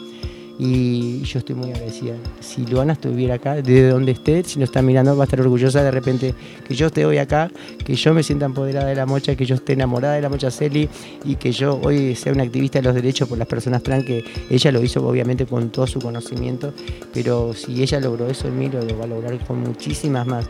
y 0.58 1.22
yo 1.22 1.38
estoy 1.38 1.54
muy 1.54 1.70
agradecida. 1.70 2.14
Si 2.40 2.66
Luana 2.66 2.94
estuviera 2.94 3.34
acá, 3.34 3.54
desde 3.54 3.90
donde 3.90 4.12
esté, 4.12 4.42
si 4.44 4.58
nos 4.58 4.68
está 4.68 4.82
mirando, 4.82 5.16
va 5.16 5.24
a 5.24 5.26
estar 5.26 5.40
orgullosa 5.40 5.82
de 5.82 5.90
repente 5.90 6.34
que 6.66 6.74
yo 6.74 6.88
esté 6.88 7.06
hoy 7.06 7.18
acá, 7.18 7.50
que 7.84 7.94
yo 7.94 8.12
me 8.12 8.22
sienta 8.22 8.46
empoderada 8.46 8.86
de 8.86 8.96
la 8.96 9.06
mocha, 9.06 9.36
que 9.36 9.46
yo 9.46 9.54
esté 9.54 9.74
enamorada 9.74 10.14
de 10.14 10.22
la 10.22 10.28
mocha 10.28 10.50
Celi 10.50 10.88
y 11.24 11.36
que 11.36 11.52
yo 11.52 11.80
hoy 11.82 12.16
sea 12.16 12.32
una 12.32 12.42
activista 12.42 12.80
de 12.80 12.84
los 12.84 12.94
derechos 12.94 13.28
por 13.28 13.38
las 13.38 13.46
personas 13.46 13.82
trans, 13.82 14.04
que 14.04 14.24
ella 14.50 14.72
lo 14.72 14.82
hizo 14.82 15.06
obviamente 15.06 15.46
con 15.46 15.70
todo 15.70 15.86
su 15.86 16.00
conocimiento, 16.00 16.72
pero 17.14 17.54
si 17.54 17.82
ella 17.82 18.00
logró 18.00 18.28
eso 18.28 18.48
en 18.48 18.58
mí, 18.58 18.68
lo 18.68 18.80
va 18.98 19.04
a 19.04 19.08
lograr 19.08 19.38
con 19.46 19.60
muchísimas 19.60 20.26
más. 20.26 20.48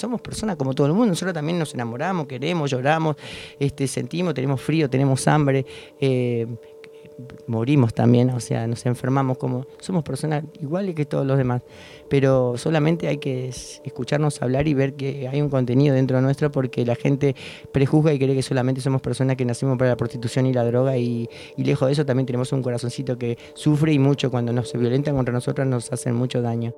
Somos 0.00 0.20
personas 0.20 0.56
como 0.56 0.74
todo 0.74 0.86
el 0.86 0.92
mundo, 0.94 1.08
nosotros 1.08 1.34
también 1.34 1.58
nos 1.58 1.74
enamoramos, 1.74 2.26
queremos, 2.26 2.70
lloramos, 2.70 3.16
este, 3.58 3.86
sentimos, 3.86 4.34
tenemos 4.34 4.60
frío, 4.60 4.88
tenemos 4.88 5.26
hambre, 5.28 5.64
eh, 6.00 6.46
morimos 7.46 7.92
también, 7.92 8.30
o 8.30 8.40
sea, 8.40 8.66
nos 8.66 8.86
enfermamos 8.86 9.38
como 9.38 9.66
somos 9.78 10.02
personas 10.02 10.44
iguales 10.60 10.94
que 10.94 11.04
todos 11.04 11.26
los 11.26 11.36
demás, 11.36 11.62
pero 12.08 12.56
solamente 12.56 13.08
hay 13.08 13.18
que 13.18 13.48
escucharnos 13.48 14.40
hablar 14.42 14.68
y 14.68 14.74
ver 14.74 14.94
que 14.94 15.28
hay 15.28 15.42
un 15.42 15.50
contenido 15.50 15.94
dentro 15.94 16.16
de 16.16 16.22
nuestro 16.22 16.50
porque 16.50 16.84
la 16.86 16.94
gente 16.94 17.34
prejuzga 17.72 18.12
y 18.12 18.18
cree 18.18 18.34
que 18.34 18.42
solamente 18.42 18.80
somos 18.80 19.02
personas 19.02 19.36
que 19.36 19.44
nacimos 19.44 19.76
para 19.78 19.90
la 19.90 19.96
prostitución 19.96 20.46
y 20.46 20.54
la 20.54 20.64
droga 20.64 20.96
y, 20.96 21.28
y 21.56 21.64
lejos 21.64 21.86
de 21.88 21.92
eso 21.92 22.06
también 22.06 22.26
tenemos 22.26 22.52
un 22.52 22.62
corazoncito 22.62 23.18
que 23.18 23.38
sufre 23.54 23.92
y 23.92 23.98
mucho 23.98 24.30
cuando 24.30 24.52
nos 24.52 24.70
se 24.70 24.78
violentan 24.78 25.14
contra 25.14 25.32
nosotros 25.32 25.66
nos 25.66 25.92
hacen 25.92 26.14
mucho 26.14 26.40
daño. 26.40 26.74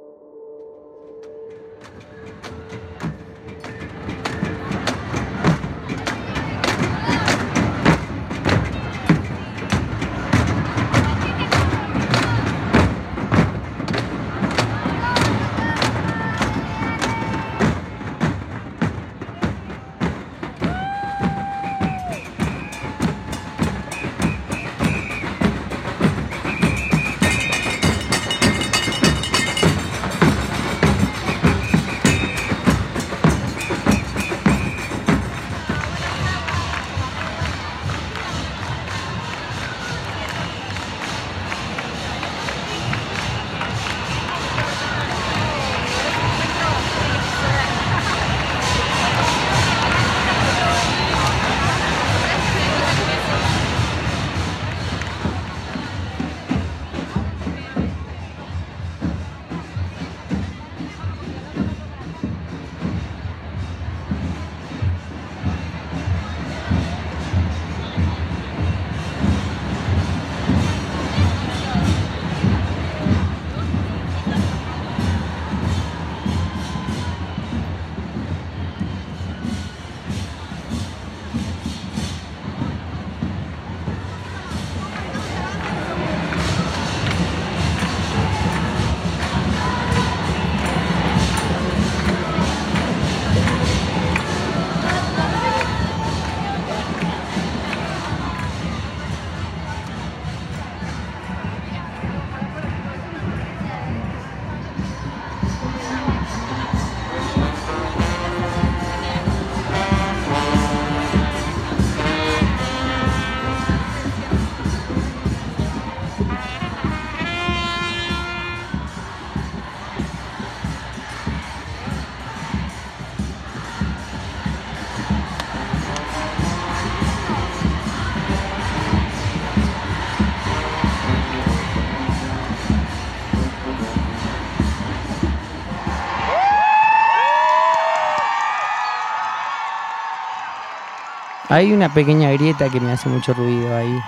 Hay 141.53 141.71
una 141.71 141.93
pequeña 141.93 142.31
grieta 142.33 142.71
que 142.71 142.81
me 142.81 142.93
hace 142.93 143.11
mucho 143.11 143.35
ruido 143.35 143.77
ahí, 143.77 144.01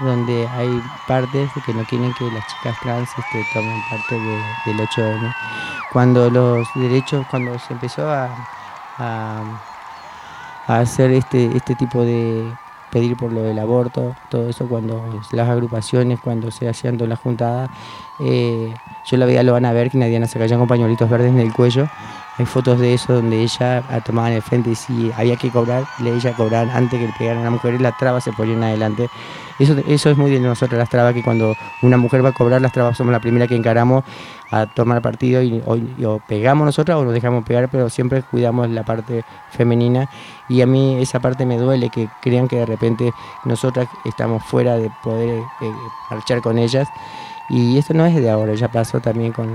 donde 0.00 0.48
hay 0.48 0.82
partes 1.06 1.48
que 1.64 1.72
no 1.72 1.84
quieren 1.84 2.12
que 2.14 2.24
las 2.32 2.44
chicas 2.48 2.76
trans 2.82 3.08
este, 3.16 3.46
tomen 3.54 3.80
parte 3.88 4.18
del 4.66 4.88
8M. 4.88 5.32
Cuando 5.92 6.28
los 6.28 6.66
derechos, 6.74 7.24
cuando 7.30 7.56
se 7.60 7.74
empezó 7.74 8.10
a, 8.10 8.28
hacer 10.66 11.12
este, 11.12 11.56
este 11.56 11.76
tipo 11.76 12.02
de 12.02 12.52
pedir 12.90 13.16
por 13.16 13.30
lo 13.30 13.44
del 13.44 13.60
aborto, 13.60 14.16
todo 14.28 14.48
eso 14.48 14.68
cuando 14.68 15.00
las 15.30 15.48
agrupaciones, 15.48 16.18
cuando 16.18 16.50
se 16.50 16.68
hacían 16.68 16.96
todas 16.96 17.10
las 17.10 17.20
juntadas, 17.20 17.70
eh, 18.18 18.74
yo 19.06 19.16
la 19.16 19.26
veía 19.26 19.42
a 19.42 19.72
ver 19.72 19.92
que 19.92 19.98
Diana 19.98 20.26
se 20.26 20.40
caían 20.40 20.58
con 20.58 20.66
pañuelitos 20.66 21.08
verdes 21.08 21.30
en 21.30 21.38
el 21.38 21.52
cuello 21.52 21.88
hay 22.38 22.46
fotos 22.46 22.78
de 22.78 22.94
eso 22.94 23.14
donde 23.14 23.42
ella 23.42 23.82
tomaba 24.04 24.28
en 24.30 24.36
el 24.36 24.42
frente 24.42 24.70
y 24.70 24.74
si 24.74 25.12
había 25.16 25.36
que 25.36 25.50
cobrar, 25.50 25.84
le 25.98 26.14
ella 26.14 26.32
cobrar 26.32 26.68
antes 26.70 26.98
que 26.98 27.06
le 27.06 27.12
pegaran 27.18 27.42
a 27.42 27.44
la 27.44 27.50
mujer 27.50 27.74
y 27.74 27.78
las 27.78 27.96
trabas 27.98 28.24
se 28.24 28.32
ponían 28.32 28.62
adelante. 28.62 29.08
Eso, 29.58 29.76
eso 29.86 30.10
es 30.10 30.16
muy 30.16 30.30
de 30.30 30.40
nosotros, 30.40 30.78
las 30.78 30.88
trabas, 30.88 31.12
que 31.12 31.22
cuando 31.22 31.54
una 31.82 31.98
mujer 31.98 32.24
va 32.24 32.30
a 32.30 32.32
cobrar, 32.32 32.62
las 32.62 32.72
trabas 32.72 32.96
somos 32.96 33.12
la 33.12 33.20
primera 33.20 33.46
que 33.46 33.54
encaramos 33.54 34.04
a 34.50 34.66
tomar 34.66 35.00
partido 35.00 35.42
y, 35.42 35.62
o, 35.66 36.20
pegamos 36.26 36.66
nosotras 36.66 36.96
o 36.96 37.04
nos 37.04 37.12
dejamos 37.12 37.44
pegar, 37.44 37.68
pero 37.68 37.88
siempre 37.88 38.22
cuidamos 38.22 38.68
la 38.70 38.84
parte 38.84 39.24
femenina 39.50 40.08
y 40.48 40.62
a 40.62 40.66
mí 40.66 41.00
esa 41.00 41.20
parte 41.20 41.46
me 41.46 41.56
duele, 41.56 41.90
que 41.90 42.08
crean 42.20 42.48
que 42.48 42.56
de 42.56 42.66
repente 42.66 43.12
nosotras 43.44 43.88
estamos 44.04 44.42
fuera 44.44 44.76
de 44.76 44.90
poder 45.02 45.42
eh, 45.60 45.72
marchar 46.10 46.40
con 46.40 46.58
ellas 46.58 46.88
y 47.48 47.78
esto 47.78 47.94
no 47.94 48.06
es 48.06 48.14
de 48.14 48.30
ahora, 48.30 48.54
ya 48.54 48.68
pasó 48.68 49.00
también 49.00 49.32
con 49.32 49.48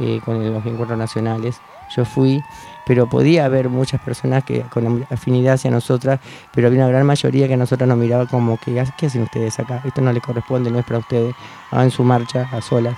eh, 0.00 0.20
con 0.24 0.52
los 0.52 0.64
encuentros 0.66 0.98
nacionales. 0.98 1.60
Yo 1.94 2.04
fui, 2.04 2.42
pero 2.86 3.08
podía 3.08 3.44
haber 3.44 3.68
muchas 3.68 4.00
personas 4.00 4.44
que 4.44 4.62
con 4.62 5.06
afinidad 5.10 5.54
hacia 5.54 5.70
nosotras, 5.70 6.20
pero 6.54 6.68
había 6.68 6.80
una 6.80 6.88
gran 6.88 7.06
mayoría 7.06 7.48
que 7.48 7.54
a 7.54 7.56
nosotras 7.56 7.88
nos 7.88 7.98
miraba 7.98 8.26
como 8.26 8.56
que, 8.58 8.82
¿qué 8.96 9.06
hacen 9.06 9.22
ustedes 9.22 9.58
acá? 9.58 9.82
Esto 9.84 10.00
no 10.00 10.12
les 10.12 10.22
corresponde, 10.22 10.70
no 10.70 10.78
es 10.78 10.84
para 10.84 11.00
ustedes, 11.00 11.34
hagan 11.70 11.90
su 11.90 12.04
marcha 12.04 12.48
a 12.52 12.60
solas. 12.60 12.96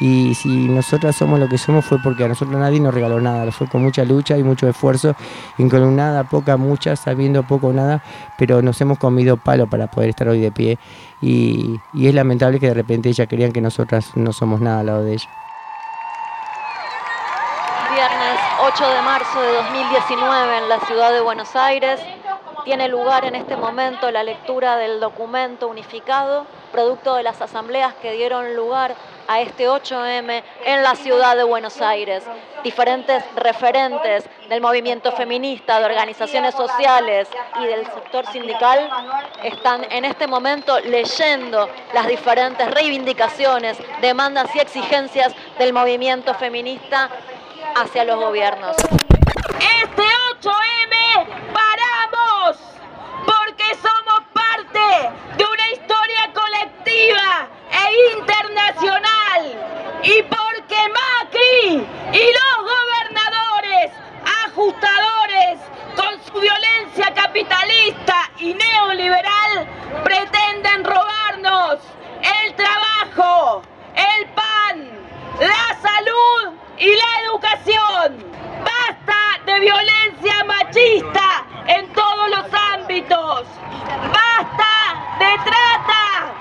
Y 0.00 0.34
si 0.34 0.48
nosotras 0.48 1.14
somos 1.14 1.38
lo 1.38 1.46
que 1.46 1.58
somos 1.58 1.84
fue 1.84 1.98
porque 2.02 2.24
a 2.24 2.28
nosotros 2.28 2.58
nadie 2.58 2.80
nos 2.80 2.94
regaló 2.94 3.20
nada, 3.20 3.52
fue 3.52 3.68
con 3.68 3.82
mucha 3.82 4.02
lucha 4.02 4.38
y 4.38 4.42
mucho 4.42 4.66
esfuerzo, 4.66 5.14
y 5.58 5.68
con 5.68 5.94
nada, 5.94 6.24
poca, 6.24 6.56
mucha, 6.56 6.96
sabiendo 6.96 7.42
poco 7.42 7.68
o 7.68 7.72
nada, 7.74 8.02
pero 8.38 8.62
nos 8.62 8.80
hemos 8.80 8.98
comido 8.98 9.36
palo 9.36 9.68
para 9.68 9.88
poder 9.88 10.08
estar 10.08 10.26
hoy 10.28 10.40
de 10.40 10.50
pie. 10.50 10.78
Y, 11.20 11.78
y 11.92 12.06
es 12.06 12.14
lamentable 12.14 12.58
que 12.58 12.68
de 12.68 12.74
repente 12.74 13.10
ellas 13.10 13.28
creían 13.28 13.52
que 13.52 13.60
nosotras 13.60 14.16
no 14.16 14.32
somos 14.32 14.62
nada 14.62 14.80
al 14.80 14.86
lado 14.86 15.04
de 15.04 15.12
ellas. 15.12 15.28
Viernes 18.00 18.40
8 18.62 18.88
de 18.88 19.02
marzo 19.02 19.42
de 19.42 19.52
2019 19.52 20.56
en 20.56 20.68
la 20.70 20.80
ciudad 20.80 21.12
de 21.12 21.20
Buenos 21.20 21.54
Aires 21.54 22.00
tiene 22.64 22.88
lugar 22.88 23.26
en 23.26 23.34
este 23.34 23.56
momento 23.56 24.10
la 24.10 24.22
lectura 24.22 24.78
del 24.78 25.00
documento 25.00 25.68
unificado, 25.68 26.46
producto 26.72 27.14
de 27.16 27.22
las 27.22 27.42
asambleas 27.42 27.92
que 28.00 28.12
dieron 28.12 28.56
lugar 28.56 28.94
a 29.28 29.40
este 29.40 29.68
8M 29.68 30.42
en 30.64 30.82
la 30.82 30.94
ciudad 30.94 31.36
de 31.36 31.44
Buenos 31.44 31.82
Aires. 31.82 32.24
Diferentes 32.64 33.22
referentes 33.36 34.24
del 34.48 34.62
movimiento 34.62 35.12
feminista, 35.12 35.78
de 35.78 35.84
organizaciones 35.84 36.54
sociales 36.54 37.28
y 37.60 37.66
del 37.66 37.84
sector 37.84 38.26
sindical 38.28 38.88
están 39.42 39.84
en 39.92 40.06
este 40.06 40.26
momento 40.26 40.80
leyendo 40.80 41.68
las 41.92 42.06
diferentes 42.06 42.70
reivindicaciones, 42.70 43.76
demandas 44.00 44.56
y 44.56 44.60
exigencias 44.60 45.34
del 45.58 45.74
movimiento 45.74 46.32
feminista 46.32 47.10
hacia 47.74 48.04
los 48.04 48.16
gobiernos. 48.16 48.76
Este 48.76 50.02
8M 50.40 51.26
paramos 51.52 52.56
porque 53.24 53.64
somos 53.76 54.20
parte 54.32 55.10
de 55.36 55.44
una 55.44 55.68
historia 55.72 56.30
colectiva 56.32 57.48
e 57.70 58.18
internacional 58.18 59.42
y 60.02 60.22
porque 60.22 60.76
Macri 60.88 61.86
y 62.12 62.32
los 62.38 62.56
gobernadores 62.72 63.92
ajustadores 64.46 65.60
con 65.96 66.22
su 66.24 66.40
violencia 66.40 67.12
capitalista 67.14 68.30
y 68.38 68.54
neoliberal 68.54 69.68
pretenden 70.04 70.84
robarnos 70.84 71.78
el 72.44 72.54
trabajo, 72.54 73.62
el 73.94 74.26
pan, 74.30 74.90
la 75.40 75.80
salud 75.80 76.69
y 76.80 76.96
la 76.96 77.20
educación. 77.26 78.16
Basta 78.64 79.18
de 79.44 79.60
violencia 79.60 80.44
machista 80.44 81.44
en 81.66 81.92
todos 81.92 82.30
los 82.30 82.46
ámbitos. 82.72 83.44
Basta 84.12 84.72
de 85.18 85.32
trata. 85.44 86.32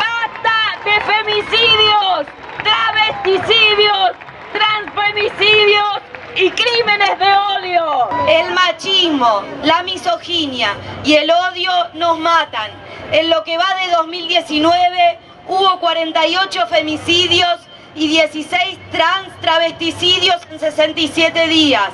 Basta 0.00 0.78
de 0.84 1.00
femicidios, 1.12 2.26
travesticidios, 2.64 4.10
transfemicidios 4.52 6.00
y 6.34 6.50
crímenes 6.50 7.18
de 7.18 7.32
odio. 7.32 8.08
El 8.28 8.52
machismo, 8.52 9.42
la 9.62 9.84
misoginia 9.84 10.74
y 11.04 11.14
el 11.14 11.30
odio 11.30 11.70
nos 11.94 12.18
matan. 12.18 12.70
En 13.12 13.30
lo 13.30 13.42
que 13.44 13.56
va 13.58 13.74
de 13.84 13.92
2019 13.92 15.29
hubo 15.50 15.80
48 15.80 16.66
femicidios 16.68 17.58
y 17.96 18.06
16 18.06 18.78
trans 18.92 19.28
travesticidios 19.40 20.36
en 20.48 20.60
67 20.60 21.48
días. 21.48 21.90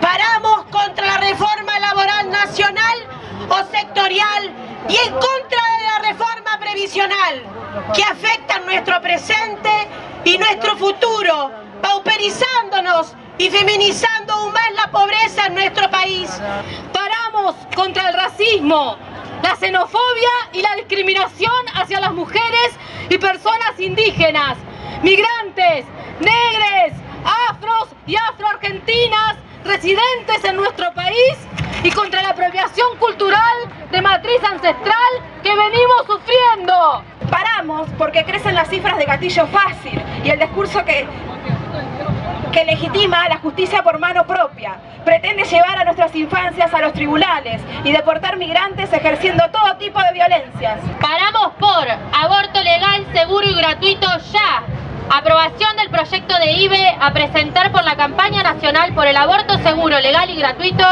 Paramos 0.00 0.64
contra 0.70 1.04
la 1.04 1.18
reforma 1.18 1.78
laboral 1.78 2.30
nacional 2.30 2.98
o 3.50 3.58
sectorial 3.70 4.50
y 4.88 4.96
en 4.96 5.12
contra 5.12 5.60
de 5.76 5.84
la 5.84 6.08
reforma 6.08 6.58
previsional 6.58 7.42
que 7.94 8.02
afecta 8.02 8.60
nuestro 8.60 9.00
presente 9.02 9.70
y 10.24 10.38
nuestro 10.38 10.76
futuro, 10.76 11.50
pauperizándonos 11.82 13.12
y 13.36 13.50
feminizando 13.50 14.32
aún 14.32 14.52
más 14.54 14.72
la 14.74 14.90
pobreza 14.90 15.46
en 15.46 15.54
nuestro 15.54 15.90
país. 15.90 16.30
Paramos 16.94 17.56
contra 17.74 18.08
el 18.08 18.14
racismo, 18.14 18.96
la 19.46 19.54
xenofobia 19.54 20.34
y 20.52 20.60
la 20.60 20.74
discriminación 20.74 21.52
hacia 21.74 22.00
las 22.00 22.12
mujeres 22.12 22.70
y 23.08 23.16
personas 23.16 23.78
indígenas, 23.78 24.56
migrantes, 25.04 25.84
negres, 26.18 26.92
afros 27.48 27.90
y 28.08 28.16
afroargentinas 28.16 29.36
residentes 29.62 30.44
en 30.44 30.56
nuestro 30.56 30.92
país 30.94 31.36
y 31.84 31.92
contra 31.92 32.22
la 32.22 32.30
apropiación 32.30 32.96
cultural 32.98 33.56
de 33.92 34.02
matriz 34.02 34.42
ancestral 34.42 35.12
que 35.44 35.50
venimos 35.54 36.06
sufriendo. 36.08 37.04
Paramos 37.30 37.88
porque 37.96 38.24
crecen 38.24 38.56
las 38.56 38.68
cifras 38.68 38.98
de 38.98 39.04
gatillo 39.04 39.46
fácil 39.46 40.02
y 40.24 40.30
el 40.30 40.40
discurso 40.40 40.84
que 40.84 41.06
que 42.56 42.64
legitima 42.64 43.28
la 43.28 43.36
justicia 43.36 43.82
por 43.82 43.98
mano 43.98 44.26
propia. 44.26 44.76
Pretende 45.04 45.44
llevar 45.44 45.78
a 45.78 45.84
nuestras 45.84 46.14
infancias 46.16 46.72
a 46.72 46.80
los 46.80 46.94
tribunales 46.94 47.60
y 47.84 47.92
deportar 47.92 48.38
migrantes 48.38 48.90
ejerciendo 48.94 49.44
todo 49.50 49.76
tipo 49.76 50.00
de 50.00 50.14
violencias. 50.14 50.80
Paramos 50.98 51.52
por 51.60 51.86
aborto 51.86 52.62
legal, 52.62 53.04
seguro 53.12 53.46
y 53.46 53.54
gratuito 53.54 54.08
ya. 54.32 54.62
Aprobación 55.14 55.76
del 55.76 55.90
proyecto 55.90 56.34
de 56.38 56.52
IBE 56.52 56.96
a 56.98 57.12
presentar 57.12 57.70
por 57.72 57.84
la 57.84 57.94
campaña 57.94 58.42
nacional 58.42 58.94
por 58.94 59.06
el 59.06 59.18
aborto 59.18 59.58
seguro, 59.58 60.00
legal 60.00 60.30
y 60.30 60.36
gratuito 60.36 60.86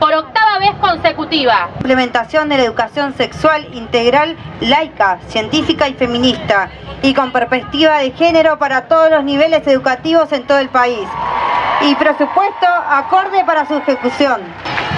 por 0.00 0.14
octava 0.14 0.58
vez 0.58 0.74
consecutiva. 0.80 1.68
Implementación 1.76 2.48
de 2.48 2.56
la 2.56 2.64
educación 2.64 3.14
sexual 3.14 3.68
integral, 3.74 4.36
laica, 4.60 5.18
científica 5.28 5.88
y 5.88 5.94
feminista 5.94 6.70
y 7.02 7.14
con 7.14 7.30
perspectiva 7.30 7.98
de 7.98 8.10
género 8.12 8.58
para 8.58 8.88
todos 8.88 9.10
los 9.10 9.22
niveles 9.22 9.66
educativos 9.66 10.32
en 10.32 10.46
todo 10.46 10.58
el 10.58 10.70
país. 10.70 11.06
Y 11.82 11.94
presupuesto 11.94 12.66
acorde 12.66 13.44
para 13.44 13.66
su 13.66 13.74
ejecución. 13.74 14.42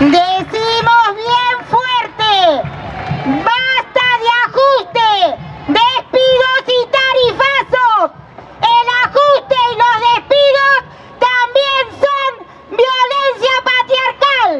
Decimos 0.00 1.05
bien 1.14 1.57
fuerte, 1.68 2.68
basta 3.44 4.05
de 4.22 4.28
ajuste, 4.46 5.11
despidos 5.68 6.64
y 6.66 6.80
tarifazos. 6.98 8.11
El 8.62 8.86
ajuste 9.05 9.57
y 9.70 9.74
los 9.82 9.96
despidos 10.11 10.78
también 11.20 11.84
son 12.03 12.30
violencia 12.70 13.55
patriarcal. 13.62 14.50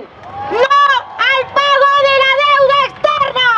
¡No 0.53 0.83
al 1.19 1.43
pago 1.59 1.91
de 2.07 2.15
la 2.23 2.33
deuda 2.45 2.79
externa! 2.89 3.51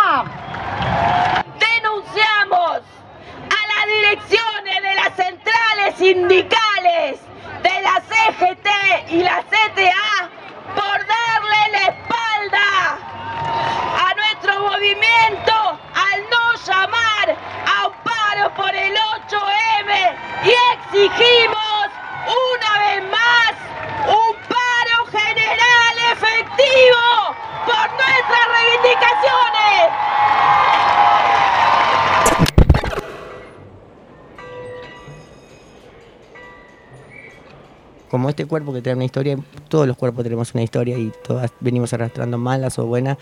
Denunciamos 1.59 2.81
a 3.51 3.61
las 3.73 3.85
direcciones 3.95 4.77
de 4.83 4.95
las 4.95 5.13
centrales 5.17 5.84
sindicales 5.97 7.21
de 7.63 7.83
la 7.83 8.03
CGT 8.09 8.74
este 38.35 38.47
cuerpo 38.47 38.73
que 38.73 38.83
trae 38.83 38.95
una 38.95 39.05
historia, 39.05 39.39
todos 39.69 39.87
los 39.87 39.97
cuerpos 39.97 40.25
tenemos 40.25 40.53
una 40.55 40.63
historia 40.63 40.99
y 40.99 41.13
todas 41.27 41.53
venimos 41.61 41.93
arrastrando 41.93 42.37
malas 42.37 42.79
o 42.79 42.87
buenas, 42.87 43.17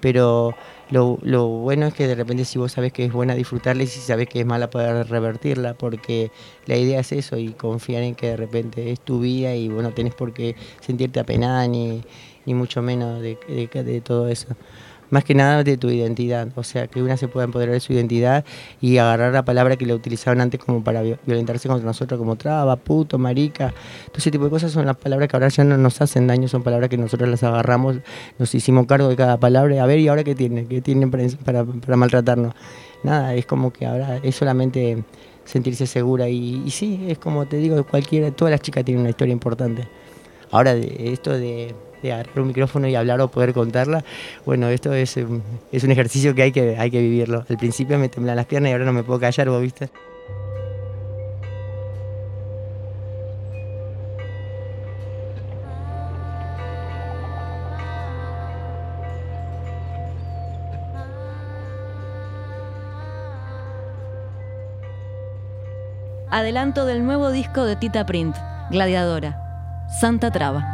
pero 0.00 0.54
lo, 0.90 1.18
lo 1.22 1.46
bueno 1.46 1.86
es 1.86 1.94
que 1.94 2.06
de 2.06 2.14
repente 2.14 2.44
si 2.44 2.58
vos 2.58 2.72
sabes 2.72 2.92
que 2.92 3.04
es 3.04 3.12
buena 3.12 3.34
disfrutarla 3.34 3.82
y 3.82 3.86
si 3.86 4.00
sabes 4.00 4.28
que 4.28 4.40
es 4.40 4.46
mala 4.46 4.70
poder 4.70 5.08
revertirla, 5.08 5.74
porque 5.74 6.30
la 6.66 6.76
idea 6.76 7.00
es 7.00 7.12
eso 7.12 7.36
y 7.38 7.52
confiar 7.52 8.02
en 8.02 8.14
que 8.14 8.28
de 8.28 8.36
repente 8.36 8.90
es 8.92 9.00
tu 9.00 9.20
vida 9.20 9.54
y 9.54 9.68
vos 9.68 9.82
no 9.82 9.92
tenés 9.92 10.14
por 10.14 10.32
qué 10.32 10.56
sentirte 10.80 11.20
apenada 11.20 11.66
ni, 11.68 12.02
ni 12.46 12.54
mucho 12.54 12.82
menos 12.82 13.20
de, 13.22 13.38
de- 13.48 13.84
de 13.84 14.00
todo 14.00 14.28
eso. 14.28 14.48
Más 15.10 15.22
que 15.24 15.34
nada 15.34 15.62
de 15.62 15.76
tu 15.76 15.90
identidad, 15.90 16.48
o 16.56 16.62
sea, 16.62 16.86
que 16.86 17.02
una 17.02 17.16
se 17.16 17.28
pueda 17.28 17.44
empoderar 17.44 17.74
de 17.74 17.80
su 17.80 17.92
identidad 17.92 18.44
y 18.80 18.98
agarrar 18.98 19.32
la 19.32 19.44
palabra 19.44 19.76
que 19.76 19.86
la 19.86 19.94
utilizaban 19.94 20.40
antes 20.40 20.60
como 20.60 20.82
para 20.82 21.02
vi- 21.02 21.16
violentarse 21.26 21.68
contra 21.68 21.86
nosotros, 21.86 22.18
como 22.18 22.36
traba, 22.36 22.76
puto, 22.76 23.18
marica. 23.18 23.70
Todo 24.06 24.18
ese 24.18 24.30
tipo 24.30 24.44
de 24.44 24.50
cosas 24.50 24.72
son 24.72 24.86
las 24.86 24.96
palabras 24.96 25.28
que 25.28 25.36
ahora 25.36 25.48
ya 25.48 25.62
no 25.64 25.76
nos 25.76 26.00
hacen 26.00 26.26
daño, 26.26 26.48
son 26.48 26.62
palabras 26.62 26.88
que 26.90 26.96
nosotros 26.96 27.28
las 27.28 27.42
agarramos, 27.42 27.96
nos 28.38 28.54
hicimos 28.54 28.86
cargo 28.86 29.08
de 29.08 29.16
cada 29.16 29.38
palabra. 29.38 29.82
A 29.82 29.86
ver, 29.86 29.98
¿y 29.98 30.08
ahora 30.08 30.24
qué 30.24 30.34
tiene? 30.34 30.66
¿Qué 30.66 30.80
tienen 30.80 31.10
para, 31.10 31.24
para, 31.44 31.64
para 31.64 31.96
maltratarnos? 31.96 32.54
nada, 33.04 33.34
es 33.34 33.46
como 33.46 33.70
que 33.72 33.86
ahora 33.86 34.18
es 34.22 34.34
solamente 34.34 35.04
sentirse 35.44 35.86
segura 35.86 36.28
y, 36.28 36.62
y 36.64 36.70
sí, 36.70 37.04
es 37.08 37.18
como 37.18 37.46
te 37.46 37.58
digo, 37.58 37.84
cualquiera, 37.84 38.30
todas 38.30 38.50
las 38.50 38.62
chicas 38.62 38.84
tienen 38.84 39.02
una 39.02 39.10
historia 39.10 39.32
importante. 39.32 39.86
Ahora, 40.50 40.74
de, 40.74 41.12
esto 41.12 41.30
de, 41.32 41.74
de 42.08 42.12
agarrar 42.14 42.40
un 42.40 42.48
micrófono 42.48 42.86
y 42.88 42.94
hablar 42.94 43.20
o 43.20 43.28
poder 43.28 43.52
contarla, 43.52 44.04
bueno, 44.44 44.68
esto 44.68 44.92
es, 44.92 45.16
un- 45.16 45.42
es 45.72 45.82
un 45.84 45.90
ejercicio 45.90 46.34
que 46.34 46.42
hay, 46.42 46.52
que 46.52 46.76
hay 46.78 46.90
que 46.90 47.00
vivirlo. 47.00 47.44
Al 47.48 47.56
principio 47.56 47.98
me 47.98 48.08
temblan 48.08 48.36
las 48.36 48.46
piernas 48.46 48.70
y 48.70 48.72
ahora 48.72 48.84
no 48.84 48.92
me 48.92 49.02
puedo 49.02 49.20
callar, 49.20 49.48
vos 49.48 49.60
viste. 49.62 49.88
Adelanto 66.30 66.84
del 66.84 67.04
nuevo 67.04 67.30
disco 67.30 67.64
de 67.64 67.76
Tita 67.76 68.04
Print, 68.06 68.36
Gladiadora, 68.70 69.86
Santa 70.00 70.30
Traba. 70.30 70.73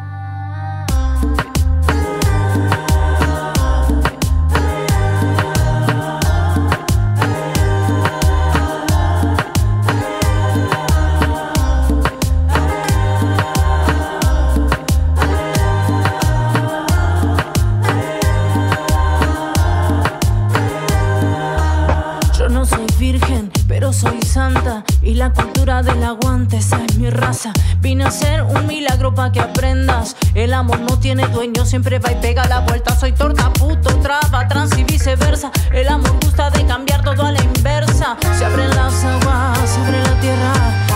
Vine 27.80 28.04
a 28.04 28.08
hacer 28.08 28.42
un 28.42 28.66
milagro 28.66 29.14
para 29.14 29.32
que 29.32 29.40
aprendas. 29.40 30.16
El 30.34 30.52
amor 30.54 30.80
no 30.80 30.98
tiene 30.98 31.26
dueño, 31.28 31.64
siempre 31.64 31.98
va 31.98 32.12
y 32.12 32.14
pega 32.16 32.46
la 32.46 32.60
vuelta. 32.60 32.96
Soy 32.98 33.12
torta, 33.12 33.52
puto, 33.52 33.90
traba, 34.00 34.46
trans 34.48 34.76
y 34.78 34.84
viceversa. 34.84 35.50
El 35.72 35.88
amor 35.88 36.12
gusta 36.22 36.50
de 36.50 36.64
cambiar 36.66 37.02
todo 37.02 37.26
a 37.26 37.32
la 37.32 37.42
inversa. 37.42 38.16
Se 38.38 38.44
abren 38.44 38.70
las 38.70 39.04
aguas, 39.04 39.58
se 39.68 39.80
abre 39.80 40.02
la 40.02 40.20
tierra. 40.20 40.52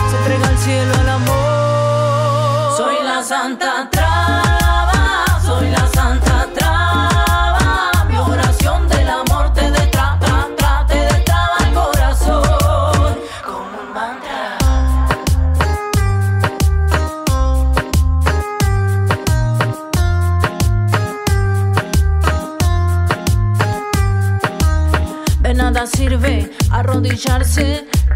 Se 0.09 0.17
entrega 0.17 0.49
el 0.49 0.57
cielo 0.57 0.93
al 1.01 1.09
amor. 1.09 2.77
Soy 2.77 3.03
la 3.03 3.23
santa 3.23 3.89
traba, 3.91 4.41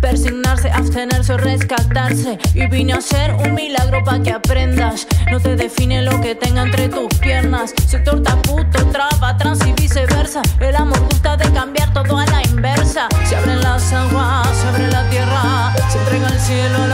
persignarse, 0.01 0.69
abstenerse 0.69 1.33
o 1.33 1.37
rescatarse. 1.37 2.37
Y 2.53 2.67
vine 2.67 2.93
a 2.93 2.97
hacer 2.97 3.33
un 3.33 3.53
milagro 3.53 4.03
para 4.03 4.21
que 4.21 4.31
aprendas. 4.31 5.07
No 5.31 5.39
te 5.39 5.55
define 5.55 6.01
lo 6.01 6.19
que 6.21 6.35
tenga 6.35 6.63
entre 6.63 6.89
tus 6.89 7.07
piernas. 7.19 7.73
Se 7.87 7.99
torta 7.99 8.35
puto, 8.41 8.85
traba, 8.91 9.37
trans 9.37 9.65
y 9.65 9.73
viceversa. 9.73 10.41
El 10.59 10.75
amor 10.75 10.99
gusta 10.99 11.37
de 11.37 11.51
cambiar 11.51 11.93
todo 11.93 12.17
a 12.17 12.25
la 12.25 12.41
inversa. 12.43 13.07
Se 13.27 13.35
abren 13.35 13.61
las 13.61 13.91
aguas, 13.93 14.47
se 14.57 14.67
abre 14.67 14.91
la 14.91 15.09
tierra, 15.09 15.73
se 15.89 15.97
entrega 15.97 16.27
el 16.27 16.39
cielo 16.39 16.88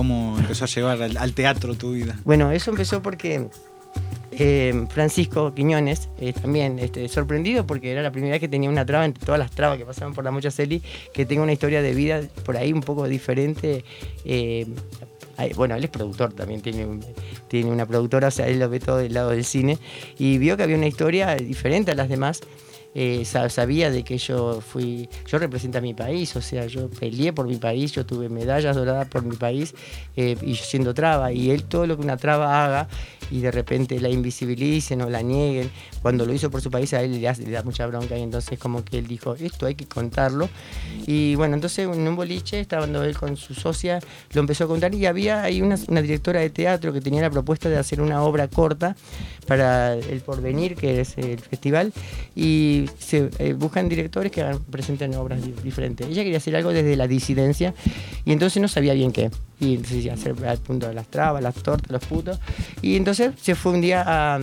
¿Cómo 0.00 0.38
empezó 0.38 0.64
a 0.64 0.66
llevar 0.66 1.02
al, 1.02 1.34
teatro 1.34 1.74
tu 1.74 1.92
vida? 1.92 2.18
Bueno, 2.24 2.50
eso 2.52 2.70
empezó 2.70 3.02
porque 3.02 3.48
eh, 4.32 4.86
Francisco 4.88 5.52
Quiñones, 5.52 6.08
eh, 6.18 6.32
también 6.32 6.78
este, 6.78 7.06
sorprendido 7.06 7.66
porque 7.66 7.92
era 7.92 8.00
la 8.00 8.10
primera 8.10 8.32
vez 8.32 8.40
que 8.40 8.48
tenía 8.48 8.70
una 8.70 8.86
traba 8.86 9.04
entre 9.04 9.26
todas 9.26 9.38
las 9.38 9.50
trabas 9.50 9.76
que 9.76 9.84
pasaban 9.84 10.14
por 10.14 10.24
la 10.24 10.30
Mochaceli, 10.30 10.82
que 11.12 11.26
tenga 11.26 11.42
una 11.42 11.52
historia 11.52 11.82
de 11.82 11.92
vida 11.92 12.22
por 12.46 12.56
ahí 12.56 12.72
un 12.72 12.80
poco 12.80 13.06
diferente. 13.08 13.84
eh, 14.24 14.66
bueno, 15.54 15.74
él 15.74 15.84
es 15.84 15.90
productor 15.90 16.32
también, 16.32 16.62
tiene, 16.62 16.86
tiene 17.48 17.70
una 17.70 17.84
productora, 17.84 18.28
o 18.28 18.30
sea, 18.30 18.48
él 18.48 18.58
lo 18.58 18.70
ve 18.70 18.80
todo 18.80 18.96
del 18.96 19.12
lado 19.12 19.30
del 19.30 19.44
cine 19.44 19.78
y 20.18 20.38
vio 20.38 20.56
que 20.56 20.62
había 20.62 20.76
una 20.76 20.86
historia 20.86 21.34
diferente 21.36 21.90
a 21.90 21.94
las 21.94 22.08
demás. 22.08 22.40
Eh, 22.94 23.24
sa- 23.24 23.48
sabía 23.48 23.90
de 23.90 24.02
que 24.02 24.18
yo 24.18 24.60
fui, 24.60 25.08
yo 25.26 25.38
represento 25.38 25.78
a 25.78 25.80
mi 25.80 25.94
país, 25.94 26.34
o 26.36 26.40
sea, 26.42 26.66
yo 26.66 26.88
peleé 26.90 27.32
por 27.32 27.46
mi 27.46 27.56
país, 27.56 27.92
yo 27.92 28.04
tuve 28.04 28.28
medallas 28.28 28.74
doradas 28.76 29.06
por 29.08 29.22
mi 29.22 29.36
país 29.36 29.74
eh, 30.16 30.36
y 30.42 30.52
yo 30.54 30.64
siendo 30.64 30.92
traba, 30.94 31.32
y 31.32 31.50
él 31.50 31.64
todo 31.64 31.86
lo 31.86 31.96
que 31.96 32.02
una 32.02 32.16
traba 32.16 32.64
haga 32.64 32.88
y 33.30 33.40
de 33.40 33.50
repente 33.52 34.00
la 34.00 34.08
invisibilicen 34.08 35.02
o 35.02 35.08
la 35.10 35.22
nieguen, 35.22 35.70
cuando 36.02 36.26
lo 36.26 36.32
hizo 36.34 36.50
por 36.50 36.60
su 36.62 36.70
país 36.70 36.92
a 36.94 37.02
él 37.02 37.20
le, 37.20 37.28
hace- 37.28 37.44
le 37.44 37.52
da 37.52 37.62
mucha 37.62 37.86
bronca 37.86 38.18
y 38.18 38.22
entonces 38.22 38.58
como 38.58 38.84
que 38.84 38.98
él 38.98 39.06
dijo, 39.06 39.34
esto 39.36 39.66
hay 39.66 39.76
que 39.76 39.86
contarlo. 39.86 40.48
Y 41.06 41.36
bueno, 41.36 41.54
entonces 41.54 41.86
en 41.86 42.08
un 42.08 42.16
boliche, 42.16 42.58
estando 42.60 43.04
él 43.04 43.16
con 43.16 43.36
su 43.36 43.54
socia, 43.54 44.00
lo 44.32 44.40
empezó 44.40 44.64
a 44.64 44.66
contar 44.66 44.94
y 44.94 45.06
había 45.06 45.42
ahí 45.44 45.62
una, 45.62 45.76
una 45.88 46.02
directora 46.02 46.40
de 46.40 46.50
teatro 46.50 46.92
que 46.92 47.00
tenía 47.00 47.22
la 47.22 47.30
propuesta 47.30 47.68
de 47.68 47.76
hacer 47.78 48.00
una 48.00 48.22
obra 48.24 48.48
corta 48.48 48.96
para 49.46 49.94
el 49.94 50.20
Porvenir, 50.20 50.74
que 50.76 51.00
es 51.00 51.16
el 51.18 51.38
festival, 51.38 51.92
y 52.36 52.79
se 52.98 53.30
eh, 53.38 53.52
buscan 53.54 53.88
directores 53.88 54.30
que 54.32 54.42
hagan- 54.42 54.60
presenten 54.70 55.14
obras 55.14 55.42
di- 55.44 55.54
diferentes. 55.62 56.06
Ella 56.06 56.22
quería 56.22 56.38
hacer 56.38 56.56
algo 56.56 56.72
desde 56.72 56.96
la 56.96 57.06
disidencia 57.06 57.74
y 58.24 58.32
entonces 58.32 58.60
no 58.62 58.68
sabía 58.68 58.94
bien 58.94 59.12
qué. 59.12 59.30
Y 59.60 59.74
entonces 59.74 60.08
hacer 60.10 60.34
al 60.46 60.58
punto 60.58 60.88
de 60.88 60.94
las 60.94 61.06
trabas, 61.08 61.42
las 61.42 61.54
tortas, 61.54 61.90
los 61.90 62.04
putos. 62.04 62.38
Y 62.82 62.96
entonces 62.96 63.32
se 63.40 63.54
fue 63.54 63.72
un 63.72 63.80
día 63.80 64.02
a, 64.06 64.40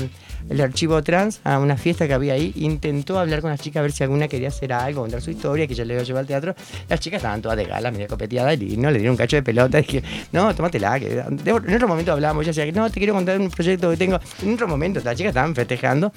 el 0.50 0.62
archivo 0.62 1.02
trans 1.04 1.40
a 1.44 1.60
una 1.60 1.78
fiesta 1.78 2.08
que 2.08 2.14
había 2.14 2.34
ahí, 2.34 2.54
intentó 2.56 3.20
hablar 3.20 3.42
con 3.42 3.50
las 3.50 3.60
chicas 3.60 3.80
a 3.80 3.84
ver 3.84 3.92
si 3.92 4.04
alguna 4.04 4.28
quería 4.28 4.48
hacer 4.50 4.74
algo, 4.74 5.02
contar 5.02 5.22
su 5.22 5.32
historia, 5.32 5.68
que 5.68 5.76
yo 5.76 5.84
le 5.86 5.94
iba 5.94 6.02
a 6.02 6.06
llevar 6.06 6.22
al 6.22 6.28
teatro. 6.28 6.56
Las 6.90 7.00
chicas 7.00 7.18
estaban 7.18 7.42
todas 7.42 7.58
de 7.58 7.66
gala, 7.66 7.92
medio 7.92 8.08
copeteadas, 8.08 8.60
y 8.62 8.78
no 8.78 8.90
le 8.90 9.00
dieron 9.00 9.14
un 9.14 9.18
cacho 9.18 9.36
de 9.36 9.44
pelota. 9.44 9.78
Dije, 9.80 10.04
no, 10.32 10.54
tómatela. 10.56 11.00
Que 11.00 11.20
en 11.20 11.76
otro 11.76 11.88
momento 11.88 12.12
hablábamos, 12.12 12.48
ella 12.48 12.64
decía, 12.64 12.82
no, 12.82 12.90
te 12.90 13.00
quiero 13.00 13.14
contar 13.14 13.40
un 13.40 13.50
proyecto 13.50 13.90
que 13.90 13.98
tengo. 13.98 14.20
En 14.42 14.54
otro 14.54 14.68
momento, 14.68 15.02
las 15.04 15.16
chicas 15.16 15.32
estaban 15.32 15.56
festejando 15.56 16.12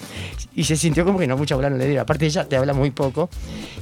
y 0.54 0.64
se 0.64 0.76
sintió 0.76 1.04
como 1.04 1.18
que 1.18 1.26
no 1.26 1.36
mucha 1.36 1.56
bola 1.56 1.70
no 1.70 1.76
le 1.76 1.86
dieron. 1.86 2.02
Aparte, 2.02 2.26
ella 2.26 2.44
te 2.44 2.56
habla 2.56 2.72
muy 2.72 2.90
poco. 2.90 3.28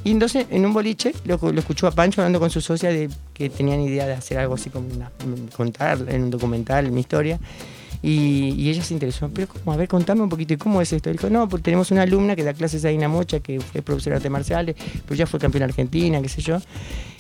Y 0.05 0.11
entonces, 0.13 0.47
en 0.51 0.65
un 0.65 0.73
boliche, 0.73 1.13
lo, 1.25 1.39
lo 1.39 1.59
escuchó 1.59 1.87
a 1.87 1.91
Pancho 1.91 2.21
hablando 2.21 2.41
con 2.41 2.51
su 2.51 2.61
socia 2.61 2.91
de 2.91 3.09
que 3.35 3.51
tenían 3.51 3.81
idea 3.81 4.07
de 4.07 4.15
hacer 4.15 4.39
algo 4.39 4.55
así 4.55 4.71
como 4.71 4.89
una, 4.89 5.11
contar 5.57 5.99
en 6.09 6.25
un 6.25 6.31
documental, 6.31 6.91
mi 6.91 7.01
historia. 7.01 7.39
Y, 8.03 8.55
y 8.57 8.71
ella 8.71 8.83
se 8.83 8.95
interesó, 8.95 9.29
pero 9.29 9.49
¿cómo? 9.49 9.73
A 9.73 9.77
ver, 9.77 9.89
contame 9.89 10.23
un 10.23 10.29
poquito, 10.29 10.55
¿y 10.55 10.57
cómo 10.57 10.81
es 10.81 10.93
esto? 10.93 11.11
Dijo, 11.11 11.29
no, 11.31 11.49
pues 11.49 11.63
tenemos 11.63 11.91
una 11.91 12.03
alumna 12.03 12.37
que 12.37 12.45
da 12.45 12.55
clases 12.55 12.85
ahí 12.85 12.95
en 12.95 13.03
Amocha, 13.03 13.41
que 13.41 13.59
fue 13.61 13.83
profesora 13.83 14.15
de 14.15 14.17
artes 14.19 14.31
marciales, 14.31 14.77
pero 15.05 15.17
ya 15.17 15.27
fue 15.27 15.41
campeona 15.41 15.67
argentina, 15.67 16.23
qué 16.23 16.29
sé 16.29 16.41
yo, 16.41 16.59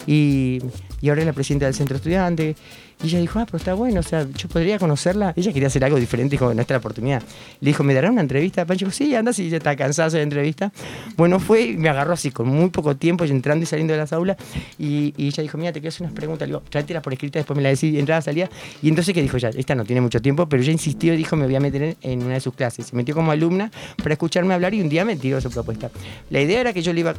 y, 0.06 0.60
y 1.00 1.08
ahora 1.08 1.22
es 1.22 1.26
la 1.26 1.32
presidenta 1.32 1.66
del 1.66 1.74
centro 1.74 1.96
estudiante. 1.96 2.54
Y 3.02 3.06
ella 3.06 3.20
dijo, 3.20 3.38
ah, 3.38 3.46
pero 3.46 3.58
está 3.58 3.74
bueno, 3.74 4.00
o 4.00 4.02
sea, 4.02 4.26
yo 4.36 4.48
podría 4.48 4.78
conocerla. 4.78 5.32
Ella 5.36 5.52
quería 5.52 5.68
hacer 5.68 5.84
algo 5.84 5.98
diferente, 5.98 6.32
dijo, 6.32 6.52
la 6.52 6.76
oportunidad. 6.76 7.22
Le 7.60 7.70
dijo, 7.70 7.84
¿me 7.84 7.94
dará 7.94 8.10
una 8.10 8.20
entrevista? 8.20 8.64
Pancho 8.64 8.86
dijo, 8.86 8.96
sí, 8.96 9.14
anda, 9.14 9.32
si 9.32 9.48
ya 9.48 9.58
está 9.58 9.76
cansada 9.76 10.10
de 10.10 10.22
entrevista. 10.22 10.72
Bueno, 11.16 11.38
fue 11.38 11.62
y 11.62 11.76
me 11.76 11.88
agarró 11.88 12.14
así, 12.14 12.30
con 12.30 12.48
muy 12.48 12.70
poco 12.70 12.96
tiempo, 12.96 13.24
y 13.24 13.30
entrando 13.30 13.62
y 13.62 13.66
saliendo 13.66 13.92
de 13.92 13.98
las 13.98 14.12
aulas. 14.12 14.36
Y, 14.78 15.14
y 15.16 15.28
ella 15.28 15.42
dijo, 15.42 15.58
mira, 15.58 15.72
te 15.72 15.80
quiero 15.80 15.90
hacer 15.90 16.02
unas 16.02 16.14
preguntas. 16.14 16.48
Le 16.48 16.54
digo, 16.54 16.62
tráetelas 16.68 17.02
por 17.02 17.12
escrita, 17.12 17.38
después 17.38 17.56
me 17.56 17.62
la 17.62 17.68
decís, 17.68 17.96
entrada, 17.96 18.20
salía. 18.20 18.50
Y 18.82 18.88
entonces, 18.88 19.14
¿qué 19.14 19.22
dijo 19.22 19.38
ya? 19.38 19.50
Esta 19.50 19.74
no 19.74 19.84
tiene 19.84 20.00
mucho 20.00 20.20
tiempo, 20.20 20.48
pero 20.48 20.62
ella 20.62 20.72
insistió 20.72 21.14
y 21.14 21.16
dijo, 21.16 21.36
me 21.36 21.46
voy 21.46 21.54
a 21.54 21.60
meter 21.60 21.96
en, 22.02 22.22
una 22.22 22.34
de 22.34 22.40
sus 22.40 22.54
clases. 22.54 22.86
Se 22.86 22.96
metió 22.96 23.14
como 23.14 23.30
alumna 23.30 23.70
para 23.98 24.14
escucharme 24.14 24.54
hablar 24.54 24.74
y 24.74 24.80
un 24.80 24.88
día 24.88 25.04
me 25.04 25.16
tiró 25.16 25.40
su 25.40 25.50
propuesta. 25.50 25.90
La 26.30 26.40
idea 26.40 26.60
era 26.60 26.72
que 26.72 26.82
yo 26.82 26.92
le 26.92 27.00
iba 27.00 27.12
a 27.12 27.16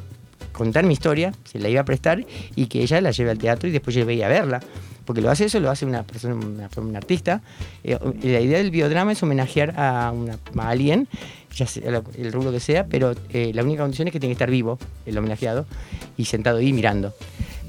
contar 0.52 0.84
mi 0.84 0.94
historia, 0.94 1.34
se 1.46 1.60
la 1.60 1.70
iba 1.70 1.82
a 1.82 1.86
prestar 1.86 2.26
y 2.56 2.66
que 2.68 2.82
ella 2.82 3.00
la 3.00 3.12
lleve 3.12 3.32
al 3.32 3.38
teatro 3.38 3.70
y 3.70 3.72
después 3.72 3.96
yo 3.96 4.10
iba 4.10 4.26
a 4.26 4.30
verla. 4.30 4.62
Porque 5.10 5.22
lo 5.22 5.32
hace 5.32 5.46
eso, 5.46 5.60
lo 5.60 5.72
hace 5.72 5.88
una 5.88 6.04
persona, 6.04 6.36
una, 6.36 6.70
una 6.78 6.98
artista. 7.00 7.42
Eh, 7.84 7.98
la 8.22 8.42
idea 8.42 8.60
del 8.60 8.70
biodrama 8.70 9.14
es 9.14 9.24
homenajear 9.24 9.74
a, 9.76 10.10
a 10.10 10.70
alguien, 10.70 11.08
ya 11.56 11.68
sea 11.68 12.02
el 12.18 12.32
rubro 12.32 12.52
que 12.52 12.60
sea, 12.60 12.86
pero 12.86 13.14
eh, 13.32 13.52
la 13.54 13.64
única 13.64 13.82
condición 13.82 14.08
es 14.08 14.12
que 14.12 14.20
tiene 14.20 14.32
que 14.32 14.38
estar 14.38 14.52
vivo, 14.52 14.78
el 15.06 15.18
homenajeado, 15.18 15.66
y 16.18 16.26
sentado 16.26 16.58
ahí 16.58 16.74
mirando. 16.74 17.14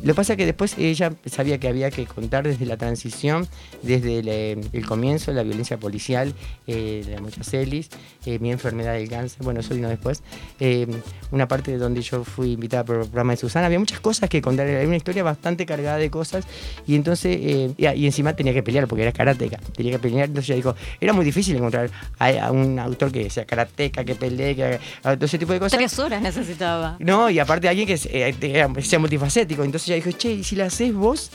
Lo 0.02 0.14
que 0.14 0.14
pasa 0.14 0.32
es 0.32 0.38
que 0.38 0.46
después 0.46 0.78
ella 0.78 1.12
sabía 1.26 1.58
que 1.58 1.68
había 1.68 1.90
que 1.90 2.06
contar 2.06 2.44
desde 2.44 2.64
la 2.64 2.78
transición, 2.78 3.46
desde 3.82 4.20
el, 4.20 4.28
el 4.72 4.86
comienzo, 4.86 5.30
la 5.32 5.42
violencia 5.42 5.76
policial, 5.76 6.32
eh, 6.66 7.04
la 7.06 7.20
Mochacelis, 7.20 7.90
eh, 8.24 8.38
mi 8.38 8.50
enfermedad 8.50 8.94
del 8.94 9.10
cáncer, 9.10 9.42
bueno, 9.42 9.60
eso 9.60 9.74
vino 9.74 9.90
después. 9.90 10.22
Eh, 10.58 10.86
una 11.32 11.48
parte 11.48 11.72
de 11.72 11.76
donde 11.76 12.00
yo 12.00 12.24
fui 12.24 12.52
invitada 12.52 12.82
por 12.82 12.96
el 12.96 13.02
programa 13.02 13.34
de 13.34 13.36
Susana, 13.36 13.66
había 13.66 13.78
muchas 13.78 14.00
cosas 14.00 14.30
que 14.30 14.40
contar, 14.40 14.66
era 14.66 14.86
una 14.86 14.96
historia 14.96 15.22
bastante 15.22 15.66
cargada 15.66 15.98
de 15.98 16.10
cosas 16.10 16.46
y 16.86 16.94
entonces, 16.94 17.36
eh, 17.38 17.74
y, 17.76 17.86
y 17.86 18.06
encima 18.06 18.34
tenía 18.34 18.54
que 18.54 18.62
pelear 18.62 18.88
porque 18.88 19.02
era 19.02 19.12
karateca, 19.12 19.58
tenía 19.76 19.92
que 19.92 19.98
pelear, 19.98 20.28
entonces 20.28 20.48
ella 20.48 20.56
dijo, 20.56 20.74
era 20.98 21.12
muy 21.12 21.26
difícil 21.26 21.56
encontrar 21.56 21.90
a, 22.18 22.28
a 22.46 22.52
un 22.52 22.78
autor 22.78 23.12
que 23.12 23.28
sea 23.28 23.44
karateca, 23.44 23.69
que 23.76 24.14
pelee, 24.14 24.56
que 24.56 24.64
haga 25.02 25.16
todo 25.16 25.26
ese 25.26 25.38
tipo 25.38 25.52
de 25.52 25.58
cosas. 25.58 25.78
Tres 25.78 25.98
horas 25.98 26.22
necesitaba. 26.22 26.96
No, 26.98 27.30
y 27.30 27.38
aparte 27.38 27.68
alguien 27.68 27.86
que 27.86 27.94
eh, 27.94 28.34
eh, 28.40 28.82
sea 28.82 28.98
multifacético. 28.98 29.64
Entonces 29.64 29.88
ella 29.88 30.04
dijo, 30.04 30.16
che, 30.16 30.32
¿y 30.32 30.44
si 30.44 30.56
la 30.56 30.66
haces 30.66 30.94
vos? 30.94 31.30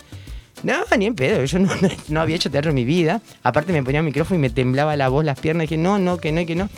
No, 0.64 0.84
ni 0.98 1.06
en 1.06 1.16
pedo, 1.16 1.44
yo 1.44 1.60
no, 1.60 1.70
no, 2.08 2.22
había 2.22 2.36
hecho 2.36 2.50
teatro 2.50 2.72
en 2.72 2.76
mi 2.76 2.86
vida. 2.86 3.22
Aparte 3.44 3.74
me 3.74 3.84
ponía 3.84 4.00
el 4.00 4.06
micrófono 4.06 4.40
y 4.40 4.42
me 4.42 4.50
temblaba 4.50 4.96
la 4.96 5.10
voz, 5.10 5.26
las 5.26 5.40
piernas, 5.40 5.66
y 5.66 5.68
dije, 5.68 5.78
no, 5.78 6.00
no, 6.00 6.18
que 6.18 6.32
no, 6.32 6.46
que 6.46 6.56
no. 6.56 6.70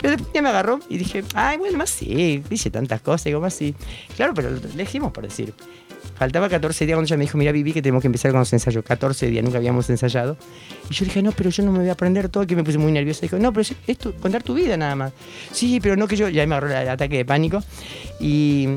Pero 0.00 0.12
después 0.12 0.32
ya 0.32 0.42
me 0.42 0.48
agarró 0.48 0.80
y 0.88 0.98
dije, 0.98 1.24
ay, 1.34 1.58
bueno, 1.58 1.78
más 1.78 1.90
sí, 1.90 2.42
dice 2.48 2.70
tantas 2.70 3.00
cosas, 3.00 3.24
digo, 3.24 3.40
más 3.40 3.54
sí. 3.54 3.74
Claro, 4.16 4.32
pero 4.34 4.50
lo 4.50 4.58
elegimos 4.58 5.12
por 5.12 5.24
decir. 5.24 5.52
Faltaba 6.18 6.48
14 6.48 6.84
días 6.84 6.96
cuando 6.96 7.06
ella 7.06 7.16
me 7.16 7.24
dijo, 7.24 7.38
mira, 7.38 7.52
Vivi, 7.52 7.72
que 7.72 7.80
tenemos 7.80 8.02
que 8.02 8.08
empezar 8.08 8.32
con 8.32 8.40
los 8.40 8.52
ensayos. 8.52 8.84
14 8.84 9.28
días, 9.28 9.44
nunca 9.44 9.58
habíamos 9.58 9.88
ensayado. 9.88 10.36
Y 10.90 10.94
yo 10.94 11.04
dije, 11.04 11.22
no, 11.22 11.32
pero 11.32 11.50
yo 11.50 11.62
no 11.62 11.72
me 11.72 11.78
voy 11.78 11.88
a 11.88 11.92
aprender 11.92 12.28
todo, 12.28 12.46
que 12.46 12.56
me 12.56 12.64
puse 12.64 12.78
muy 12.78 12.90
nerviosa. 12.90 13.20
Dijo, 13.22 13.38
no, 13.38 13.52
pero 13.52 13.62
es, 13.62 13.74
es 13.86 13.98
tu- 13.98 14.12
contar 14.14 14.42
tu 14.42 14.54
vida 14.54 14.76
nada 14.76 14.96
más. 14.96 15.12
Sí, 15.52 15.78
pero 15.80 15.96
no 15.96 16.08
que 16.08 16.16
yo, 16.16 16.28
ya 16.28 16.44
me 16.46 16.54
agarró 16.56 16.76
el 16.76 16.88
ataque 16.88 17.18
de 17.18 17.24
pánico. 17.24 17.62
Y 18.18 18.68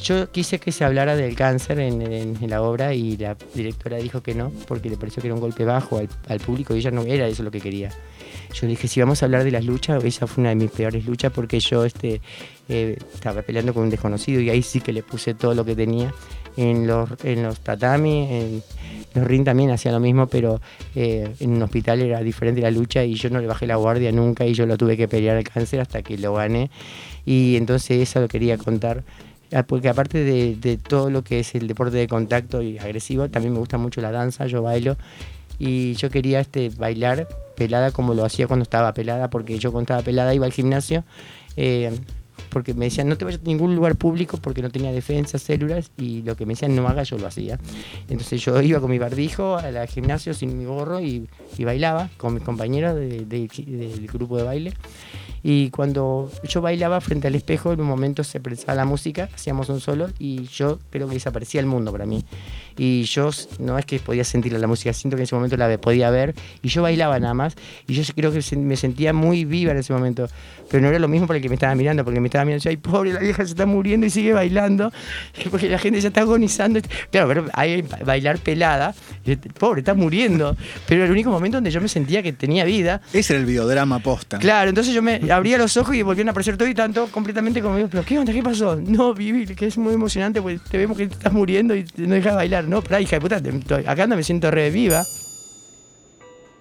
yo 0.00 0.30
quise 0.30 0.58
que 0.58 0.72
se 0.72 0.84
hablara 0.84 1.16
del 1.16 1.34
cáncer 1.34 1.80
en, 1.80 2.38
la 2.48 2.62
obra 2.62 2.94
y 2.94 3.16
la 3.16 3.36
directora 3.54 3.96
dijo 3.96 4.22
que 4.22 4.34
no, 4.34 4.50
porque 4.66 4.88
le 4.88 4.96
pareció 4.96 5.20
que 5.20 5.28
era 5.28 5.34
un 5.34 5.40
golpe 5.40 5.64
bajo 5.64 6.00
al, 6.28 6.40
público 6.40 6.74
y 6.74 6.78
ella 6.78 6.90
no 6.90 7.02
era 7.02 7.26
eso 7.26 7.42
lo 7.42 7.50
que 7.50 7.60
quería. 7.60 7.90
Yo 8.54 8.66
dije, 8.66 8.88
si 8.88 9.00
vamos 9.00 9.22
a 9.22 9.26
hablar 9.26 9.44
de 9.44 9.50
las 9.50 9.64
luchas, 9.64 10.02
esa 10.04 10.26
fue 10.26 10.42
una 10.42 10.50
de 10.50 10.56
mis 10.56 10.70
peores 10.70 11.04
luchas 11.04 11.32
porque 11.32 11.60
yo 11.60 11.84
este, 11.84 12.20
eh, 12.68 12.96
estaba 13.12 13.42
peleando 13.42 13.74
con 13.74 13.82
un 13.84 13.90
desconocido 13.90 14.40
y 14.40 14.50
ahí 14.50 14.62
sí 14.62 14.80
que 14.80 14.92
le 14.92 15.02
puse 15.02 15.34
todo 15.34 15.54
lo 15.54 15.64
que 15.64 15.74
tenía. 15.74 16.14
En 16.56 16.86
los, 16.86 17.10
en 17.24 17.42
los 17.42 17.60
tatami, 17.60 18.26
en 18.30 18.62
los 19.14 19.26
ring 19.26 19.44
también 19.44 19.70
hacía 19.70 19.92
lo 19.92 20.00
mismo, 20.00 20.26
pero 20.26 20.60
eh, 20.94 21.32
en 21.40 21.50
un 21.50 21.62
hospital 21.62 22.00
era 22.00 22.20
diferente 22.20 22.60
la 22.60 22.70
lucha 22.70 23.04
y 23.04 23.14
yo 23.14 23.30
no 23.30 23.40
le 23.40 23.46
bajé 23.46 23.66
la 23.66 23.76
guardia 23.76 24.10
nunca 24.10 24.44
y 24.44 24.54
yo 24.54 24.66
lo 24.66 24.76
tuve 24.76 24.96
que 24.96 25.06
pelear 25.08 25.36
al 25.36 25.44
cáncer 25.44 25.80
hasta 25.80 26.02
que 26.02 26.18
lo 26.18 26.34
gané. 26.34 26.70
Y 27.24 27.56
entonces 27.56 28.00
eso 28.00 28.20
lo 28.20 28.28
quería 28.28 28.58
contar. 28.58 29.04
Ah, 29.52 29.62
Porque 29.62 29.88
aparte 29.88 30.24
de, 30.24 30.56
de 30.56 30.76
todo 30.76 31.10
lo 31.10 31.22
que 31.22 31.40
es 31.40 31.54
el 31.54 31.68
deporte 31.68 31.96
de 31.96 32.06
contacto 32.06 32.60
y 32.60 32.78
agresivo, 32.78 33.28
también 33.28 33.52
me 33.54 33.60
gusta 33.60 33.78
mucho 33.78 34.00
la 34.00 34.10
danza, 34.10 34.46
yo 34.46 34.62
bailo. 34.62 34.96
Y 35.58 35.94
yo 35.94 36.10
quería 36.10 36.40
este, 36.40 36.70
bailar 36.70 37.26
pelada 37.56 37.90
como 37.90 38.14
lo 38.14 38.24
hacía 38.24 38.46
cuando 38.46 38.62
estaba 38.62 38.94
pelada, 38.94 39.30
porque 39.30 39.58
yo 39.58 39.72
cuando 39.72 39.84
estaba 39.84 40.02
pelada 40.02 40.34
iba 40.34 40.46
al 40.46 40.52
gimnasio, 40.52 41.04
eh, 41.56 41.90
porque 42.50 42.74
me 42.74 42.86
decían 42.86 43.08
no 43.08 43.16
te 43.18 43.24
vayas 43.24 43.40
a 43.40 43.44
ningún 43.44 43.74
lugar 43.74 43.96
público 43.96 44.38
porque 44.40 44.62
no 44.62 44.70
tenía 44.70 44.90
defensas, 44.92 45.42
células, 45.42 45.90
y 45.98 46.22
lo 46.22 46.36
que 46.36 46.46
me 46.46 46.52
decían 46.54 46.74
no 46.74 46.86
haga 46.88 47.02
yo 47.02 47.18
lo 47.18 47.26
hacía. 47.26 47.58
Entonces 48.08 48.40
yo 48.42 48.60
iba 48.62 48.80
con 48.80 48.90
mi 48.90 48.98
barbijo 48.98 49.56
al 49.56 49.86
gimnasio 49.88 50.34
sin 50.34 50.58
mi 50.58 50.64
gorro 50.64 51.00
y, 51.00 51.28
bailaba 51.64 52.08
con 52.16 52.34
mis 52.34 52.42
compañeros 52.42 52.94
de- 52.96 53.24
de- 53.26 53.48
del 53.48 54.06
grupo 54.06 54.36
de 54.36 54.42
baile. 54.44 54.72
Y 55.42 55.70
cuando 55.70 56.30
yo 56.44 56.60
bailaba 56.60 57.00
frente 57.00 57.28
al 57.28 57.34
espejo, 57.34 57.72
en 57.72 57.80
un 57.80 57.86
momento 57.86 58.24
se 58.24 58.40
prestaba 58.40 58.76
la 58.76 58.84
música, 58.84 59.28
hacíamos 59.34 59.68
un 59.68 59.80
solo 59.80 60.08
y 60.18 60.46
yo 60.48 60.78
creo 60.90 61.08
que 61.08 61.14
desaparecía 61.14 61.60
el 61.60 61.66
mundo 61.66 61.92
para 61.92 62.06
mí. 62.06 62.24
Y 62.76 63.02
yo 63.02 63.30
no 63.58 63.76
es 63.76 63.84
que 63.84 63.98
podía 63.98 64.24
sentir 64.24 64.52
la 64.52 64.66
música, 64.66 64.92
siento 64.92 65.16
que 65.16 65.22
en 65.22 65.24
ese 65.24 65.34
momento 65.34 65.56
la 65.56 65.78
podía 65.78 66.10
ver 66.10 66.34
y 66.62 66.68
yo 66.68 66.82
bailaba 66.82 67.18
nada 67.18 67.34
más. 67.34 67.56
Y 67.86 67.94
yo 67.94 68.02
creo 68.14 68.32
que 68.32 68.40
me 68.56 68.76
sentía 68.76 69.12
muy 69.12 69.44
viva 69.44 69.72
en 69.72 69.78
ese 69.78 69.92
momento. 69.92 70.28
Pero 70.70 70.82
no 70.82 70.88
era 70.88 70.98
lo 70.98 71.08
mismo 71.08 71.26
para 71.26 71.38
el 71.38 71.42
que 71.42 71.48
me 71.48 71.54
estaba 71.54 71.74
mirando, 71.74 72.04
porque 72.04 72.20
me 72.20 72.28
estaba 72.28 72.44
mirando 72.44 72.58
decía, 72.58 72.70
ay, 72.70 72.76
pobre, 72.76 73.12
la 73.12 73.20
vieja 73.20 73.44
se 73.44 73.50
está 73.50 73.66
muriendo 73.66 74.06
y 74.06 74.10
sigue 74.10 74.32
bailando, 74.32 74.92
porque 75.50 75.68
la 75.68 75.78
gente 75.78 76.00
ya 76.00 76.08
está 76.08 76.20
agonizando. 76.20 76.80
Claro, 77.10 77.28
pero 77.28 77.44
hay 77.52 77.82
bailar 78.04 78.38
pelada, 78.38 78.94
y, 79.24 79.36
pobre, 79.36 79.80
está 79.80 79.94
muriendo. 79.94 80.56
Pero 80.86 81.00
era 81.00 81.06
el 81.06 81.12
único 81.12 81.30
momento 81.30 81.56
donde 81.56 81.70
yo 81.70 81.80
me 81.80 81.88
sentía 81.88 82.22
que 82.22 82.32
tenía 82.32 82.64
vida. 82.64 83.00
Ese 83.12 83.32
era 83.32 83.40
el 83.40 83.46
videodrama 83.46 83.98
posta. 83.98 84.38
Claro, 84.38 84.68
entonces 84.68 84.94
yo 84.94 85.02
me 85.02 85.20
abría 85.30 85.58
los 85.58 85.76
ojos 85.76 85.94
y 85.94 86.02
volvían 86.02 86.28
a 86.28 86.30
aparecer 86.30 86.56
todo 86.56 86.68
y 86.68 86.74
tanto 86.74 87.06
completamente 87.08 87.60
como 87.60 87.76
pero 87.88 88.04
¿qué 88.04 88.18
onda? 88.18 88.32
¿Qué 88.32 88.42
pasó? 88.42 88.76
No, 88.76 89.14
Vivi, 89.14 89.46
que 89.46 89.66
es 89.66 89.78
muy 89.78 89.94
emocionante 89.94 90.40
porque 90.40 90.58
te 90.70 90.78
vemos 90.78 90.96
que 90.96 91.04
estás 91.04 91.32
muriendo 91.32 91.74
y 91.74 91.84
no 91.96 92.14
dejas 92.14 92.32
de 92.32 92.36
bailar. 92.36 92.64
No, 92.64 92.82
pero 92.82 93.00
hija 93.00 93.18
de 93.18 93.20
puta, 93.20 93.40
acá 93.86 94.04
ando 94.04 94.16
me 94.16 94.22
siento 94.22 94.50
re 94.50 94.70
viva. 94.70 95.04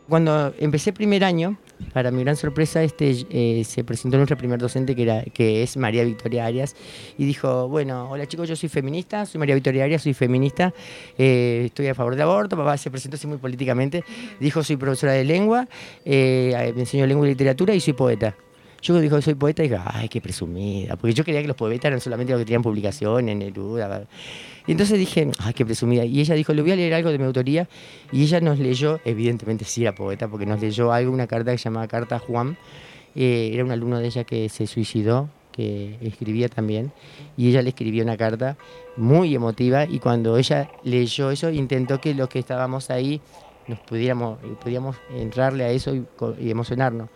Cuando 0.07 0.53
empecé 0.57 0.93
primer 0.93 1.25
año, 1.25 1.57
para 1.93 2.11
mi 2.11 2.23
gran 2.23 2.37
sorpresa, 2.37 2.81
este, 2.81 3.25
eh, 3.29 3.63
se 3.65 3.83
presentó 3.83 4.15
nuestra 4.15 4.37
primer 4.37 4.57
docente 4.57 4.95
que, 4.95 5.03
era, 5.03 5.21
que 5.23 5.63
es 5.63 5.75
María 5.75 6.05
Victoria 6.05 6.45
Arias 6.45 6.75
y 7.17 7.25
dijo, 7.25 7.67
bueno, 7.67 8.09
hola 8.09 8.25
chicos, 8.25 8.47
yo 8.47 8.55
soy 8.55 8.69
feminista, 8.69 9.25
soy 9.25 9.39
María 9.39 9.55
Victoria 9.55 9.83
Arias, 9.83 10.03
soy 10.03 10.13
feminista, 10.13 10.73
eh, 11.17 11.63
estoy 11.65 11.87
a 11.87 11.95
favor 11.95 12.15
del 12.15 12.21
aborto, 12.21 12.55
papá 12.55 12.77
se 12.77 12.89
presentó 12.89 13.15
así 13.15 13.27
muy 13.27 13.37
políticamente, 13.37 14.03
dijo 14.39 14.63
soy 14.63 14.77
profesora 14.77 15.11
de 15.11 15.25
lengua, 15.25 15.67
eh, 16.05 16.71
me 16.73 16.81
enseño 16.81 17.05
lengua 17.05 17.27
y 17.27 17.31
literatura 17.31 17.75
y 17.75 17.81
soy 17.81 17.93
poeta. 17.93 18.33
Yo 18.81 18.99
dijo 18.99 19.21
soy 19.21 19.33
poeta, 19.35 19.63
dije, 19.63 19.77
ay, 19.83 20.07
qué 20.07 20.21
presumida, 20.21 20.95
porque 20.95 21.13
yo 21.13 21.23
quería 21.23 21.41
que 21.41 21.47
los 21.47 21.57
poetas 21.57 21.85
eran 21.85 21.99
solamente 21.99 22.31
los 22.33 22.41
que 22.41 22.45
tenían 22.45 22.61
publicaciones, 22.61 23.35
Neruda. 23.35 24.07
Y 24.67 24.71
entonces 24.71 24.99
dije, 24.99 25.31
ay, 25.39 25.53
qué 25.53 25.65
presumida. 25.65 26.05
Y 26.05 26.19
ella 26.19 26.35
dijo, 26.35 26.53
le 26.53 26.61
voy 26.61 26.71
a 26.71 26.75
leer 26.75 26.93
algo 26.93 27.09
de 27.09 27.17
mi 27.17 27.25
autoría. 27.25 27.67
Y 28.11 28.23
ella 28.23 28.39
nos 28.41 28.59
leyó, 28.59 28.99
evidentemente 29.05 29.65
sí 29.65 29.81
era 29.83 29.95
poeta, 29.95 30.27
porque 30.27 30.45
nos 30.45 30.61
leyó 30.61 30.91
algo, 30.91 31.11
una 31.11 31.25
carta 31.27 31.51
que 31.51 31.57
se 31.57 31.65
llamaba 31.65 31.87
Carta 31.87 32.17
a 32.17 32.19
Juan. 32.19 32.57
Eh, 33.15 33.51
era 33.53 33.63
un 33.63 33.71
alumno 33.71 33.99
de 33.99 34.07
ella 34.07 34.23
que 34.25 34.49
se 34.49 34.67
suicidó, 34.67 35.29
que 35.53 35.97
escribía 36.01 36.49
también. 36.49 36.91
Y 37.35 37.49
ella 37.49 37.61
le 37.61 37.69
escribió 37.69 38.03
una 38.03 38.17
carta 38.17 38.57
muy 38.95 39.33
emotiva. 39.33 39.85
Y 39.85 39.99
cuando 39.99 40.37
ella 40.37 40.69
leyó 40.83 41.31
eso, 41.31 41.49
intentó 41.49 41.99
que 41.99 42.13
los 42.13 42.27
que 42.29 42.39
estábamos 42.39 42.89
ahí 42.91 43.21
nos 43.67 43.79
pudiéramos, 43.79 44.39
pudiéramos 44.61 44.97
entrarle 45.15 45.63
a 45.63 45.69
eso 45.69 45.95
y, 45.95 46.05
y 46.39 46.51
emocionarnos. 46.51 47.09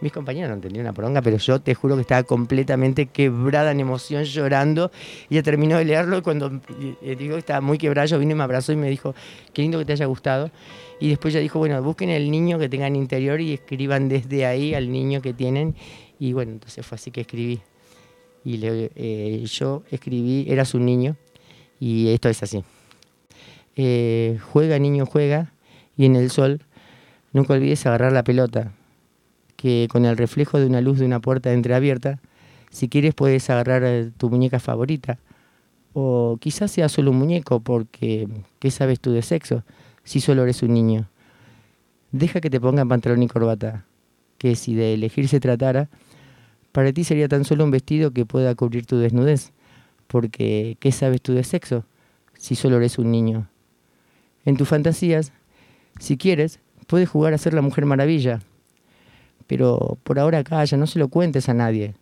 Mis 0.00 0.12
compañeros 0.12 0.48
no 0.48 0.54
entendían 0.54 0.86
una 0.86 0.92
poronga, 0.92 1.22
pero 1.22 1.36
yo 1.38 1.60
te 1.60 1.74
juro 1.74 1.96
que 1.96 2.02
estaba 2.02 2.22
completamente 2.22 3.06
quebrada 3.06 3.72
en 3.72 3.80
emoción, 3.80 4.24
llorando. 4.24 4.90
Y 5.28 5.34
ella 5.34 5.42
terminó 5.42 5.78
de 5.78 5.84
leerlo 5.84 6.18
y 6.18 6.22
cuando 6.22 6.60
eh, 7.02 7.16
digo 7.18 7.34
que 7.34 7.40
estaba 7.40 7.60
muy 7.60 7.78
quebrada, 7.78 8.06
yo 8.06 8.18
vino 8.18 8.32
y 8.32 8.34
me 8.34 8.44
abrazó 8.44 8.72
y 8.72 8.76
me 8.76 8.88
dijo, 8.88 9.14
qué 9.52 9.62
lindo 9.62 9.78
que 9.78 9.84
te 9.84 9.92
haya 9.92 10.06
gustado. 10.06 10.50
Y 11.00 11.08
después 11.08 11.34
ella 11.34 11.42
dijo, 11.42 11.58
bueno, 11.58 11.82
busquen 11.82 12.10
el 12.10 12.30
niño 12.30 12.58
que 12.58 12.68
tengan 12.68 12.96
interior 12.96 13.40
y 13.40 13.54
escriban 13.54 14.08
desde 14.08 14.46
ahí 14.46 14.74
al 14.74 14.90
niño 14.90 15.20
que 15.20 15.32
tienen. 15.32 15.74
Y 16.18 16.32
bueno, 16.32 16.52
entonces 16.52 16.84
fue 16.84 16.96
así 16.96 17.10
que 17.10 17.22
escribí. 17.22 17.60
Y 18.44 18.60
eh, 18.62 19.44
yo 19.44 19.82
escribí, 19.90 20.46
eras 20.48 20.74
un 20.74 20.86
niño, 20.86 21.16
y 21.80 22.08
esto 22.08 22.28
es 22.28 22.42
así. 22.42 22.64
Eh, 23.76 24.38
juega, 24.52 24.78
niño, 24.78 25.06
juega, 25.06 25.52
y 25.96 26.06
en 26.06 26.16
el 26.16 26.30
sol 26.30 26.62
nunca 27.32 27.54
olvides 27.54 27.84
agarrar 27.86 28.12
la 28.12 28.24
pelota, 28.24 28.72
que 29.58 29.88
con 29.90 30.04
el 30.04 30.16
reflejo 30.16 30.60
de 30.60 30.66
una 30.66 30.80
luz 30.80 31.00
de 31.00 31.04
una 31.04 31.18
puerta 31.18 31.52
entreabierta, 31.52 32.20
si 32.70 32.88
quieres 32.88 33.12
puedes 33.12 33.50
agarrar 33.50 33.82
eh, 33.84 34.12
tu 34.16 34.30
muñeca 34.30 34.60
favorita. 34.60 35.18
O 35.94 36.38
quizás 36.40 36.70
sea 36.70 36.88
solo 36.88 37.10
un 37.10 37.18
muñeco, 37.18 37.58
porque 37.58 38.28
¿qué 38.60 38.70
sabes 38.70 39.00
tú 39.00 39.10
de 39.10 39.20
sexo 39.20 39.64
si 40.04 40.20
solo 40.20 40.44
eres 40.44 40.62
un 40.62 40.74
niño? 40.74 41.08
Deja 42.12 42.40
que 42.40 42.50
te 42.50 42.60
pongan 42.60 42.88
pantalón 42.88 43.20
y 43.24 43.26
corbata, 43.26 43.84
que 44.38 44.54
si 44.54 44.76
de 44.76 44.94
elegir 44.94 45.26
se 45.26 45.40
tratara, 45.40 45.88
para 46.70 46.92
ti 46.92 47.02
sería 47.02 47.26
tan 47.26 47.44
solo 47.44 47.64
un 47.64 47.72
vestido 47.72 48.12
que 48.12 48.24
pueda 48.24 48.54
cubrir 48.54 48.86
tu 48.86 48.96
desnudez, 48.96 49.50
porque 50.06 50.76
¿qué 50.78 50.92
sabes 50.92 51.20
tú 51.20 51.32
de 51.32 51.42
sexo 51.42 51.84
si 52.34 52.54
solo 52.54 52.76
eres 52.76 52.96
un 52.96 53.10
niño? 53.10 53.48
En 54.44 54.56
tus 54.56 54.68
fantasías, 54.68 55.32
si 55.98 56.16
quieres, 56.16 56.60
puedes 56.86 57.08
jugar 57.08 57.34
a 57.34 57.38
ser 57.38 57.54
la 57.54 57.60
mujer 57.60 57.86
maravilla, 57.86 58.38
pero 59.48 59.98
por 60.04 60.20
ahora 60.20 60.44
calla, 60.44 60.76
no 60.76 60.86
se 60.86 61.00
lo 61.00 61.08
cuentes 61.08 61.48
a 61.48 61.54
nadie. 61.54 61.94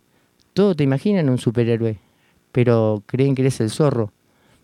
Todo 0.53 0.75
te 0.75 0.83
imaginan 0.83 1.29
un 1.29 1.37
superhéroe, 1.39 1.97
pero 2.51 3.01
creen 3.07 3.33
que 3.33 3.41
eres 3.41 3.59
el 3.61 3.71
zorro, 3.71 4.11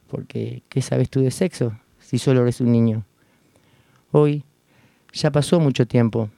porque 0.10 0.64
¿qué 0.70 0.82
sabes 0.82 1.10
tú 1.10 1.22
de 1.22 1.32
sexo 1.32 1.80
si 1.98 2.20
solo 2.20 2.42
eres 2.42 2.60
un 2.60 2.72
niño? 2.72 3.06
Hoy 4.12 4.44
ya 5.14 5.32
pasó 5.32 5.60
mucho 5.62 5.88
tiempo, 5.88 6.30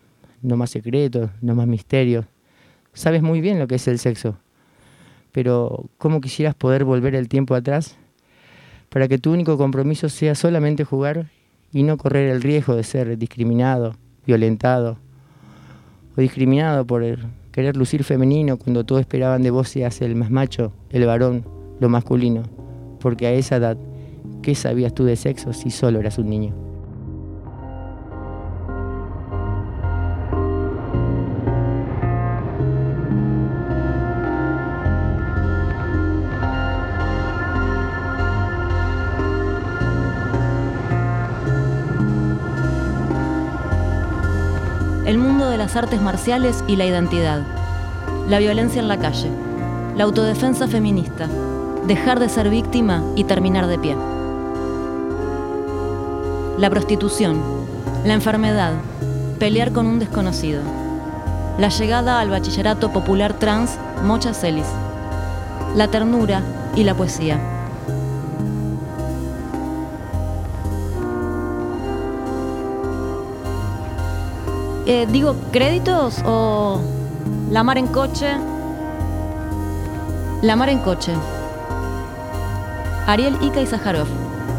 no 0.41 0.55
más 0.55 0.69
secretos, 0.69 1.31
no 1.41 1.55
más 1.55 1.67
misterios. 1.67 2.25
Sabes 2.93 3.23
muy 3.23 3.41
bien 3.41 3.57
lo 3.57 3.67
que 3.67 3.75
es 3.75 3.87
el 3.87 3.97
sexo, 3.97 4.37
pero 5.31 5.89
¿cómo 5.97 6.21
quisieras 6.21 6.53
poder 6.53 6.85
volver 6.85 7.15
el 7.15 7.27
tiempo 7.27 7.55
atrás 7.55 7.97
para 8.89 9.07
que 9.07 9.17
tu 9.17 9.33
único 9.33 9.57
compromiso 9.57 10.09
sea 10.09 10.35
solamente 10.35 10.83
jugar 10.83 11.31
y 11.73 11.81
no 11.81 11.97
correr 11.97 12.29
el 12.29 12.43
riesgo 12.43 12.75
de 12.75 12.83
ser 12.83 13.17
discriminado, 13.17 13.95
violentado 14.27 14.99
o 16.15 16.21
discriminado 16.21 16.85
por 16.85 17.03
querer 17.51 17.75
lucir 17.75 18.03
femenino 18.03 18.57
cuando 18.57 18.83
todos 18.83 19.01
esperaban 19.01 19.41
de 19.41 19.51
vos 19.51 19.69
seas 19.69 20.01
el 20.01 20.15
más 20.15 20.31
macho, 20.31 20.73
el 20.89 21.05
varón, 21.05 21.45
lo 21.79 21.89
masculino, 21.89 22.43
porque 22.99 23.27
a 23.27 23.31
esa 23.31 23.57
edad, 23.57 23.77
¿qué 24.41 24.55
sabías 24.55 24.93
tú 24.93 25.03
de 25.05 25.15
sexo 25.15 25.53
si 25.53 25.69
solo 25.69 25.99
eras 25.99 26.17
un 26.17 26.29
niño? 26.29 26.74
Artes 45.75 46.01
marciales 46.01 46.63
y 46.67 46.75
la 46.75 46.85
identidad. 46.85 47.41
La 48.29 48.39
violencia 48.39 48.81
en 48.81 48.87
la 48.87 48.97
calle. 48.97 49.29
La 49.95 50.03
autodefensa 50.03 50.67
feminista. 50.67 51.27
Dejar 51.87 52.19
de 52.19 52.29
ser 52.29 52.49
víctima 52.49 53.03
y 53.15 53.23
terminar 53.23 53.67
de 53.67 53.79
pie. 53.79 53.95
La 56.57 56.69
prostitución. 56.69 57.39
La 58.05 58.13
enfermedad. 58.13 58.73
Pelear 59.39 59.71
con 59.71 59.85
un 59.85 59.99
desconocido. 59.99 60.61
La 61.57 61.69
llegada 61.69 62.19
al 62.19 62.29
bachillerato 62.29 62.91
popular 62.91 63.33
trans 63.33 63.77
Mocha 64.03 64.33
Celis. 64.33 64.67
La 65.75 65.87
ternura 65.89 66.41
y 66.75 66.83
la 66.83 66.95
poesía. 66.95 67.54
Eh, 74.87 75.07
digo, 75.11 75.35
¿créditos 75.51 76.21
o 76.25 76.79
La 77.49 77.63
Mar 77.63 77.79
en 77.79 77.87
Coche? 77.87 78.27
La 80.43 80.55
Mar 80.55 80.69
en 80.69 80.77
Coche. 80.79 81.11
Ariel 83.07 83.35
Ica 83.41 83.61
y 83.61 83.65
Zaharov. 83.65 84.05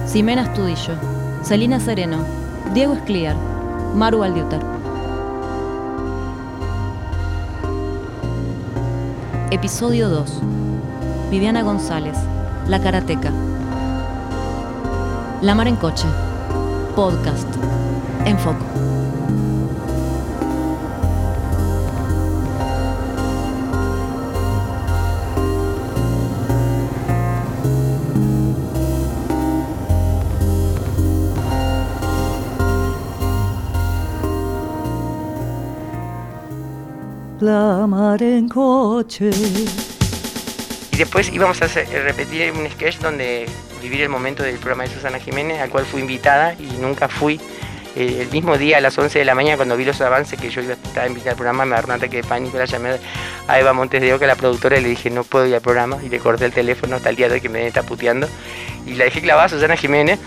Ximena 0.08 0.42
Estudillo. 0.42 0.94
Celina 1.44 1.78
Sereno. 1.78 2.18
Diego 2.74 2.94
Escliar. 2.94 3.36
Maru 3.94 4.24
Aldiutar. 4.24 4.60
Episodio 9.52 10.08
2. 10.08 10.40
Viviana 11.30 11.62
González. 11.62 12.18
La 12.66 12.80
Karateca. 12.80 13.30
La 15.40 15.54
Mar 15.54 15.68
en 15.68 15.76
Coche. 15.76 16.08
Podcast. 16.96 17.46
En 18.24 18.36
foco. 18.40 18.95
La 37.40 37.86
mar 37.86 38.22
en 38.22 38.48
coche. 38.48 39.30
Y 40.92 40.96
después 40.96 41.30
íbamos 41.32 41.60
a 41.62 41.66
hacer- 41.66 41.86
repetir 42.04 42.52
un 42.52 42.68
sketch 42.70 42.98
donde 42.98 43.46
vivir 43.82 44.00
el 44.02 44.08
momento 44.08 44.42
del 44.42 44.56
programa 44.56 44.84
de 44.84 44.90
Susana 44.90 45.18
Jiménez, 45.18 45.60
al 45.60 45.68
cual 45.68 45.84
fui 45.84 46.00
invitada 46.00 46.54
y 46.54 46.78
nunca 46.80 47.08
fui. 47.08 47.40
Eh, 47.94 48.18
el 48.20 48.30
mismo 48.30 48.58
día 48.58 48.78
a 48.78 48.80
las 48.80 48.96
11 48.98 49.18
de 49.18 49.24
la 49.24 49.34
mañana, 49.34 49.56
cuando 49.56 49.76
vi 49.76 49.84
los 49.84 50.00
avances 50.02 50.38
que 50.38 50.50
yo 50.50 50.60
iba 50.62 50.72
a 50.74 50.76
estar 50.76 51.06
invitada 51.06 51.30
al 51.32 51.36
programa, 51.36 51.64
me 51.64 51.74
agarró 51.74 51.88
un 51.88 51.94
ataque 51.98 52.18
de 52.18 52.24
pánico. 52.24 52.58
La 52.58 52.64
llamé 52.66 52.96
a 53.48 53.58
Eva 53.60 53.72
Montes 53.72 54.00
de 54.02 54.12
Oca, 54.12 54.26
la 54.26 54.34
productora, 54.36 54.78
y 54.78 54.82
le 54.82 54.88
dije, 54.88 55.08
no 55.10 55.24
puedo 55.24 55.46
ir 55.46 55.54
al 55.54 55.60
programa. 55.62 55.98
Y 56.02 56.08
le 56.08 56.18
corté 56.18 56.44
el 56.46 56.52
teléfono 56.52 56.96
hasta 56.96 57.10
el 57.10 57.16
día 57.16 57.28
de 57.28 57.34
hoy 57.34 57.40
que 57.40 57.48
me 57.48 57.66
está 57.66 57.82
puteando. 57.82 58.28
Y 58.86 58.94
la 58.94 59.04
dejé 59.04 59.20
clavada 59.22 59.46
a 59.46 59.48
Susana 59.50 59.76
Jiménez. 59.76 60.18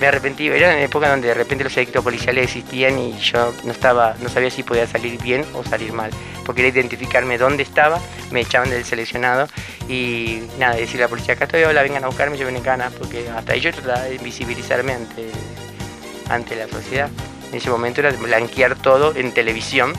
Me 0.00 0.06
arrepentí, 0.06 0.46
era 0.48 0.72
en 0.78 0.82
época 0.82 1.10
donde 1.10 1.28
de 1.28 1.34
repente 1.34 1.62
los 1.62 1.76
éxitos 1.76 2.02
policiales 2.02 2.44
existían 2.44 2.98
y 2.98 3.18
yo 3.18 3.52
no 3.64 3.70
estaba, 3.72 4.16
no 4.22 4.30
sabía 4.30 4.50
si 4.50 4.62
podía 4.62 4.86
salir 4.86 5.20
bien 5.20 5.44
o 5.52 5.62
salir 5.62 5.92
mal, 5.92 6.10
porque 6.46 6.62
era 6.62 6.70
identificarme 6.70 7.36
dónde 7.36 7.62
estaba, 7.62 8.00
me 8.30 8.40
echaban 8.40 8.70
del 8.70 8.86
seleccionado 8.86 9.46
y 9.90 10.44
nada, 10.58 10.76
decirle 10.76 11.02
a 11.02 11.06
la 11.06 11.10
policía, 11.10 11.34
acá 11.34 11.44
estoy, 11.44 11.64
hola, 11.64 11.82
vengan 11.82 12.02
a 12.04 12.06
buscarme, 12.06 12.38
yo 12.38 12.48
en 12.48 12.62
ganas, 12.62 12.94
porque 12.94 13.28
hasta 13.28 13.52
ahí 13.52 13.60
yo 13.60 13.72
trataba 13.74 14.04
de 14.04 14.14
invisibilizarme 14.14 14.94
ante, 14.94 15.28
ante 16.30 16.56
la 16.56 16.66
sociedad. 16.66 17.10
En 17.50 17.58
ese 17.58 17.68
momento 17.68 18.00
era 18.00 18.10
blanquear 18.12 18.76
todo 18.76 19.14
en 19.14 19.32
televisión 19.32 19.92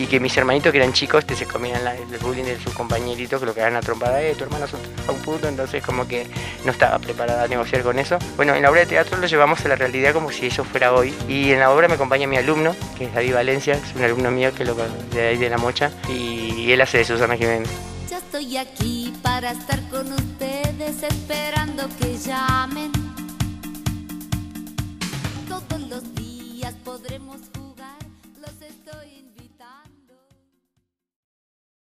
y 0.00 0.06
que 0.06 0.18
mis 0.18 0.34
hermanitos 0.34 0.72
que 0.72 0.78
eran 0.78 0.94
chicos 0.94 1.26
te 1.26 1.36
se 1.36 1.44
comían 1.44 1.86
el 1.86 2.18
bullying 2.20 2.44
de 2.44 2.58
sus 2.58 2.72
compañeritos 2.72 3.38
que 3.38 3.44
lo 3.44 3.54
que 3.54 3.62
a 3.62 3.80
trompada, 3.82 4.22
eh, 4.22 4.34
tu 4.34 4.44
hermano 4.44 4.64
es 4.64 4.72
un, 4.72 5.18
puto, 5.18 5.46
entonces 5.46 5.82
como 5.82 6.08
que 6.08 6.26
no 6.64 6.72
estaba 6.72 6.98
preparada 6.98 7.44
a 7.44 7.48
negociar 7.48 7.82
con 7.82 7.98
eso. 7.98 8.18
Bueno, 8.36 8.54
en 8.54 8.62
la 8.62 8.70
obra 8.70 8.80
de 8.80 8.86
teatro 8.86 9.18
lo 9.18 9.26
llevamos 9.26 9.62
a 9.66 9.68
la 9.68 9.76
realidad 9.76 10.14
como 10.14 10.32
si 10.32 10.46
eso 10.46 10.64
fuera 10.64 10.94
hoy 10.94 11.14
y 11.28 11.52
en 11.52 11.60
la 11.60 11.70
obra 11.70 11.86
me 11.86 11.94
acompaña 11.94 12.26
mi 12.26 12.38
alumno, 12.38 12.74
que 12.96 13.04
es 13.04 13.14
David 13.14 13.34
Valencia, 13.34 13.74
es 13.74 13.94
un 13.94 14.02
alumno 14.02 14.30
mío 14.30 14.54
que 14.54 14.64
lo 14.64 14.74
de 14.74 15.28
ahí 15.28 15.36
de 15.36 15.50
la 15.50 15.58
mocha 15.58 15.90
y 16.08 16.72
él 16.72 16.80
hace 16.80 16.98
de 16.98 17.04
Susana 17.04 17.36
Jiménez. 17.36 17.68
Ya 18.08 18.16
estoy 18.16 18.56
aquí 18.56 19.12
para 19.22 19.50
estar 19.50 19.86
con 19.90 20.10
ustedes 20.10 21.02
esperando 21.02 21.86
que 22.00 22.16
llamen. 22.16 23.09